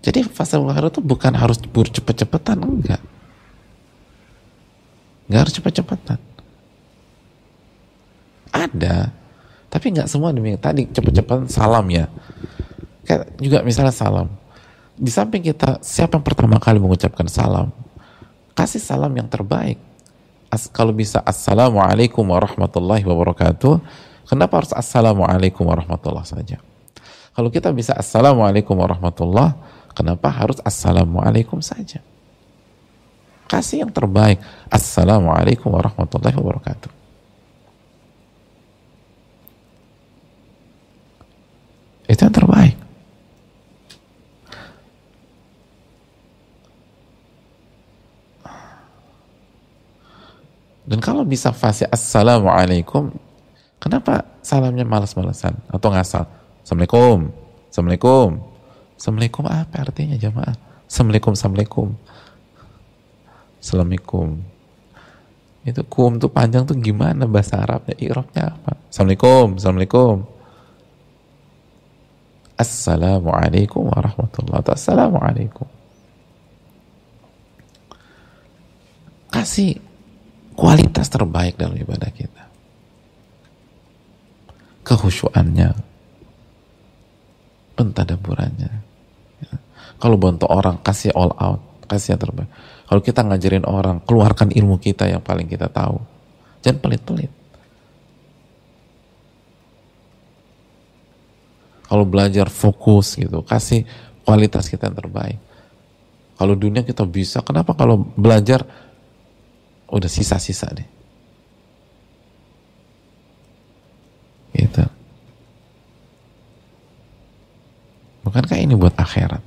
Jadi 0.00 0.24
fase 0.24 0.56
akhir 0.56 0.96
itu 0.96 1.04
bukan 1.04 1.36
harus 1.36 1.60
cepet-cepetan, 1.60 2.56
enggak. 2.56 3.04
Enggak 5.30 5.46
harus 5.46 5.54
cepet-cepetan. 5.54 6.18
Ada, 8.50 9.14
tapi 9.70 9.94
nggak 9.94 10.10
semua 10.10 10.34
demikian. 10.34 10.58
Tadi 10.58 10.90
cepet-cepet 10.90 11.46
salam 11.46 11.86
ya. 11.86 12.10
Kayak 13.06 13.38
juga 13.38 13.62
misalnya 13.62 13.94
salam. 13.94 14.26
Di 14.98 15.08
samping 15.14 15.46
kita, 15.46 15.78
siapa 15.86 16.18
yang 16.18 16.26
pertama 16.26 16.58
kali 16.58 16.82
mengucapkan 16.82 17.30
salam? 17.30 17.70
Kasih 18.58 18.82
salam 18.82 19.14
yang 19.14 19.30
terbaik. 19.30 19.78
As, 20.50 20.66
kalau 20.66 20.90
bisa 20.90 21.22
Assalamualaikum 21.22 22.26
warahmatullahi 22.26 23.06
wabarakatuh. 23.06 23.78
Kenapa 24.26 24.58
harus 24.58 24.74
Assalamualaikum 24.74 25.62
warahmatullahi 25.62 26.26
saja? 26.26 26.58
Kalau 27.30 27.54
kita 27.54 27.70
bisa 27.70 27.94
Assalamualaikum 27.94 28.74
warahmatullahi, 28.74 29.54
kenapa 29.94 30.26
harus 30.26 30.58
Assalamualaikum 30.66 31.62
saja? 31.62 32.02
Kasih 33.50 33.82
yang 33.82 33.90
terbaik. 33.90 34.38
Assalamualaikum 34.70 35.74
warahmatullahi 35.74 36.38
wabarakatuh. 36.38 36.90
Itu 42.06 42.20
yang 42.22 42.34
terbaik. 42.34 42.78
Dan 50.86 50.98
kalau 51.02 51.22
bisa 51.26 51.50
fase 51.50 51.86
Assalamualaikum, 51.90 53.14
kenapa 53.82 54.26
salamnya 54.42 54.86
malas-malasan 54.86 55.58
atau 55.70 55.90
ngasal? 55.90 56.26
Assalamualaikum, 56.66 57.30
Assalamualaikum, 57.70 58.28
Assalamualaikum 58.98 59.44
apa 59.46 59.86
artinya 59.86 60.18
jamaah? 60.18 60.58
Assalamualaikum, 60.90 61.38
Assalamualaikum. 61.38 61.88
Assalamualaikum. 63.60 64.40
Itu 65.60 65.84
kum 65.84 66.16
tuh 66.16 66.32
panjang 66.32 66.64
tuh 66.64 66.80
gimana 66.80 67.28
bahasa 67.28 67.60
Arabnya? 67.60 67.92
Irobnya 68.00 68.56
apa? 68.56 68.80
Assalamualaikum, 68.88 69.60
Assalamualaikum. 69.60 70.16
Assalamualaikum 72.56 73.82
warahmatullahi 73.92 74.60
wabarakatuh. 74.64 74.76
Assalamualaikum. 74.76 75.68
Kasih 79.32 79.80
kualitas 80.56 81.08
terbaik 81.08 81.56
dalam 81.56 81.76
ibadah 81.76 82.12
kita. 82.12 82.44
Kehusuannya, 84.84 85.76
pentadaburannya. 87.80 88.72
Ya. 89.44 89.54
Kalau 89.96 90.16
bantu 90.20 90.48
orang, 90.48 90.80
kasih 90.84 91.14
all 91.16 91.32
out, 91.40 91.60
kasih 91.88 92.16
yang 92.16 92.20
terbaik. 92.28 92.50
Kalau 92.90 92.98
kita 93.06 93.22
ngajarin 93.22 93.62
orang, 93.70 94.02
keluarkan 94.02 94.50
ilmu 94.50 94.82
kita 94.82 95.06
yang 95.06 95.22
paling 95.22 95.46
kita 95.46 95.70
tahu. 95.70 96.02
Jangan 96.58 96.82
pelit-pelit. 96.82 97.30
Kalau 101.86 102.02
belajar 102.02 102.50
fokus 102.50 103.14
gitu, 103.14 103.46
kasih 103.46 103.86
kualitas 104.26 104.66
kita 104.66 104.90
yang 104.90 104.98
terbaik. 104.98 105.38
Kalau 106.34 106.58
dunia 106.58 106.82
kita 106.82 107.06
bisa, 107.06 107.46
kenapa 107.46 107.78
kalau 107.78 107.94
belajar 108.18 108.66
udah 109.86 110.10
sisa-sisa 110.10 110.66
deh. 110.74 110.88
Gitu. 114.50 114.82
Bukankah 118.26 118.58
ini 118.58 118.74
buat 118.74 118.98
akhirat? 118.98 119.42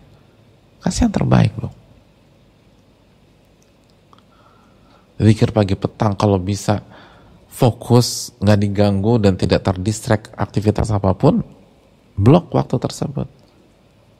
Kasih 0.79 1.11
yang 1.11 1.15
terbaik 1.15 1.51
loh. 1.59 1.82
Zikir 5.23 5.55
pagi 5.55 5.79
petang 5.79 6.19
kalau 6.19 6.35
bisa 6.35 6.83
fokus, 7.47 8.35
nggak 8.43 8.59
diganggu 8.59 9.23
dan 9.23 9.39
tidak 9.39 9.63
terdistract 9.63 10.35
aktivitas 10.35 10.91
apa 10.91 11.15
pun, 11.15 11.39
blok 12.19 12.51
waktu 12.51 12.75
tersebut. 12.75 13.29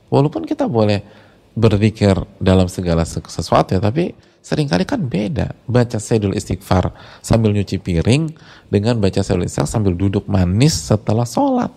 Walaupun 0.08 0.48
kita 0.48 0.72
boleh 0.72 1.04
berzikir 1.52 2.16
dalam 2.40 2.72
segala 2.72 3.04
sesuatu 3.04 3.76
ya, 3.76 3.82
tapi 3.84 4.16
sering 4.40 4.72
kali 4.72 4.88
kan 4.88 5.04
beda. 5.04 5.52
Baca 5.68 6.00
sedul 6.00 6.40
istighfar 6.40 6.96
sambil 7.20 7.52
nyuci 7.52 7.84
piring 7.84 8.32
dengan 8.72 9.02
baca 9.04 9.20
sedul 9.20 9.44
istighfar 9.44 9.68
sambil 9.68 9.98
duduk 9.98 10.24
manis 10.32 10.88
setelah 10.88 11.28
sholat 11.28 11.74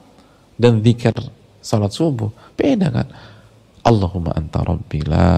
dan 0.55 0.85
zikir 0.87 1.17
sholat 1.65 1.91
subuh. 1.91 2.31
Beda 2.55 2.95
kan? 2.95 3.09
Allahumma 3.83 4.39
anta 4.39 4.63
rabbi 4.63 5.03
la 5.03 5.31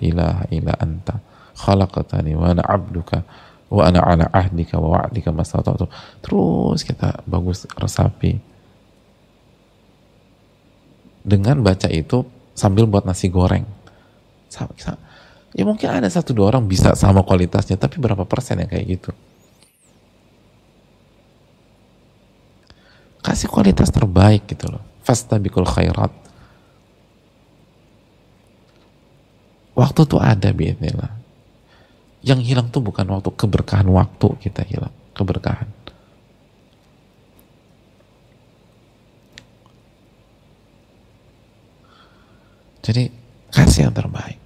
ilaha 0.00 0.44
illa 0.52 0.74
anta 0.80 1.35
khalaqatani 1.56 2.36
wa 2.36 2.52
ana 2.52 2.62
abduka 2.62 3.24
wa 3.66 3.82
ana 3.88 3.98
ala 4.04 4.30
ahdika 4.30 4.78
wa 4.78 5.00
wa'dika 5.00 5.34
mastata'tu. 5.34 5.90
Terus 6.22 6.86
kita 6.86 7.24
bagus 7.26 7.66
resapi 7.74 8.38
dengan 11.26 11.58
baca 11.58 11.90
itu 11.90 12.22
sambil 12.54 12.86
buat 12.86 13.02
nasi 13.02 13.26
goreng. 13.26 13.66
Ya 15.56 15.64
mungkin 15.66 15.88
ada 15.90 16.06
satu 16.06 16.30
dua 16.30 16.54
orang 16.54 16.70
bisa 16.70 16.94
sama 16.94 17.26
kualitasnya, 17.26 17.74
tapi 17.74 17.98
berapa 17.98 18.22
persen 18.22 18.62
yang 18.62 18.70
kayak 18.70 18.86
gitu? 18.86 19.10
Kasih 23.26 23.50
kualitas 23.50 23.90
terbaik 23.90 24.46
gitu 24.46 24.70
loh. 24.70 24.84
Fastabikul 25.02 25.66
khairat. 25.66 26.14
Waktu 29.74 30.00
tuh 30.06 30.22
ada 30.22 30.54
biidnillah. 30.54 31.25
Yang 32.26 32.40
hilang 32.42 32.68
tuh 32.74 32.82
bukan 32.82 33.06
waktu, 33.06 33.30
keberkahan 33.38 33.86
waktu 33.86 34.28
kita 34.42 34.66
hilang. 34.66 34.90
Keberkahan. 35.14 35.70
Jadi 42.82 43.10
kasih 43.54 43.90
yang 43.90 43.94
terbaik. 43.94 44.38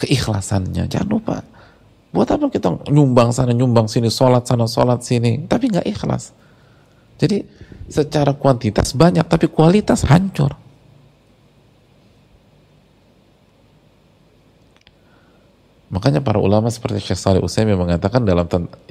Keikhlasannya, 0.00 0.88
jangan 0.88 1.08
lupa. 1.08 1.36
Buat 2.12 2.32
apa 2.36 2.48
kita 2.48 2.88
nyumbang 2.88 3.36
sana, 3.36 3.52
nyumbang 3.52 3.88
sini, 3.88 4.08
sholat 4.08 4.48
sana, 4.48 4.64
sholat 4.64 5.04
sini, 5.04 5.44
tapi 5.44 5.68
nggak 5.68 5.88
ikhlas. 5.88 6.32
Jadi 7.20 7.44
secara 7.88 8.32
kuantitas 8.32 8.96
banyak, 8.96 9.24
tapi 9.28 9.48
kualitas 9.48 10.04
hancur. 10.08 10.67
Makanya 15.88 16.20
para 16.20 16.36
ulama 16.36 16.68
seperti 16.68 17.00
Syekh 17.00 17.16
Salih 17.16 17.40
Utsaimin 17.40 17.80
mengatakan 17.80 18.20
dalam 18.20 18.44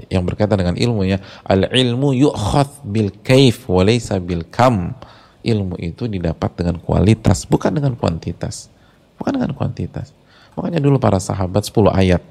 yang 0.10 0.26
berkaitan 0.26 0.58
dengan 0.58 0.74
ilmunya, 0.74 1.22
al 1.46 1.70
ilmu 1.70 2.10
yu'khadh 2.18 2.82
bil 2.82 3.14
kaif 3.22 3.70
wa 3.70 3.86
bil 4.18 4.44
kam 4.50 4.98
ilmu 5.46 5.78
itu 5.78 6.10
didapat 6.10 6.58
dengan 6.58 6.82
kualitas, 6.82 7.46
bukan 7.46 7.78
dengan 7.78 7.94
kuantitas. 7.94 8.74
Bukan 9.18 9.34
dengan 9.38 9.54
kuantitas. 9.54 10.14
Makanya 10.58 10.82
dulu 10.82 10.98
para 10.98 11.22
sahabat 11.22 11.66
10 11.66 11.94
ayat. 11.94 12.22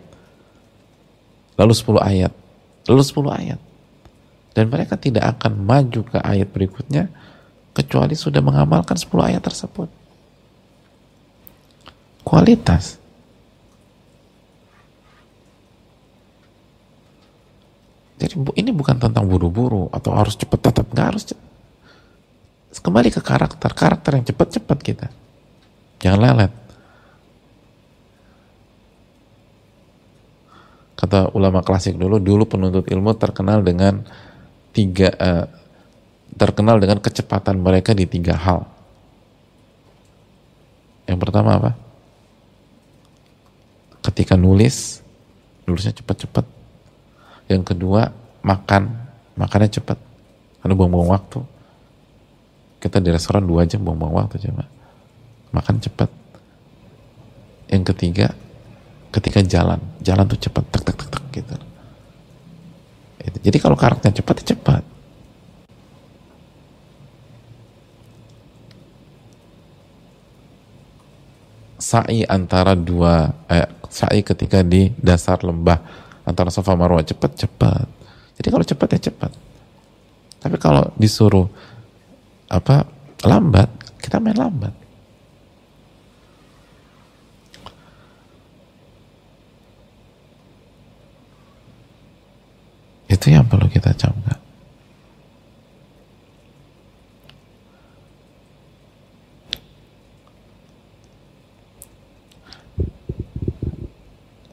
Lalu 1.55 1.73
10 1.75 2.03
ayat. 2.03 2.33
Lalu 2.91 3.03
10 3.03 3.31
ayat. 3.31 3.61
Dan 4.55 4.67
mereka 4.67 4.99
tidak 4.99 5.39
akan 5.39 5.63
maju 5.63 6.01
ke 6.07 6.19
ayat 6.19 6.49
berikutnya 6.51 7.11
kecuali 7.71 8.15
sudah 8.19 8.43
mengamalkan 8.43 8.99
10 8.99 9.15
ayat 9.23 9.43
tersebut. 9.43 9.89
Kualitas. 12.27 12.99
Ini 18.37 18.71
bukan 18.71 19.01
tentang 19.01 19.25
buru-buru 19.25 19.89
atau 19.89 20.13
harus 20.13 20.37
cepat 20.37 20.61
tetap 20.71 20.87
nggak 20.93 21.07
harus 21.09 21.25
cepat 21.33 21.47
kembali 22.87 23.11
ke 23.11 23.19
karakter 23.19 23.71
karakter 23.75 24.15
yang 24.15 24.27
cepat-cepat 24.31 24.79
kita. 24.79 25.07
Jangan 25.99 26.21
lelet. 26.23 26.53
Kata 30.97 31.35
ulama 31.35 31.67
klasik 31.67 31.99
dulu 31.99 32.23
dulu 32.23 32.47
penuntut 32.49 32.87
ilmu 32.87 33.19
terkenal 33.19 33.61
dengan 33.67 34.07
tiga 34.71 35.13
uh, 35.19 35.51
terkenal 36.39 36.79
dengan 36.79 37.03
kecepatan 37.03 37.59
mereka 37.59 37.91
di 37.91 38.07
tiga 38.07 38.39
hal. 38.39 38.65
Yang 41.11 41.19
pertama 41.27 41.59
apa? 41.59 41.71
Ketika 43.99 44.39
nulis 44.39 45.03
nulisnya 45.67 45.91
cepat-cepat 45.91 46.47
yang 47.51 47.67
kedua 47.67 48.26
makan. 48.47 48.83
Makannya 49.37 49.69
cepat. 49.69 49.99
Ada 50.63 50.73
buang-buang 50.73 51.11
waktu. 51.11 51.43
Kita 52.79 53.03
di 53.03 53.11
restoran 53.11 53.43
dua 53.45 53.67
jam 53.67 53.83
buang-buang 53.83 54.15
waktu 54.25 54.39
coba. 54.49 54.65
Makan 55.51 55.77
cepat. 55.83 56.11
Yang 57.69 57.93
ketiga 57.93 58.33
ketika 59.11 59.43
jalan. 59.43 59.83
Jalan 60.01 60.25
tuh 60.31 60.39
cepat. 60.39 60.65
Tek 60.71 60.83
tek 60.87 60.97
tek 60.97 61.09
tek 61.11 61.25
gitu. 61.35 61.55
Jadi 63.27 63.59
kalau 63.59 63.75
karakternya 63.75 64.23
cepat 64.23 64.47
ya 64.47 64.55
cepat. 64.55 64.83
Sa'i 71.77 72.25
antara 72.25 72.73
dua 72.73 73.37
eh, 73.53 73.69
sa'i 73.93 74.25
ketika 74.25 74.65
di 74.65 74.95
dasar 74.97 75.45
lembah. 75.45 76.09
Antara 76.27 76.51
Safa 76.51 76.75
Marwah 76.75 77.07
cepat 77.07 77.39
cepat 77.39 77.87
jadi 78.37 78.49
kalau 78.53 78.65
cepat 78.65 78.89
ya 78.97 79.01
cepat. 79.11 79.33
Tapi 80.41 80.57
kalau 80.61 80.93
disuruh 81.01 81.49
apa 82.47 82.87
lambat 83.25 83.69
kita 83.99 84.21
main 84.21 84.37
lambat. 84.37 84.75
Itu 93.07 93.33
yang 93.33 93.49
perlu 93.49 93.71
kita 93.71 93.97
camkan 93.97 94.47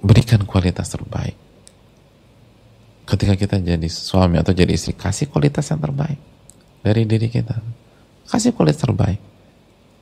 berikan 0.04 0.44
kualitas 0.44 0.92
terbaik 0.92 1.43
ketika 3.14 3.38
kita 3.38 3.56
jadi 3.62 3.88
suami 3.90 4.42
atau 4.42 4.58
jadi 4.58 4.74
istri 4.74 4.98
kasih 4.98 5.30
kualitas 5.30 5.70
yang 5.70 5.78
terbaik 5.78 6.18
dari 6.82 7.06
diri 7.06 7.30
kita. 7.30 7.62
Kasih 8.26 8.56
kualitas 8.58 8.82
terbaik. 8.82 9.22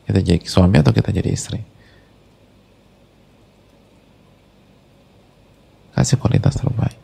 Kita 0.07 0.19
jadi 0.23 0.39
suami 0.47 0.79
atau 0.79 0.95
kita 0.95 1.11
jadi 1.11 1.27
istri. 1.27 1.59
Kasih 5.91 6.15
kualitas 6.15 6.55
terbaik. 6.55 6.97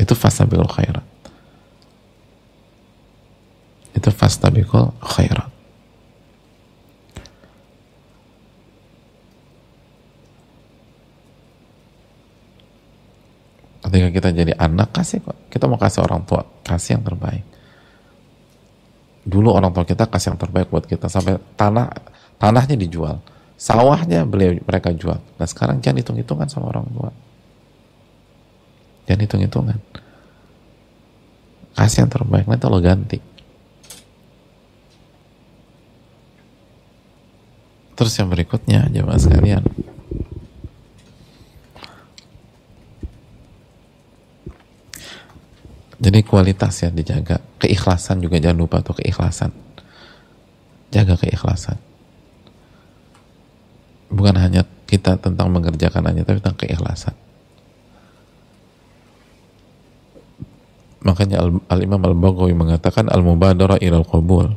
Itu 0.00 0.16
fastabiqul 0.16 0.70
khairat. 0.70 1.06
Itu 3.96 4.08
fastabiqul 4.12 4.96
khairat 5.00 5.55
ketika 13.96 14.12
kita 14.12 14.28
jadi 14.36 14.52
anak 14.60 14.92
kasih 14.92 15.24
kok. 15.24 15.48
Kita 15.48 15.64
mau 15.64 15.80
kasih 15.80 16.04
orang 16.04 16.28
tua 16.28 16.44
kasih 16.68 17.00
yang 17.00 17.04
terbaik. 17.08 17.44
Dulu 19.24 19.48
orang 19.48 19.72
tua 19.72 19.88
kita 19.88 20.04
kasih 20.04 20.36
yang 20.36 20.40
terbaik 20.40 20.68
buat 20.68 20.84
kita. 20.84 21.08
Sampai 21.08 21.40
tanah 21.56 21.88
tanahnya 22.36 22.76
dijual. 22.76 23.24
Sawahnya 23.56 24.28
beliau 24.28 24.60
mereka 24.68 24.92
jual. 24.92 25.16
Nah 25.16 25.48
sekarang 25.48 25.80
jangan 25.80 26.04
hitung 26.04 26.20
hitungan 26.20 26.44
sama 26.44 26.68
orang 26.68 26.84
tua. 26.92 27.10
Jangan 29.08 29.20
hitung 29.24 29.40
hitungan 29.40 29.78
kasih 31.72 32.04
yang 32.04 32.12
terbaik. 32.12 32.44
Nanti 32.44 32.66
lo 32.68 32.80
ganti. 32.84 33.18
Terus 37.96 38.12
yang 38.20 38.28
berikutnya 38.28 38.92
jemaah 38.92 39.16
sekalian 39.16 39.64
Jadi 45.96 46.20
kualitas 46.24 46.84
ya 46.84 46.92
dijaga. 46.92 47.40
Keikhlasan 47.56 48.20
juga 48.20 48.36
jangan 48.36 48.58
lupa 48.60 48.84
tuh 48.84 49.00
keikhlasan. 49.00 49.48
Jaga 50.92 51.16
keikhlasan. 51.16 51.80
Bukan 54.12 54.36
hanya 54.38 54.62
kita 54.86 55.18
tentang 55.18 55.50
mengerjakan 55.50 56.06
aja, 56.12 56.22
tapi 56.22 56.38
tentang 56.38 56.60
keikhlasan. 56.60 57.16
Makanya 61.02 61.42
Al-Imam 61.70 62.02
Al-Baghawi 62.02 62.54
mengatakan 62.54 63.06
Al-Mubadara 63.06 63.78
ilal 63.78 64.06
qabul. 64.06 64.54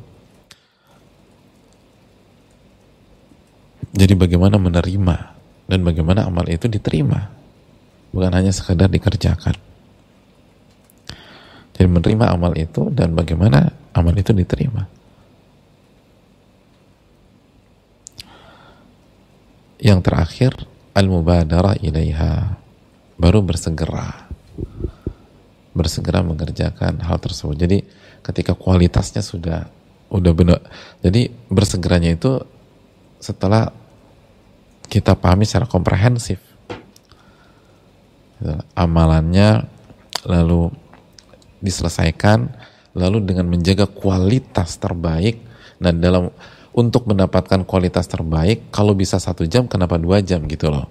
Jadi 3.93 4.13
bagaimana 4.13 4.57
menerima 4.61 5.15
dan 5.69 5.79
bagaimana 5.81 6.25
amal 6.25 6.45
itu 6.49 6.65
diterima. 6.65 7.29
Bukan 8.09 8.33
hanya 8.33 8.49
sekedar 8.49 8.89
dikerjakan. 8.89 9.68
Jadi 11.79 11.87
menerima 11.87 12.25
amal 12.27 12.51
itu 12.59 12.91
dan 12.91 13.15
bagaimana 13.15 13.71
amal 13.95 14.11
itu 14.19 14.35
diterima. 14.35 14.83
Yang 19.79 19.99
terakhir 20.03 20.51
al-mubadarah 20.91 21.79
ilaiha 21.79 22.59
baru 23.15 23.39
bersegera 23.39 24.27
bersegera 25.71 26.19
mengerjakan 26.19 26.99
hal 26.99 27.15
tersebut. 27.23 27.55
Jadi 27.55 27.77
ketika 28.19 28.59
kualitasnya 28.59 29.23
sudah 29.23 29.71
udah 30.11 30.33
benar. 30.35 30.59
Jadi 30.99 31.31
bersegeranya 31.47 32.19
itu 32.19 32.43
setelah 33.23 33.71
kita 34.91 35.15
pahami 35.15 35.47
secara 35.47 35.63
komprehensif 35.63 36.43
amalannya 38.75 39.67
lalu 40.27 40.71
diselesaikan 41.59 42.49
lalu 42.97 43.21
dengan 43.23 43.45
menjaga 43.47 43.85
kualitas 43.85 44.79
terbaik. 44.79 45.45
Dan 45.79 46.03
dalam 46.03 46.27
untuk 46.75 47.07
mendapatkan 47.07 47.63
kualitas 47.63 48.05
terbaik 48.11 48.67
kalau 48.69 48.91
bisa 48.91 49.15
satu 49.15 49.47
jam 49.47 49.65
kenapa 49.65 49.95
dua 49.95 50.19
jam 50.19 50.43
gitu 50.45 50.67
loh? 50.67 50.87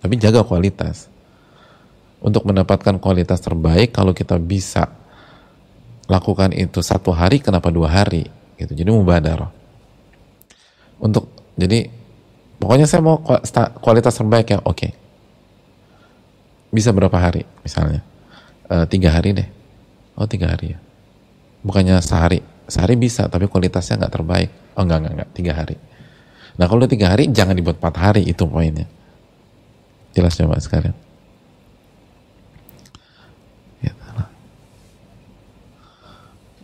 Tapi 0.00 0.20
jaga 0.20 0.44
kualitas. 0.44 1.08
Untuk 2.20 2.44
mendapatkan 2.48 2.96
kualitas 3.00 3.40
terbaik 3.40 3.92
kalau 3.92 4.12
kita 4.12 4.36
bisa 4.40 4.92
lakukan 6.06 6.52
itu 6.54 6.80
satu 6.84 7.12
hari 7.12 7.40
kenapa 7.40 7.72
dua 7.72 7.88
hari? 7.88 8.28
Gitu 8.60 8.72
jadi 8.76 8.92
mubadar. 8.92 9.48
Untuk 11.00 11.28
jadi 11.56 11.88
pokoknya 12.60 12.84
saya 12.88 13.00
mau 13.04 13.20
kualitas 13.80 14.16
terbaik 14.16 14.52
yang 14.52 14.62
oke. 14.64 14.76
Okay. 14.76 14.92
bisa 16.66 16.92
berapa 16.92 17.16
hari 17.16 17.46
misalnya? 17.64 18.04
E, 18.68 18.84
tiga 18.90 19.08
hari 19.08 19.32
deh 19.32 19.48
oh 20.16 20.26
tiga 20.26 20.52
hari 20.52 20.74
ya? 20.74 20.78
Bukannya 21.62 22.00
sehari? 22.00 22.40
Sehari 22.66 22.98
bisa 22.98 23.30
tapi 23.30 23.46
kualitasnya 23.46 24.00
nggak 24.00 24.12
terbaik. 24.12 24.50
Oh 24.74 24.82
enggak 24.82 24.98
enggak 25.04 25.12
enggak 25.12 25.30
tiga 25.36 25.52
hari. 25.54 25.76
Nah 26.56 26.66
kalau 26.66 26.88
tiga 26.88 27.12
hari 27.12 27.28
jangan 27.30 27.54
dibuat 27.54 27.76
empat 27.78 27.96
hari 28.00 28.22
itu 28.24 28.42
poinnya. 28.48 28.88
Jelas 30.16 30.32
coba 30.34 30.56
sekalian. 30.56 30.96
Ya, 33.84 33.92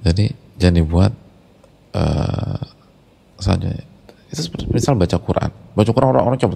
jadi 0.03 0.33
jangan 0.57 0.77
dibuat 0.81 1.13
uh, 1.93 2.65
saja 3.37 3.69
itu 4.33 4.41
seperti 4.41 4.65
misal 4.73 4.97
baca 4.97 5.21
Quran. 5.21 5.51
Baca 5.77 5.91
Quran 5.93 6.09
orang-orang 6.17 6.41
coba 6.41 6.55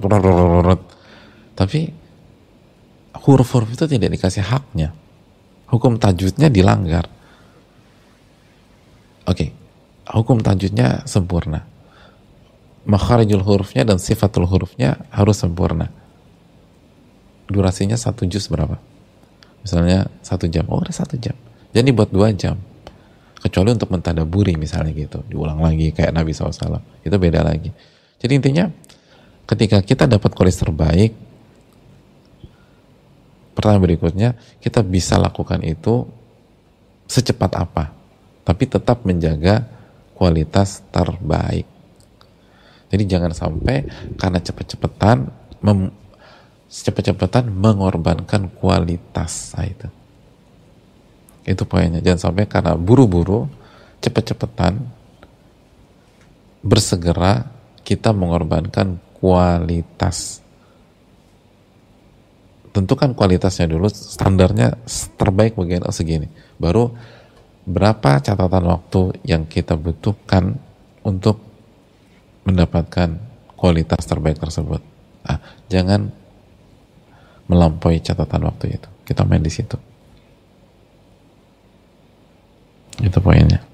tapi 1.57 1.89
huruf-huruf 3.17 3.73
itu 3.73 3.85
tidak 3.89 4.13
dikasih 4.13 4.45
haknya 4.45 4.93
hukum 5.71 5.99
tajwidnya 5.99 6.49
dilanggar. 6.51 7.07
Oke 9.27 9.31
okay. 9.31 9.49
hukum 10.11 10.43
tajwidnya 10.43 11.03
sempurna. 11.07 11.67
Makharijul 12.87 13.43
hurufnya 13.43 13.83
dan 13.83 13.99
sifatul 13.99 14.47
hurufnya 14.47 15.03
harus 15.11 15.43
sempurna. 15.43 15.91
Durasinya 17.51 17.99
satu 17.99 18.27
juz 18.31 18.47
berapa? 18.47 18.79
Misalnya 19.67 20.07
satu 20.23 20.47
jam. 20.47 20.63
Oh 20.71 20.79
udah 20.79 20.95
satu 20.95 21.19
jam. 21.19 21.35
Jadi 21.75 21.91
buat 21.91 22.15
dua 22.15 22.31
jam. 22.31 22.55
Kecuali 23.43 23.75
untuk 23.75 23.91
mentadaburi 23.91 24.55
misalnya 24.55 24.95
gitu. 24.95 25.27
Diulang 25.27 25.59
lagi 25.59 25.91
kayak 25.91 26.15
Nabi 26.15 26.31
SAW 26.31 26.79
itu 27.03 27.17
beda 27.19 27.43
lagi. 27.43 27.75
Jadi 28.23 28.33
intinya 28.39 28.71
ketika 29.51 29.83
kita 29.83 30.07
dapat 30.07 30.31
kualitas 30.35 30.63
terbaik 30.63 31.26
pertanyaan 33.57 33.85
berikutnya 33.89 34.29
kita 34.61 34.85
bisa 34.85 35.17
lakukan 35.17 35.65
itu 35.65 36.05
secepat 37.09 37.53
apa 37.57 37.97
tapi 38.47 38.69
tetap 38.69 39.03
menjaga 39.03 39.67
kualitas 40.15 40.87
terbaik. 40.95 41.67
Jadi 42.87 43.03
jangan 43.05 43.35
sampai 43.35 43.83
karena 44.15 44.39
cepet-cepetan 44.39 45.27
cepet-cepetan 46.71 47.51
mengorbankan 47.51 48.47
kualitas 48.55 49.59
nah, 49.59 49.67
itu. 49.67 49.89
Itu 51.47 51.63
poinnya. 51.67 51.99
Jangan 51.99 52.31
sampai 52.31 52.47
karena 52.47 52.79
buru-buru 52.79 53.51
cepet-cepetan 53.99 54.79
bersegera 56.63 57.51
kita 57.83 58.15
mengorbankan 58.15 58.99
kualitas. 59.19 60.46
Tentukan 62.77 63.17
kualitasnya 63.17 63.73
dulu, 63.73 63.89
standarnya 63.89 64.77
terbaik 65.17 65.57
bagian 65.57 65.81
segini. 65.89 66.29
Baru 66.61 66.93
berapa 67.65 68.21
catatan 68.21 68.69
waktu 68.69 69.17
yang 69.25 69.49
kita 69.49 69.81
butuhkan 69.81 70.61
untuk 71.01 71.41
mendapatkan 72.45 73.17
kualitas 73.57 74.05
terbaik 74.05 74.37
tersebut. 74.37 74.85
Nah, 75.25 75.41
jangan 75.73 76.13
melampaui 77.49 78.05
catatan 78.05 78.45
waktu 78.45 78.77
itu. 78.77 78.89
Kita 79.09 79.25
main 79.25 79.41
di 79.41 79.49
situ. 79.49 79.81
Itu 83.01 83.19
poinnya. 83.25 83.65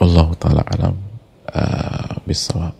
Allah 0.00 0.28
taala 0.40 0.64
alam 0.64 0.96
uh, 1.52 2.14
bisawab. 2.30 2.78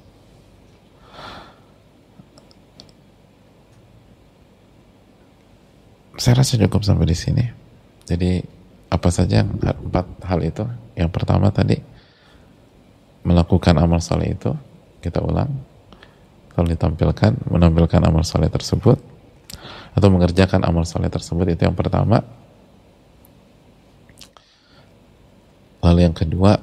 saya 6.20 6.44
rasa 6.44 6.60
cukup 6.60 6.84
sampai 6.84 7.08
di 7.08 7.16
sini. 7.16 7.44
Jadi 8.04 8.44
apa 8.92 9.08
saja 9.08 9.40
empat 9.40 10.20
hal 10.28 10.44
itu? 10.44 10.68
Yang 10.92 11.10
pertama 11.16 11.48
tadi 11.48 11.80
melakukan 13.24 13.80
amal 13.80 14.04
soleh 14.04 14.36
itu 14.36 14.52
kita 15.00 15.24
ulang. 15.24 15.48
Kalau 16.52 16.68
ditampilkan, 16.68 17.48
menampilkan 17.48 18.04
amal 18.04 18.20
soleh 18.20 18.52
tersebut 18.52 19.00
atau 19.96 20.08
mengerjakan 20.12 20.60
amal 20.68 20.84
soleh 20.84 21.08
tersebut 21.08 21.56
itu 21.56 21.64
yang 21.64 21.72
pertama. 21.72 22.20
Lalu 25.80 26.04
yang 26.04 26.12
kedua 26.12 26.60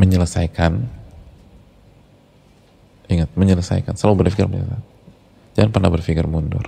menyelesaikan. 0.00 1.03
Ingat 3.08 3.32
menyelesaikan. 3.36 3.94
Selalu 3.96 4.26
berpikir 4.26 4.48
Jangan 5.54 5.70
pernah 5.70 5.90
berpikir 5.92 6.26
mundur 6.26 6.66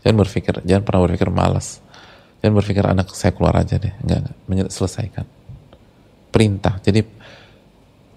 Jangan 0.00 0.16
berpikir, 0.16 0.54
jangan 0.64 0.82
pernah 0.82 1.00
berpikir 1.04 1.28
malas. 1.28 1.84
Jangan 2.40 2.54
berpikir 2.56 2.84
anak 2.88 3.12
saya 3.12 3.36
keluar 3.36 3.60
aja 3.60 3.76
deh. 3.76 3.92
Enggak, 4.00 4.32
enggak. 4.48 5.26
Perintah. 6.32 6.74
Jadi 6.80 7.00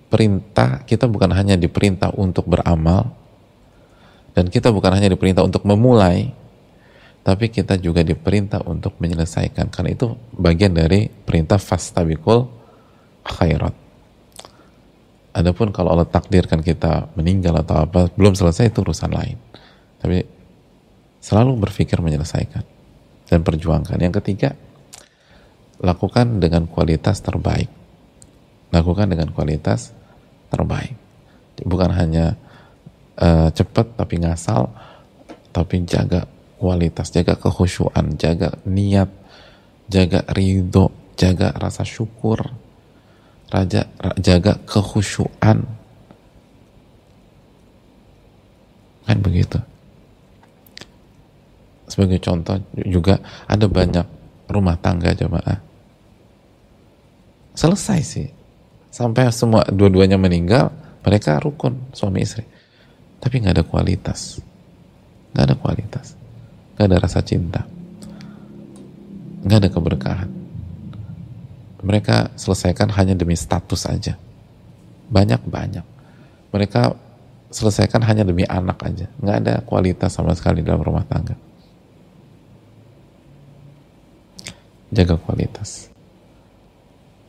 perintah 0.08 0.86
kita 0.86 1.10
bukan 1.10 1.34
hanya 1.34 1.58
diperintah 1.58 2.14
untuk 2.16 2.46
beramal 2.46 3.10
dan 4.38 4.46
kita 4.46 4.70
bukan 4.70 4.94
hanya 5.02 5.10
diperintah 5.10 5.42
untuk 5.42 5.66
memulai 5.66 6.30
tapi 7.26 7.50
kita 7.50 7.82
juga 7.82 8.06
diperintah 8.06 8.62
untuk 8.70 8.94
menyelesaikan 9.02 9.74
karena 9.74 9.90
itu 9.98 10.14
bagian 10.38 10.78
dari 10.78 11.10
perintah 11.10 11.58
fastabikul 11.58 12.46
khairat 13.26 13.74
adapun 15.34 15.74
kalau 15.74 15.98
Allah 15.98 16.08
takdirkan 16.08 16.62
kita 16.62 17.10
meninggal 17.18 17.58
atau 17.62 17.84
apa 17.84 18.10
belum 18.14 18.38
selesai 18.38 18.70
itu 18.70 18.86
urusan 18.86 19.12
lain 19.12 19.38
tapi 20.00 20.24
Selalu 21.24 21.56
berpikir 21.56 22.04
menyelesaikan 22.04 22.68
dan 23.32 23.40
perjuangkan. 23.48 23.96
Yang 23.96 24.20
ketiga, 24.20 24.52
lakukan 25.80 26.44
dengan 26.44 26.68
kualitas 26.68 27.24
terbaik. 27.24 27.72
Lakukan 28.76 29.08
dengan 29.08 29.32
kualitas 29.32 29.96
terbaik. 30.52 31.00
Bukan 31.64 31.96
hanya 31.96 32.36
uh, 33.16 33.48
cepat 33.56 33.96
tapi 33.96 34.20
ngasal, 34.20 34.68
tapi 35.56 35.88
jaga 35.88 36.28
kualitas, 36.60 37.08
jaga 37.08 37.40
kehusuan, 37.40 38.20
jaga 38.20 38.60
niat, 38.68 39.08
jaga 39.88 40.28
ridho, 40.36 40.92
jaga 41.16 41.56
rasa 41.56 41.88
syukur, 41.88 42.52
raja, 43.54 43.86
jaga 44.18 44.58
kehusuan. 44.66 45.62
Kan 49.06 49.18
begitu. 49.22 49.62
Sebagai 51.86 52.18
contoh 52.18 52.58
juga 52.74 53.22
ada 53.46 53.70
banyak 53.70 54.08
rumah 54.50 54.74
tangga 54.82 55.14
jemaah. 55.14 55.62
Selesai 57.54 58.02
sih. 58.02 58.28
Sampai 58.90 59.30
semua 59.30 59.62
dua-duanya 59.70 60.18
meninggal 60.18 60.74
mereka 61.06 61.38
rukun 61.38 61.94
suami 61.94 62.26
istri. 62.26 62.42
Tapi 63.22 63.38
nggak 63.38 63.62
ada 63.62 63.66
kualitas. 63.66 64.42
Nggak 65.38 65.46
ada 65.46 65.56
kualitas. 65.62 66.08
Nggak 66.74 66.86
ada 66.90 66.98
rasa 66.98 67.20
cinta. 67.22 67.62
Nggak 69.46 69.58
ada 69.62 69.70
keberkahan 69.70 70.43
mereka 71.84 72.32
selesaikan 72.40 72.90
hanya 72.96 73.14
demi 73.14 73.36
status 73.38 73.86
saja 73.86 74.16
banyak 75.12 75.44
banyak 75.44 75.86
mereka 76.50 76.96
selesaikan 77.54 78.02
hanya 78.08 78.26
demi 78.26 78.48
anak 78.48 78.80
aja 78.82 79.12
nggak 79.20 79.38
ada 79.46 79.54
kualitas 79.68 80.16
sama 80.16 80.34
sekali 80.34 80.66
dalam 80.66 80.82
rumah 80.82 81.06
tangga 81.06 81.38
jaga 84.94 85.18
kualitas. 85.18 85.90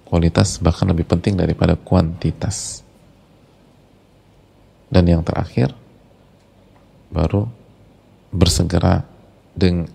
Kualitas 0.05 0.61
bahkan 0.61 0.87
lebih 0.93 1.09
penting 1.09 1.35
daripada 1.35 1.75
kuantitas. 1.81 2.85
Dan 4.93 5.09
yang 5.09 5.25
terakhir, 5.25 5.73
baru 7.09 7.49
bersegera 8.31 9.03
deng 9.57 9.89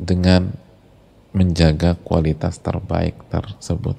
dengan 0.00 0.50
menjaga 1.30 1.94
kualitas 2.00 2.58
terbaik 2.58 3.14
tersebut. 3.30 3.94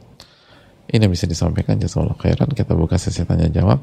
Ini 0.92 1.08
bisa 1.08 1.24
disampaikan 1.24 1.80
jazakallah 1.80 2.20
khairan. 2.20 2.52
Kita 2.52 2.76
buka 2.76 3.00
sesi 3.00 3.24
tanya 3.24 3.48
jawab 3.48 3.80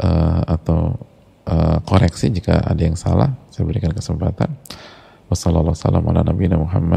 uh, 0.00 0.40
atau 0.48 0.96
uh, 1.44 1.78
koreksi 1.84 2.32
jika 2.32 2.64
ada 2.64 2.80
yang 2.80 2.96
salah. 2.96 3.36
Saya 3.52 3.68
berikan 3.68 3.92
kesempatan. 3.92 4.48
Wassalamualaikum 5.28 6.08
warahmatullahi 6.08 6.96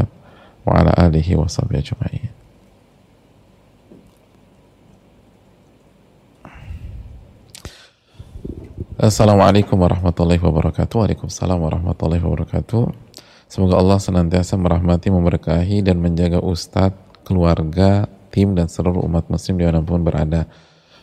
Assalamualaikum 9.02 9.76
warahmatullahi 9.76 10.40
wabarakatuh. 10.40 10.96
Waalaikumsalam 10.96 11.58
warahmatullahi 11.58 12.22
wabarakatuh. 12.22 13.11
Semoga 13.52 13.76
Allah 13.76 14.00
senantiasa 14.00 14.56
merahmati, 14.56 15.12
memberkahi, 15.12 15.84
dan 15.84 16.00
menjaga 16.00 16.40
ustadz, 16.40 16.96
keluarga, 17.20 18.08
tim, 18.32 18.56
dan 18.56 18.72
seluruh 18.72 19.04
umat 19.04 19.28
muslim 19.28 19.60
di 19.60 19.68
mana 19.68 19.84
pun 19.84 20.00
berada. 20.00 20.48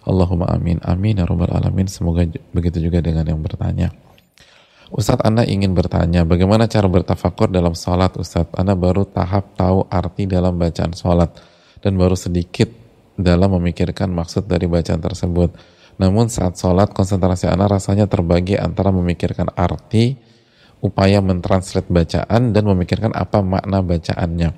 Allahumma 0.01 0.49
amin. 0.49 0.81
Amin 0.81 1.21
ya 1.21 1.29
rabbal 1.29 1.53
alamin. 1.53 1.85
Semoga 1.85 2.25
begitu 2.49 2.81
juga 2.81 3.05
dengan 3.05 3.21
yang 3.21 3.37
bertanya. 3.37 3.93
Ustadz 4.89 5.21
Anda 5.21 5.45
ingin 5.45 5.77
bertanya, 5.77 6.25
bagaimana 6.25 6.65
cara 6.65 6.89
bertafakur 6.89 7.53
dalam 7.53 7.77
sholat 7.77 8.17
Ustadz? 8.17 8.57
Anda 8.57 8.73
baru 8.73 9.05
tahap 9.05 9.53
tahu 9.53 9.85
arti 9.85 10.25
dalam 10.25 10.57
bacaan 10.57 10.97
sholat 10.97 11.29
dan 11.85 12.01
baru 12.01 12.17
sedikit 12.17 12.73
dalam 13.13 13.53
memikirkan 13.61 14.09
maksud 14.09 14.49
dari 14.49 14.65
bacaan 14.65 14.97
tersebut. 14.97 15.53
Namun 16.01 16.33
saat 16.33 16.57
sholat, 16.57 16.97
konsentrasi 16.97 17.45
Anda 17.45 17.69
rasanya 17.69 18.09
terbagi 18.09 18.57
antara 18.57 18.89
memikirkan 18.89 19.53
arti, 19.53 20.28
upaya 20.79 21.19
mentranslate 21.19 21.91
bacaan, 21.91 22.55
dan 22.55 22.63
memikirkan 22.63 23.11
apa 23.15 23.43
makna 23.43 23.83
bacaannya. 23.83 24.55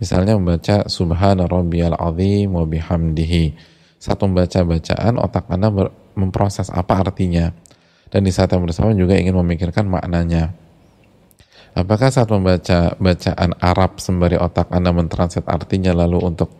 Misalnya 0.00 0.34
membaca 0.34 0.88
Subhana 0.88 1.44
Rabbiyal 1.44 1.94
Azim 1.94 2.56
wa 2.56 2.64
bihamdihi. 2.64 3.52
Saat 4.00 4.24
membaca 4.24 4.64
bacaan, 4.64 5.20
otak 5.20 5.44
Anda 5.52 5.68
memproses 6.16 6.72
apa 6.72 7.04
artinya 7.04 7.52
dan 8.10 8.26
di 8.26 8.34
saat 8.34 8.50
yang 8.50 8.66
bersama 8.66 8.90
juga 8.92 9.14
ingin 9.16 9.38
memikirkan 9.38 9.86
maknanya. 9.86 10.52
Apakah 11.70 12.10
saat 12.10 12.26
membaca 12.26 12.98
bacaan 12.98 13.54
Arab 13.62 14.02
sembari 14.02 14.34
otak 14.34 14.74
Anda 14.74 14.90
mentranslate 14.90 15.46
artinya 15.46 15.94
lalu 15.94 16.18
untuk 16.18 16.50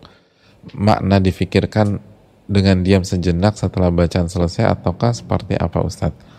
makna 0.78 1.18
difikirkan 1.18 1.98
dengan 2.46 2.86
diam 2.86 3.02
sejenak 3.02 3.58
setelah 3.58 3.90
bacaan 3.90 4.30
selesai 4.30 4.70
ataukah 4.70 5.10
seperti 5.10 5.58
apa 5.58 5.82
Ustadz? 5.82 6.29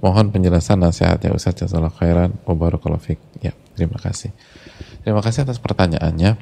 Mohon 0.00 0.32
penjelasan 0.32 0.80
nasihatnya 0.80 1.36
Ustadz 1.36 1.68
Jazakallah 1.68 1.92
khairan 1.92 2.30
wa 2.48 2.56
Ya, 3.44 3.52
terima 3.76 4.00
kasih. 4.00 4.32
Terima 5.04 5.20
kasih 5.20 5.44
atas 5.44 5.60
pertanyaannya. 5.60 6.40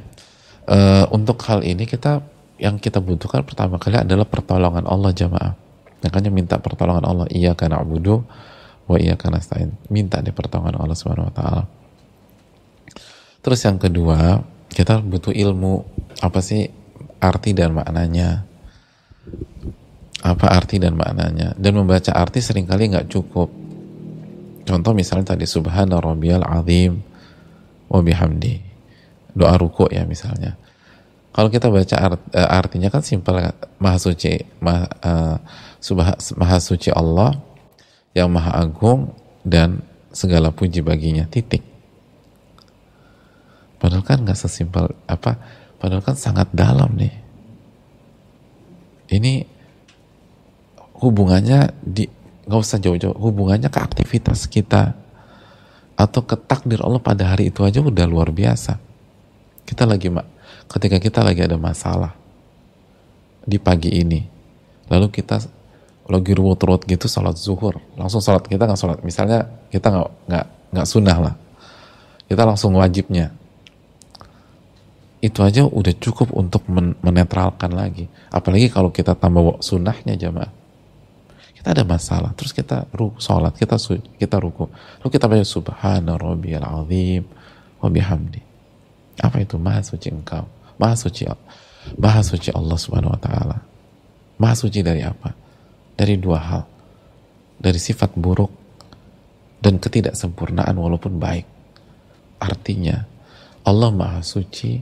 Uh, 0.68 1.04
untuk 1.10 1.42
hal 1.48 1.66
ini 1.66 1.88
kita 1.88 2.22
yang 2.60 2.78
kita 2.78 3.02
butuhkan 3.02 3.42
pertama 3.42 3.80
kali 3.80 3.98
adalah 4.02 4.28
pertolongan 4.28 4.84
Allah 4.84 5.10
jamaah 5.16 5.56
Makanya 5.98 6.30
minta 6.30 6.56
pertolongan 6.62 7.02
Allah. 7.02 7.26
Iya 7.30 7.58
karena 7.58 7.82
abudu 7.82 8.22
wa 8.86 8.96
iya 8.96 9.18
karena 9.18 9.42
stain. 9.42 9.74
Minta 9.90 10.22
di 10.22 10.30
pertolongan 10.30 10.78
Allah 10.78 10.94
Subhanahu 10.94 11.28
wa 11.30 11.34
taala. 11.34 11.62
Terus 13.42 13.60
yang 13.66 13.78
kedua, 13.78 14.42
kita 14.70 15.02
butuh 15.02 15.34
ilmu 15.34 15.82
apa 16.22 16.38
sih 16.38 16.70
arti 17.18 17.50
dan 17.54 17.74
maknanya. 17.74 18.46
Apa 20.24 20.50
arti 20.50 20.82
dan 20.82 20.98
maknanya? 20.98 21.54
Dan 21.54 21.78
membaca 21.78 22.10
arti 22.10 22.42
sering 22.42 22.66
kali 22.66 22.90
nggak 22.90 23.06
cukup. 23.06 23.50
Contoh 24.66 24.92
misalnya 24.92 25.34
tadi 25.34 25.46
subhana 25.46 26.02
rabbiyal 26.02 26.44
azim 26.44 27.00
wa 27.88 28.00
bihamdi. 28.02 28.60
Doa 29.32 29.54
ruku 29.54 29.86
ya 29.94 30.02
misalnya. 30.02 30.58
Kalau 31.30 31.54
kita 31.54 31.70
baca 31.70 31.96
art, 32.02 32.20
uh, 32.34 32.50
artinya 32.50 32.90
kan 32.90 32.98
simpel 33.06 33.38
maha 33.78 33.98
suci, 34.02 34.42
maha, 34.58 34.90
uh, 35.06 35.36
Subha, 35.78 36.18
maha 36.34 36.58
suci 36.58 36.90
Allah 36.90 37.38
yang 38.10 38.26
maha 38.34 38.58
agung 38.58 39.14
dan 39.46 39.78
segala 40.10 40.50
puji 40.50 40.82
baginya 40.82 41.22
titik 41.30 41.62
padahal 43.78 44.02
kan 44.02 44.26
nggak 44.26 44.34
sesimpel 44.34 44.90
apa 45.06 45.38
padahal 45.78 46.02
kan 46.02 46.18
sangat 46.18 46.50
dalam 46.50 46.98
nih 46.98 47.14
ini 49.14 49.46
hubungannya 50.98 51.72
di 51.78 52.10
nggak 52.48 52.58
usah 52.58 52.80
jauh-jauh 52.80 53.14
hubungannya 53.14 53.68
ke 53.68 53.78
aktivitas 53.78 54.48
kita 54.48 54.96
atau 55.98 56.20
ke 56.24 56.38
takdir 56.38 56.80
Allah 56.80 57.02
pada 57.02 57.34
hari 57.34 57.50
itu 57.50 57.62
aja 57.62 57.82
udah 57.82 58.06
luar 58.08 58.32
biasa. 58.32 58.80
Kita 59.68 59.84
lagi 59.84 60.08
ketika 60.66 60.96
kita 60.96 61.20
lagi 61.20 61.44
ada 61.44 61.60
masalah 61.60 62.16
di 63.44 63.60
pagi 63.60 64.00
ini 64.00 64.20
lalu 64.88 65.12
kita 65.12 65.40
lagi 66.08 66.32
ruwet-ruwet 66.32 66.88
gitu 66.88 67.04
sholat 67.04 67.36
zuhur 67.36 67.76
langsung 68.00 68.24
sholat 68.24 68.48
kita 68.48 68.64
nggak 68.64 68.80
sholat. 68.80 68.98
Misalnya 69.04 69.44
kita 69.68 69.92
nggak 69.92 70.10
nggak 70.26 70.46
nggak 70.74 70.86
sunnah 70.88 71.18
lah. 71.20 71.34
Kita 72.28 72.42
langsung 72.44 72.74
wajibnya. 72.76 73.32
Itu 75.18 75.42
aja 75.42 75.66
udah 75.66 75.94
cukup 75.98 76.30
untuk 76.32 76.64
men 76.70 76.94
menetralkan 77.02 77.74
lagi. 77.74 78.06
Apalagi 78.30 78.70
kalau 78.70 78.88
kita 78.88 79.18
tambah 79.18 79.60
sunnahnya 79.60 80.14
jamaah 80.14 80.57
ada 81.68 81.84
masalah. 81.84 82.32
Terus 82.32 82.56
kita 82.56 82.88
ru 82.94 83.12
sholat 83.20 83.52
kita 83.56 83.76
su 83.76 84.00
kita 84.16 84.40
ruku. 84.40 84.68
Lalu 85.04 85.08
kita 85.12 85.28
baca 85.28 85.44
subhana 85.44 86.16
rabbiyal 86.16 86.64
azim 86.64 87.28
wa 87.78 87.88
bihamdi. 87.92 88.40
Apa 89.20 89.42
itu? 89.42 89.60
Maha 89.60 89.84
suci 89.84 90.08
engkau. 90.08 90.46
Maha 90.78 90.94
suci 90.94 91.26
maha 91.98 92.20
suci 92.24 92.48
Allah 92.54 92.78
subhanahu 92.78 93.12
wa 93.12 93.20
taala. 93.20 93.58
Maha 94.38 94.54
suci 94.54 94.80
dari 94.80 95.02
apa? 95.02 95.34
Dari 95.98 96.14
dua 96.16 96.38
hal. 96.38 96.64
Dari 97.58 97.76
sifat 97.76 98.14
buruk 98.14 98.52
dan 99.58 99.82
ketidaksempurnaan 99.82 100.74
walaupun 100.78 101.18
baik. 101.18 101.46
Artinya, 102.38 103.02
Allah 103.66 103.90
Maha 103.90 104.22
Suci 104.22 104.78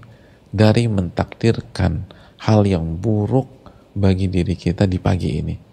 dari 0.52 0.84
mentakdirkan 0.86 2.04
hal 2.44 2.68
yang 2.68 3.00
buruk 3.00 3.48
bagi 3.96 4.28
diri 4.28 4.52
kita 4.52 4.84
di 4.84 5.00
pagi 5.00 5.30
ini. 5.40 5.65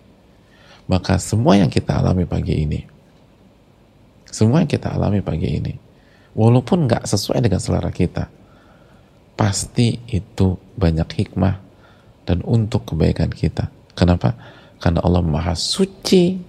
Maka 0.88 1.16
semua 1.20 1.56
yang 1.56 1.72
kita 1.72 1.96
alami 1.96 2.28
pagi 2.28 2.60
ini, 2.60 2.84
semua 4.28 4.60
yang 4.64 4.70
kita 4.72 4.92
alami 4.92 5.24
pagi 5.24 5.48
ini, 5.48 5.74
walaupun 6.36 6.90
nggak 6.90 7.08
sesuai 7.08 7.40
dengan 7.40 7.64
selera 7.64 7.88
kita, 7.88 8.28
pasti 9.40 10.00
itu 10.12 10.60
banyak 10.76 11.08
hikmah 11.08 11.56
dan 12.28 12.44
untuk 12.44 12.88
kebaikan 12.92 13.32
kita. 13.32 13.72
Kenapa? 13.94 14.36
Karena 14.84 15.00
Allah 15.00 15.24
Maha 15.24 15.56
Suci. 15.56 16.40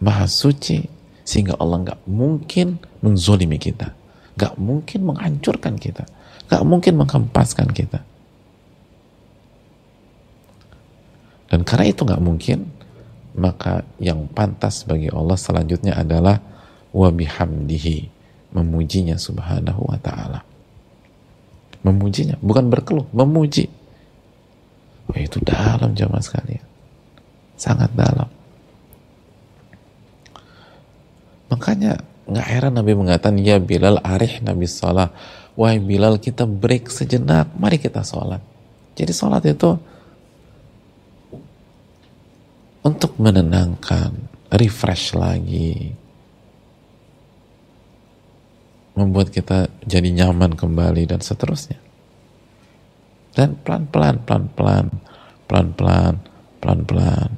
Maha 0.00 0.24
Suci. 0.24 0.80
Sehingga 1.26 1.58
Allah 1.58 1.82
nggak 1.82 2.00
mungkin 2.06 2.78
menzolimi 3.02 3.58
kita. 3.58 3.92
Nggak 4.38 4.54
mungkin 4.56 5.00
menghancurkan 5.04 5.74
kita. 5.76 6.06
Nggak 6.48 6.62
mungkin 6.64 6.94
menghempaskan 6.96 7.68
kita. 7.74 8.00
Dan 11.46 11.62
karena 11.62 11.86
itu 11.86 12.02
nggak 12.02 12.22
mungkin, 12.22 12.66
maka 13.38 13.86
yang 14.02 14.26
pantas 14.32 14.82
bagi 14.82 15.12
Allah 15.12 15.38
selanjutnya 15.38 15.94
adalah 15.98 16.40
wabihamdihi 16.90 18.14
memujinya 18.56 19.20
subhanahu 19.20 19.84
wa 19.84 20.00
ta'ala 20.00 20.40
memujinya 21.84 22.40
bukan 22.40 22.72
berkeluh 22.72 23.04
memuji 23.12 23.68
Wah, 25.06 25.22
itu 25.22 25.38
dalam 25.42 25.94
jamaah 25.94 26.22
sekalian. 26.22 26.66
Sangat 27.54 27.94
dalam. 27.94 28.26
Makanya 31.46 32.02
nggak 32.26 32.46
heran 32.46 32.74
Nabi 32.74 32.92
mengatakan, 32.98 33.38
ya 33.38 33.62
Bilal 33.62 34.02
arih 34.02 34.42
Nabi 34.42 34.66
sholat. 34.66 35.14
Wahai 35.54 35.78
Bilal 35.78 36.18
kita 36.18 36.44
break 36.44 36.90
sejenak, 36.90 37.54
mari 37.56 37.78
kita 37.78 38.02
sholat. 38.02 38.42
Jadi 38.98 39.12
sholat 39.14 39.46
itu 39.46 39.78
untuk 42.86 43.18
menenangkan, 43.18 44.14
refresh 44.54 45.18
lagi, 45.18 45.90
membuat 48.94 49.34
kita 49.34 49.66
jadi 49.82 50.06
nyaman 50.14 50.54
kembali 50.54 51.10
dan 51.10 51.18
seterusnya. 51.18 51.82
Dan 53.34 53.58
pelan-pelan, 53.58 54.22
pelan-pelan, 54.22 54.86
pelan-pelan, 55.50 56.14
pelan-pelan. 56.62 57.30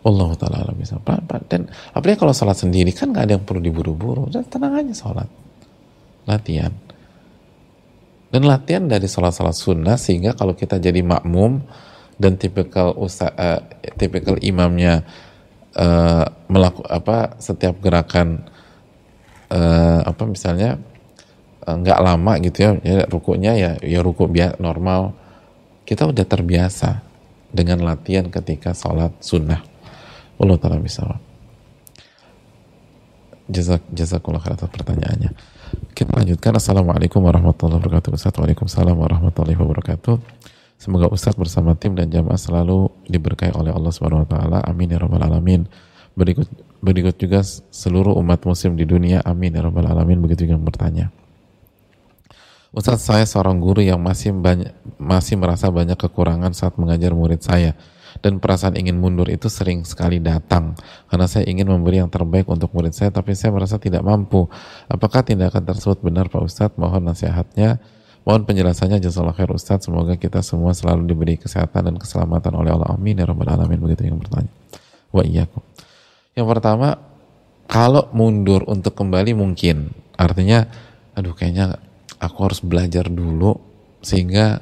Allah 0.00 0.30
taala 0.40 0.72
bisa. 0.72 0.96
Pelan-pelan. 0.96 1.44
Dan 1.52 1.68
apalagi 1.92 2.16
kalau 2.16 2.32
sholat 2.32 2.56
sendiri 2.56 2.96
kan 2.96 3.12
nggak 3.12 3.28
ada 3.28 3.32
yang 3.36 3.44
perlu 3.44 3.60
diburu-buru. 3.60 4.32
Dan 4.32 4.48
tenang 4.48 4.80
aja 4.80 4.94
sholat. 4.96 5.28
Latihan 6.24 6.72
dan 8.30 8.42
latihan 8.46 8.86
dari 8.86 9.10
sholat-sholat 9.10 9.54
sunnah 9.54 9.98
sehingga 9.98 10.38
kalau 10.38 10.54
kita 10.54 10.78
jadi 10.78 11.02
makmum 11.02 11.62
dan 12.20 12.38
tipikal 12.38 12.94
usaha, 12.94 13.30
uh, 13.30 13.60
tipikal 13.98 14.38
imamnya 14.38 15.02
uh, 15.74 16.22
eh, 16.22 16.26
melakukan 16.52 16.90
apa 16.90 17.40
setiap 17.40 17.80
gerakan 17.80 18.44
uh, 19.50 20.04
apa 20.04 20.22
misalnya 20.28 20.78
Eh, 21.60 21.76
nggak 21.76 22.00
lama 22.00 22.32
gitu 22.40 22.58
ya, 22.64 22.70
ya 22.80 22.98
rukunya 23.04 23.52
ya 23.52 23.70
ya 23.84 24.00
ruku 24.00 24.24
biasa 24.24 24.56
normal 24.58 25.12
kita 25.84 26.08
udah 26.08 26.24
terbiasa 26.24 27.04
dengan 27.52 27.84
latihan 27.84 28.32
ketika 28.32 28.72
sholat 28.72 29.12
sunnah 29.20 29.60
Allah 30.40 30.56
taala 30.56 30.80
bisa 30.80 31.04
Jazak, 33.50 33.82
jazakullah 33.90 34.38
atas 34.46 34.70
pertanyaannya. 34.70 35.34
Lanjutkan. 36.20 36.52
Assalamualaikum 36.52 37.24
warahmatullahi 37.24 37.80
wabarakatuh. 37.80 38.12
Ustaz. 38.12 38.36
Waalaikumsalam 38.36 38.92
warahmatullahi 38.92 39.56
wabarakatuh. 39.56 40.20
Semoga 40.76 41.08
Ustaz 41.08 41.32
bersama 41.32 41.72
tim 41.72 41.96
dan 41.96 42.12
jamaah 42.12 42.36
selalu 42.36 42.92
diberkahi 43.08 43.56
oleh 43.56 43.72
Allah 43.72 43.88
Subhanahu 43.88 44.28
wa 44.28 44.28
taala. 44.28 44.58
Amin 44.68 44.92
ya 44.92 45.00
rabbal 45.00 45.24
alamin. 45.24 45.64
Berikut 46.12 46.44
berikut 46.84 47.16
juga 47.16 47.40
seluruh 47.72 48.12
umat 48.20 48.44
muslim 48.44 48.76
di 48.76 48.84
dunia. 48.84 49.24
Amin 49.24 49.56
ya 49.56 49.64
rabbal 49.64 49.88
alamin. 49.88 50.20
Begitu 50.20 50.44
juga 50.44 50.60
yang 50.60 50.66
bertanya. 50.68 51.06
Ustaz, 52.76 53.00
saya 53.00 53.24
seorang 53.24 53.56
guru 53.56 53.80
yang 53.80 53.96
masih 53.96 54.36
banyak 54.36 54.76
masih 55.00 55.40
merasa 55.40 55.72
banyak 55.72 55.96
kekurangan 55.96 56.52
saat 56.52 56.76
mengajar 56.76 57.16
murid 57.16 57.40
saya 57.40 57.72
dan 58.18 58.42
perasaan 58.42 58.74
ingin 58.74 58.98
mundur 58.98 59.30
itu 59.30 59.46
sering 59.46 59.86
sekali 59.86 60.18
datang 60.18 60.74
karena 61.06 61.30
saya 61.30 61.46
ingin 61.46 61.70
memberi 61.70 62.02
yang 62.02 62.10
terbaik 62.10 62.50
untuk 62.50 62.74
murid 62.74 62.90
saya 62.90 63.14
tapi 63.14 63.38
saya 63.38 63.54
merasa 63.54 63.78
tidak 63.78 64.02
mampu. 64.02 64.50
Apakah 64.90 65.22
tindakan 65.22 65.62
tersebut 65.62 66.02
benar 66.02 66.26
Pak 66.26 66.42
Ustadz? 66.42 66.74
Mohon 66.74 67.14
nasihatnya. 67.14 67.78
Mohon 68.20 68.42
penjelasannya 68.44 69.00
jazakallah 69.00 69.32
khair 69.32 69.48
Ustadz. 69.48 69.88
Semoga 69.88 70.18
kita 70.18 70.44
semua 70.44 70.76
selalu 70.76 71.08
diberi 71.08 71.34
kesehatan 71.40 71.88
dan 71.88 71.96
keselamatan 71.96 72.52
oleh 72.52 72.74
Allah. 72.74 72.92
Amin 72.92 73.16
ya 73.16 73.24
rabbal 73.24 73.48
alamin. 73.48 73.80
Begitu 73.80 74.12
yang 74.12 74.20
bertanya. 74.20 74.52
Wa 75.08 75.24
iyyakum. 75.24 75.64
Yang 76.36 76.46
pertama, 76.46 76.88
kalau 77.70 78.10
mundur 78.12 78.66
untuk 78.68 78.92
kembali 78.92 79.32
mungkin. 79.32 79.94
Artinya, 80.20 80.68
aduh 81.16 81.32
kayaknya 81.32 81.80
aku 82.20 82.38
harus 82.44 82.60
belajar 82.60 83.08
dulu 83.08 83.56
sehingga 84.04 84.60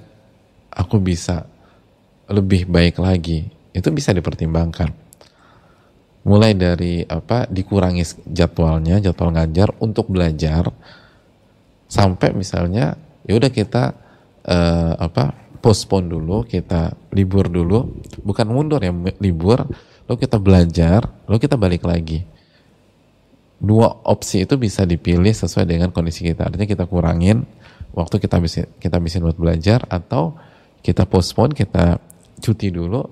aku 0.70 1.02
bisa 1.02 1.50
lebih 2.28 2.68
baik 2.68 3.00
lagi 3.00 3.48
itu 3.72 3.88
bisa 3.92 4.12
dipertimbangkan 4.12 4.92
mulai 6.28 6.52
dari 6.52 7.04
apa 7.08 7.48
dikurangi 7.48 8.28
jadwalnya 8.28 9.00
jadwal 9.00 9.32
ngajar 9.32 9.72
untuk 9.80 10.12
belajar 10.12 10.68
sampai 11.88 12.36
misalnya 12.36 13.00
ya 13.24 13.32
udah 13.38 13.48
kita 13.48 13.96
uh, 14.44 14.92
apa 15.00 15.32
postpone 15.64 16.04
dulu 16.04 16.44
kita 16.44 16.92
libur 17.16 17.48
dulu 17.48 18.04
bukan 18.20 18.46
mundur 18.46 18.80
ya 18.84 18.92
libur 19.24 19.64
lalu 20.04 20.16
kita 20.20 20.36
belajar 20.36 21.08
lalu 21.24 21.38
kita 21.40 21.56
balik 21.56 21.88
lagi 21.88 22.28
dua 23.58 23.90
opsi 24.06 24.46
itu 24.46 24.54
bisa 24.54 24.86
dipilih 24.86 25.34
sesuai 25.34 25.66
dengan 25.66 25.90
kondisi 25.90 26.22
kita. 26.22 26.46
Artinya 26.46 26.66
kita 26.66 26.86
kurangin 26.86 27.42
waktu 27.90 28.22
kita 28.22 28.38
bisa 28.38 28.62
kita 28.78 29.02
bisa 29.02 29.18
buat 29.18 29.34
belajar 29.34 29.82
atau 29.90 30.38
kita 30.80 31.04
postpone, 31.10 31.52
kita 31.58 31.98
cuti 32.48 32.72
dulu, 32.72 33.04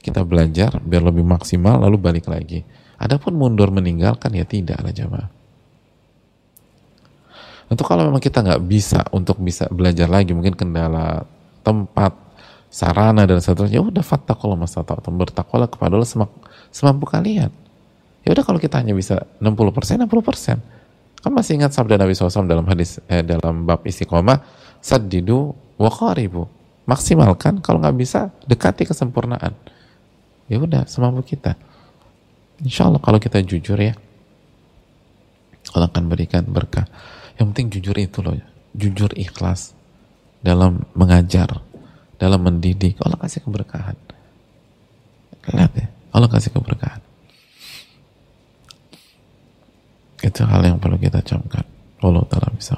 kita 0.00 0.24
belajar 0.24 0.80
biar 0.80 1.04
lebih 1.04 1.24
maksimal 1.28 1.76
lalu 1.84 2.00
balik 2.00 2.26
lagi. 2.32 2.64
Adapun 2.96 3.36
mundur 3.36 3.68
meninggalkan 3.68 4.32
ya 4.32 4.48
tidak 4.48 4.80
lah 4.80 4.92
jamaah. 4.92 5.28
Untuk 7.70 7.86
kalau 7.86 8.02
memang 8.08 8.18
kita 8.18 8.42
nggak 8.42 8.62
bisa 8.66 9.06
untuk 9.14 9.38
bisa 9.38 9.70
belajar 9.70 10.10
lagi, 10.10 10.34
mungkin 10.34 10.58
kendala 10.58 11.22
tempat, 11.62 12.12
sarana 12.66 13.22
dan 13.30 13.38
seterusnya, 13.38 13.78
ya 13.78 13.84
udah 13.86 14.02
fattakullah 14.02 14.58
masata'atum 14.58 15.14
bertakwalah 15.14 15.70
kepada 15.70 15.94
Allah 15.94 16.10
semampu 16.74 17.06
kalian. 17.06 17.54
Ya 18.26 18.30
udah 18.34 18.44
kalau 18.44 18.58
kita 18.58 18.82
hanya 18.82 18.92
bisa 18.92 19.22
60 19.38 19.70
persen, 19.70 20.02
60 20.02 20.10
persen. 20.20 20.58
Kan 21.20 21.30
masih 21.30 21.60
ingat 21.60 21.76
sabda 21.76 22.00
Nabi 22.00 22.16
SAW 22.16 22.48
dalam 22.48 22.66
hadis 22.66 22.98
eh, 23.06 23.22
dalam 23.22 23.68
bab 23.68 23.86
istiqomah, 23.86 24.40
sadidu 24.82 25.52
wa 25.78 25.90
qaribu. 25.92 26.48
Maksimalkan, 26.90 27.62
kalau 27.62 27.78
nggak 27.78 27.94
bisa 27.94 28.34
dekati 28.50 28.82
kesempurnaan. 28.82 29.54
Ya 30.50 30.58
udah 30.58 30.90
semampu 30.90 31.22
kita. 31.22 31.54
Insya 32.58 32.90
Allah 32.90 32.98
kalau 32.98 33.22
kita 33.22 33.38
jujur 33.46 33.78
ya, 33.78 33.94
Allah 35.70 35.86
akan 35.86 36.10
berikan 36.10 36.42
berkah. 36.50 36.90
Yang 37.38 37.46
penting 37.54 37.66
jujur 37.78 37.94
itu 37.94 38.18
loh, 38.26 38.34
jujur 38.74 39.14
ikhlas 39.14 39.78
dalam 40.42 40.82
mengajar, 40.98 41.62
dalam 42.18 42.42
mendidik. 42.42 42.98
Allah 43.06 43.22
kasih 43.22 43.46
keberkahan. 43.46 43.94
Lihat 45.54 45.72
ya, 45.78 45.86
Allah 46.10 46.26
kasih 46.26 46.50
keberkahan. 46.50 47.00
Itu 50.20 50.42
hal 50.42 50.66
yang 50.66 50.82
perlu 50.82 50.98
kita 50.98 51.22
camkan. 51.22 51.64
Allah 52.02 52.26
taala 52.26 52.50
bisa. 52.52 52.76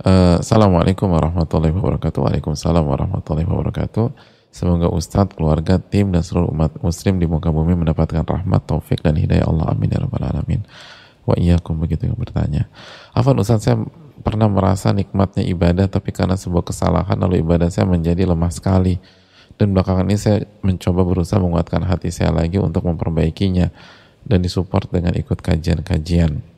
Uh, 0.00 0.40
Assalamualaikum 0.40 1.12
warahmatullahi 1.12 1.76
wabarakatuh. 1.76 2.24
Waalaikumsalam 2.24 2.88
warahmatullahi 2.88 3.44
wabarakatuh. 3.44 4.08
Semoga 4.48 4.88
Ustadz, 4.88 5.36
keluarga, 5.36 5.76
tim, 5.76 6.08
dan 6.08 6.24
seluruh 6.24 6.48
umat 6.56 6.72
muslim 6.80 7.20
di 7.20 7.28
muka 7.28 7.52
bumi 7.52 7.76
mendapatkan 7.76 8.24
rahmat, 8.24 8.64
taufik, 8.64 9.04
dan 9.04 9.20
hidayah 9.20 9.44
Allah. 9.44 9.76
Amin 9.76 9.92
ya 9.92 10.00
rabbal 10.00 10.24
alamin. 10.24 10.64
Wa 11.28 11.36
iyyakum 11.36 11.76
begitu 11.76 12.08
yang 12.08 12.16
bertanya. 12.16 12.72
Afan 13.12 13.36
Ustadz, 13.36 13.68
saya 13.68 13.76
pernah 14.24 14.48
merasa 14.48 14.88
nikmatnya 14.88 15.44
ibadah, 15.44 15.84
tapi 15.92 16.16
karena 16.16 16.40
sebuah 16.40 16.64
kesalahan, 16.64 17.20
lalu 17.20 17.44
ibadah 17.44 17.68
saya 17.68 17.84
menjadi 17.84 18.24
lemah 18.24 18.56
sekali. 18.56 18.96
Dan 19.60 19.76
belakangan 19.76 20.08
ini 20.08 20.16
saya 20.16 20.48
mencoba 20.64 21.04
berusaha 21.04 21.36
menguatkan 21.36 21.84
hati 21.84 22.08
saya 22.08 22.32
lagi 22.32 22.56
untuk 22.56 22.88
memperbaikinya 22.88 23.68
dan 24.24 24.40
disupport 24.40 24.88
dengan 24.88 25.12
ikut 25.12 25.44
kajian-kajian. 25.44 26.49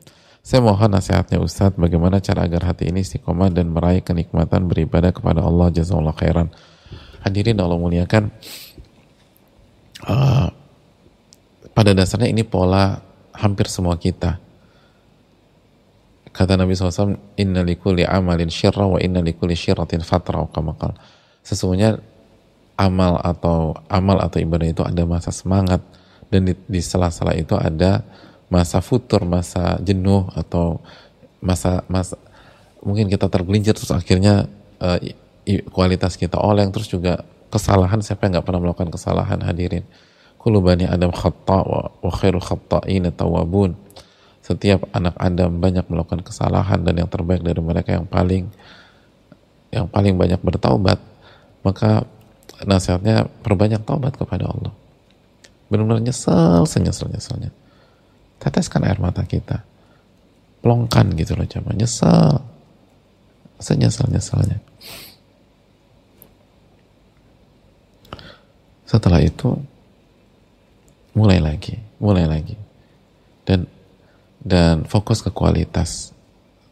Saya 0.43 0.59
mohon 0.59 0.91
nasihatnya 0.91 1.39
Ustadz 1.39 1.79
bagaimana 1.79 2.19
cara 2.19 2.43
agar 2.43 2.75
hati 2.75 2.91
ini 2.91 2.99
istiqomah 2.99 3.47
dan 3.47 3.71
meraih 3.71 4.03
kenikmatan 4.03 4.67
beribadah 4.67 5.15
kepada 5.15 5.39
Allah 5.39 5.71
Jazallah 5.71 6.11
khairan. 6.11 6.51
Hadirin 7.23 7.63
Allah 7.63 7.79
muliakan. 7.79 8.27
Uh, 10.03 10.51
pada 11.71 11.95
dasarnya 11.95 12.27
ini 12.27 12.43
pola 12.43 12.99
hampir 13.31 13.71
semua 13.71 13.95
kita. 13.95 14.35
Kata 16.35 16.59
Nabi 16.59 16.75
SAW, 16.75 17.39
Inna 17.39 17.63
likulli 17.63 18.03
amalin 18.03 18.51
syirra 18.51 18.83
wa 18.83 18.99
inna 18.99 19.23
likulli 19.23 19.55
syirratin 19.55 20.03
fatra 20.03 20.43
kamakal. 20.51 20.91
Sesungguhnya 21.39 22.03
amal 22.75 23.15
atau 23.23 23.79
amal 23.87 24.19
atau 24.19 24.43
ibadah 24.43 24.67
itu 24.67 24.83
ada 24.83 25.07
masa 25.07 25.31
semangat, 25.31 25.79
dan 26.27 26.51
di, 26.51 26.53
di 26.67 26.81
sela-sela 26.83 27.31
itu 27.37 27.53
ada 27.55 28.01
masa 28.51 28.79
futur, 28.83 29.23
masa 29.27 29.79
jenuh 29.81 30.27
atau 30.33 30.79
masa 31.43 31.83
masa 31.91 32.15
mungkin 32.83 33.07
kita 33.11 33.27
tergelincir 33.27 33.75
terus 33.75 33.91
akhirnya 33.91 34.47
uh, 34.79 34.99
kualitas 35.71 36.15
kita 36.15 36.39
oleng 36.39 36.71
terus 36.71 36.87
juga 36.87 37.23
kesalahan 37.51 37.99
siapa 37.99 38.27
yang 38.27 38.39
nggak 38.39 38.45
pernah 38.47 38.61
melakukan 38.63 38.91
kesalahan 38.91 39.39
hadirin. 39.43 39.85
Kulubani 40.39 40.83
adam 40.83 41.15
khata 41.15 41.63
wa, 41.63 41.87
wa 42.03 42.11
khairul 42.11 42.43
khata'in 42.43 43.07
tawabun 43.15 43.79
setiap 44.43 44.83
anak 44.91 45.15
Adam 45.15 45.55
banyak 45.55 45.87
melakukan 45.87 46.19
kesalahan 46.19 46.83
dan 46.83 46.99
yang 46.99 47.07
terbaik 47.07 47.39
dari 47.39 47.63
mereka 47.63 47.95
yang 47.95 48.03
paling 48.03 48.51
yang 49.71 49.87
paling 49.87 50.19
banyak 50.19 50.35
bertaubat 50.43 50.99
maka 51.63 52.03
nasihatnya 52.67 53.31
perbanyak 53.39 53.87
taubat 53.87 54.19
kepada 54.19 54.51
Allah. 54.51 54.75
Benar-benar 55.71 56.03
nyesel 56.03 56.67
senyesel 56.67 57.07
nyeselnya 57.07 57.55
teteskan 58.43 58.83
air 58.83 58.99
mata 58.99 59.23
kita. 59.23 59.63
Pelongkan 60.59 61.15
gitu 61.15 61.39
loh 61.39 61.47
coba. 61.47 61.71
Nyesel. 61.71 62.43
Senyesel 63.63 64.11
nyeselnya 64.11 64.59
setelah 68.93 69.17
itu 69.25 69.57
mulai 71.17 71.41
lagi 71.41 71.81
mulai 71.97 72.29
lagi. 72.29 72.53
Dan 73.41 73.65
dan 74.45 74.85
fokus 74.85 75.25
ke 75.25 75.33
kualitas 75.33 76.13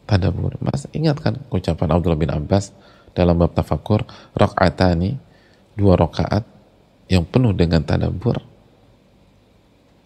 tadabur 0.05 0.53
mas 0.61 0.85
ingatkan 0.93 1.41
ucapan 1.49 1.89
Abdullah 1.97 2.19
bin 2.21 2.29
Abbas 2.29 2.69
dalam 3.17 3.41
bab 3.41 3.57
tafakur 3.57 4.05
rakaatani 4.37 5.17
dua 5.73 5.97
rakaat 5.97 6.45
yang 7.09 7.25
penuh 7.25 7.57
dengan 7.57 7.81
tadabur 7.81 8.37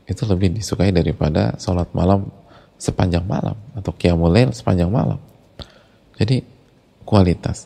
itu 0.05 0.21
lebih 0.29 0.53
disukai 0.53 0.93
daripada 0.93 1.57
sholat 1.57 1.89
malam 1.97 2.29
sepanjang 2.77 3.25
malam 3.25 3.57
atau 3.73 3.91
qiyamul 3.95 4.35
sepanjang 4.53 4.91
malam. 4.91 5.17
Jadi 6.15 6.45
kualitas 7.03 7.65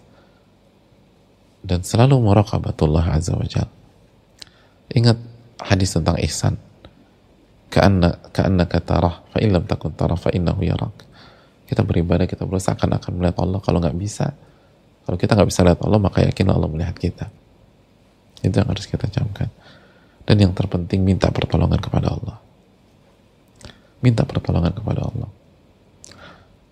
dan 1.59 1.83
selalu 1.83 2.15
muraqabatullah 2.23 3.05
azza 3.11 3.35
wa 3.35 3.45
jalla. 3.45 3.73
Ingat 4.89 5.17
hadis 5.61 5.93
tentang 5.93 6.17
ihsan. 6.23 6.55
Ka'anna 7.69 8.33
ka'anna 8.33 8.65
tarah 8.65 9.21
fa 9.29 9.37
illam 9.37 9.67
takun 9.69 9.93
tarah 9.93 10.17
fa 10.17 10.33
innahu 10.33 10.65
yarak. 10.65 11.05
Kita 11.69 11.85
beribadah, 11.85 12.25
kita 12.25 12.49
berusaha 12.49 12.73
akan 12.73 12.97
akan 12.97 13.11
melihat 13.21 13.37
Allah. 13.45 13.61
Kalau 13.61 13.77
nggak 13.77 13.93
bisa, 13.93 14.33
kalau 15.05 15.17
kita 15.21 15.37
nggak 15.37 15.49
bisa 15.53 15.61
lihat 15.61 15.79
Allah, 15.85 16.01
maka 16.01 16.25
yakinlah 16.25 16.57
Allah 16.57 16.71
melihat 16.71 16.97
kita. 16.97 17.29
Itu 18.41 18.55
yang 18.57 18.69
harus 18.73 18.89
kita 18.89 19.05
camkan. 19.05 19.53
Dan 20.29 20.37
yang 20.37 20.53
terpenting 20.53 21.01
minta 21.01 21.33
pertolongan 21.33 21.81
kepada 21.81 22.13
Allah. 22.13 22.37
Minta 24.05 24.21
pertolongan 24.29 24.77
kepada 24.77 25.09
Allah. 25.09 25.29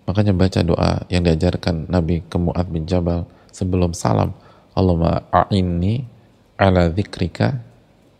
Makanya 0.06 0.32
baca 0.32 0.62
doa 0.62 1.02
yang 1.10 1.26
diajarkan 1.26 1.90
Nabi 1.90 2.22
ke 2.22 2.38
Mu'ad 2.38 2.70
bin 2.70 2.86
Jabal 2.86 3.26
sebelum 3.50 3.98
salam. 3.98 4.30
Allahumma 4.78 5.26
a'inni 5.34 6.06
ala 6.54 6.86
dzikrika 6.86 7.58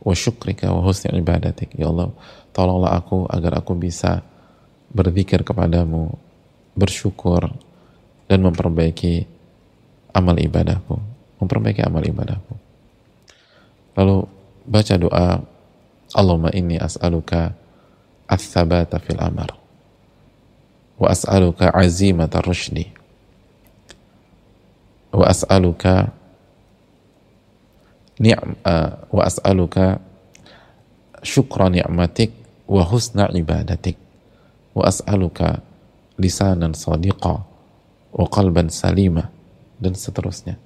wa 0.03 0.11
syukrika 0.11 0.75
wa 0.75 0.83
husni 0.83 1.15
ibadatik. 1.15 1.71
Ya 1.79 1.87
Allah, 1.87 2.11
tolonglah 2.51 2.99
aku 2.99 3.31
agar 3.31 3.63
aku 3.63 3.79
bisa 3.79 4.27
berzikir 4.91 5.47
kepadamu, 5.47 6.19
bersyukur, 6.75 7.47
dan 8.27 8.43
memperbaiki 8.43 9.23
amal 10.19 10.35
ibadahku. 10.35 10.99
Memperbaiki 11.39 11.87
amal 11.87 12.03
ibadahku. 12.03 12.53
Lalu 13.95 14.38
baca 14.69 14.95
doa, 15.01 15.41
Allahumma 16.13 16.53
inni 16.53 16.77
as'aluka 16.77 17.57
ats-tsabata 18.29 19.01
fil 19.01 19.21
amr 19.21 19.57
wa 20.99 21.09
as'aluka 21.15 21.71
azimata 21.73 22.43
rushdi. 22.43 22.91
Wa 25.15 25.31
as'aluka 25.31 26.13
ni'am 28.19 28.59
uh, 28.67 29.09
wa 29.09 29.23
as'aluka 29.25 30.03
syukra 31.23 31.71
ni'matik 31.71 32.35
wa 32.67 32.83
husna 32.85 33.31
ibadatik. 33.31 33.97
Wa 34.75 34.91
as'aluka 34.91 35.63
lisanan 36.19 36.75
sadiqa 36.75 37.47
wa 38.13 38.27
qalban 38.29 38.69
salima. 38.69 39.31
Dan 39.79 39.95
seterusnya. 39.95 40.59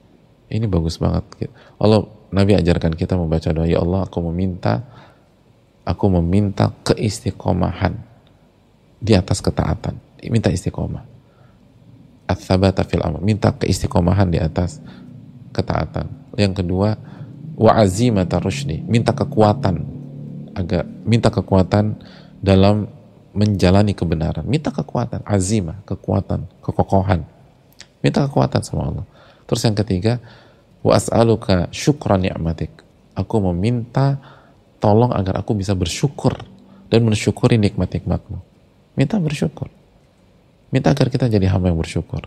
Ini 0.48 0.64
bagus 0.64 0.96
banget. 0.96 1.52
Allah 1.76 2.08
Nabi 2.32 2.56
ajarkan 2.56 2.96
kita 2.96 3.14
membaca 3.20 3.52
doa 3.52 3.68
ya 3.68 3.84
Allah 3.84 4.08
aku 4.08 4.24
meminta 4.32 4.82
aku 5.84 6.08
meminta 6.18 6.72
keistiqomahan 6.86 7.92
di 9.02 9.12
atas 9.12 9.42
ketaatan. 9.42 9.98
Minta 10.30 10.48
istiqomah. 10.48 11.02
At-thabata 12.30 12.86
fil 12.86 13.02
amal 13.02 13.18
minta 13.20 13.50
keistiqomahan 13.50 14.30
di 14.30 14.38
atas 14.38 14.78
ketaatan. 15.50 16.08
Yang 16.38 16.62
kedua 16.62 16.96
wa 17.58 17.72
azimata 17.76 18.40
rushdi 18.40 18.80
minta 18.86 19.12
kekuatan 19.12 19.84
agak 20.56 20.88
minta 21.04 21.28
kekuatan 21.28 22.00
dalam 22.40 22.88
menjalani 23.34 23.92
kebenaran. 23.92 24.46
Minta 24.46 24.70
kekuatan 24.70 25.26
azimah 25.26 25.82
kekuatan 25.84 26.46
kekokohan. 26.62 27.26
Minta 28.00 28.24
kekuatan 28.24 28.62
sama 28.62 28.88
Allah. 28.88 29.06
Terus 29.50 29.62
yang 29.66 29.76
ketiga 29.76 30.22
wa 30.82 30.92
as'aluka 30.98 31.70
syukran 31.70 32.26
ni'matik 32.26 32.70
aku 33.14 33.36
meminta 33.50 34.18
tolong 34.82 35.14
agar 35.14 35.42
aku 35.42 35.54
bisa 35.54 35.72
bersyukur 35.78 36.34
dan 36.90 37.06
mensyukuri 37.06 37.56
nikmat-nikmatmu 37.56 38.38
minta 38.98 39.16
bersyukur 39.22 39.70
minta 40.74 40.92
agar 40.92 41.08
kita 41.08 41.30
jadi 41.30 41.48
hamba 41.48 41.70
yang 41.70 41.78
bersyukur 41.78 42.26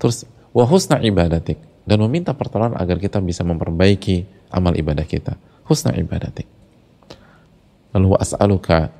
terus 0.00 0.24
wa 0.50 0.64
husna 0.64 0.98
ibadatik 1.04 1.70
dan 1.90 1.98
meminta 2.06 2.36
pertolongan 2.36 2.78
agar 2.78 3.02
kita 3.02 3.18
bisa 3.18 3.42
memperbaiki 3.42 4.46
amal 4.54 4.74
ibadah 4.78 5.06
kita. 5.06 5.34
Husna 5.66 5.94
ibadatik. 5.98 6.46
Lalu 7.94 8.14
as'aluka 8.18 8.90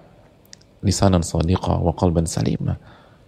lisanan 0.83 1.23
sadiqa 1.23 1.79
wa 1.79 1.95
qalban 1.95 2.27
salima. 2.27 2.75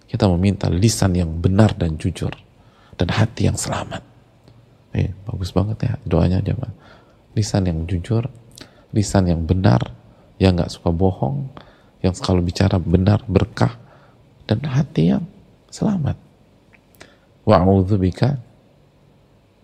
Kita 0.06 0.26
meminta 0.34 0.66
lisan 0.66 1.14
yang 1.16 1.30
benar 1.38 1.78
dan 1.78 1.94
jujur 1.94 2.34
dan 2.98 3.08
hati 3.14 3.48
yang 3.48 3.58
selamat. 3.58 4.11
Eh, 4.92 5.12
bagus 5.24 5.50
banget 5.56 5.88
ya 5.88 5.92
doanya 6.04 6.44
jemaah. 6.44 6.72
Lisan 7.32 7.64
yang 7.64 7.88
jujur, 7.88 8.28
lisan 8.92 9.24
yang 9.28 9.48
benar, 9.48 9.80
yang 10.36 10.52
nggak 10.56 10.68
suka 10.68 10.92
bohong, 10.92 11.48
yang 12.04 12.12
selalu 12.12 12.52
bicara 12.52 12.76
benar, 12.76 13.24
berkah, 13.24 13.80
dan 14.44 14.60
hati 14.68 15.16
yang 15.16 15.24
selamat. 15.72 16.20
Wa'udzubika 17.48 18.36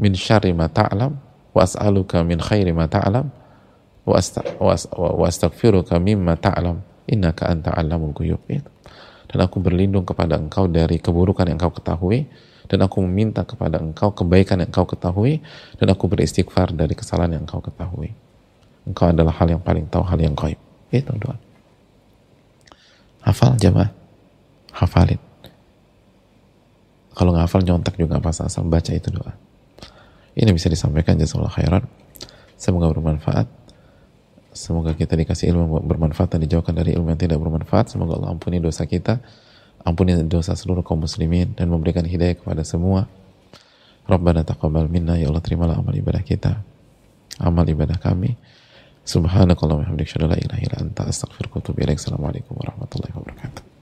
min 0.00 0.16
syarri 0.16 0.56
ma 0.56 0.66
ta'lam 0.72 1.12
wa 1.52 1.60
as'aluka 1.60 2.24
min 2.24 2.40
khairi 2.40 2.72
ma 2.72 2.88
ta'lam 2.88 3.28
wa 4.08 5.26
astaghfiruka 5.28 6.00
mimma 6.00 6.40
ta'lam 6.40 6.80
innaka 7.04 7.52
anta 7.52 7.74
alamul 7.76 8.16
ghuyub 8.16 8.40
dan 9.28 9.38
aku 9.44 9.60
berlindung 9.60 10.08
kepada 10.08 10.40
engkau 10.40 10.64
dari 10.70 10.96
keburukan 10.96 11.44
yang 11.44 11.60
engkau 11.60 11.74
ketahui 11.76 12.24
dan 12.68 12.78
aku 12.84 13.00
meminta 13.02 13.42
kepada 13.42 13.80
engkau 13.80 14.12
kebaikan 14.12 14.60
yang 14.60 14.68
engkau 14.68 14.84
ketahui 14.84 15.40
dan 15.80 15.88
aku 15.88 16.04
beristighfar 16.06 16.76
dari 16.76 16.92
kesalahan 16.92 17.40
yang 17.40 17.48
engkau 17.48 17.64
ketahui. 17.64 18.12
Engkau 18.84 19.08
adalah 19.08 19.32
hal 19.36 19.48
yang 19.48 19.62
paling 19.64 19.88
tahu 19.88 20.04
hal 20.04 20.20
yang 20.20 20.36
gaib. 20.36 20.60
Itu 20.92 21.12
doa. 21.16 21.36
Hafal 23.24 23.56
jamaah 23.60 23.92
hafalin. 24.78 25.20
Kalau 27.18 27.34
nggak 27.34 27.50
hafal 27.50 27.66
nyontek 27.66 27.98
juga 27.98 28.22
pas 28.22 28.38
asal 28.38 28.62
baca 28.70 28.94
itu 28.94 29.10
doa. 29.10 29.34
Ini 30.38 30.54
bisa 30.54 30.70
disampaikan 30.70 31.18
jazakallah 31.18 31.50
khairan. 31.50 31.84
Semoga 32.54 32.86
bermanfaat. 32.94 33.50
Semoga 34.54 34.94
kita 34.94 35.18
dikasih 35.18 35.50
ilmu 35.50 35.82
bermanfaat 35.82 36.38
dan 36.38 36.46
dijauhkan 36.46 36.78
dari 36.78 36.94
ilmu 36.94 37.10
yang 37.10 37.18
tidak 37.18 37.42
bermanfaat. 37.42 37.90
Semoga 37.90 38.22
Allah 38.22 38.30
ampuni 38.38 38.62
dosa 38.62 38.86
kita, 38.86 39.18
ampuni 39.86 40.14
dosa 40.26 40.54
seluruh 40.54 40.82
kaum 40.82 41.02
muslimin 41.02 41.54
dan 41.54 41.70
memberikan 41.70 42.02
hidayah 42.06 42.38
kepada 42.38 42.62
semua. 42.62 43.06
Rabbana 44.08 44.42
taqabbal 44.42 44.88
minna 44.88 45.20
ya 45.20 45.28
Allah 45.28 45.44
terimalah 45.44 45.76
amal 45.76 45.92
ibadah 45.92 46.24
kita. 46.24 46.64
Amal 47.38 47.68
ibadah 47.68 48.00
kami. 48.00 48.34
Subhanakallahumma 49.04 49.84
wa 49.84 49.96
bihamdika 49.96 50.20
la 50.24 50.36
ilaha 50.36 50.60
illa 50.60 50.76
anta 50.80 51.04
astaghfiruka 51.08 51.60
wa 51.60 51.62
atubu 51.64 51.78
ilaik. 51.84 52.00
Assalamualaikum 52.00 52.56
warahmatullahi 52.56 53.12
wabarakatuh. 53.14 53.77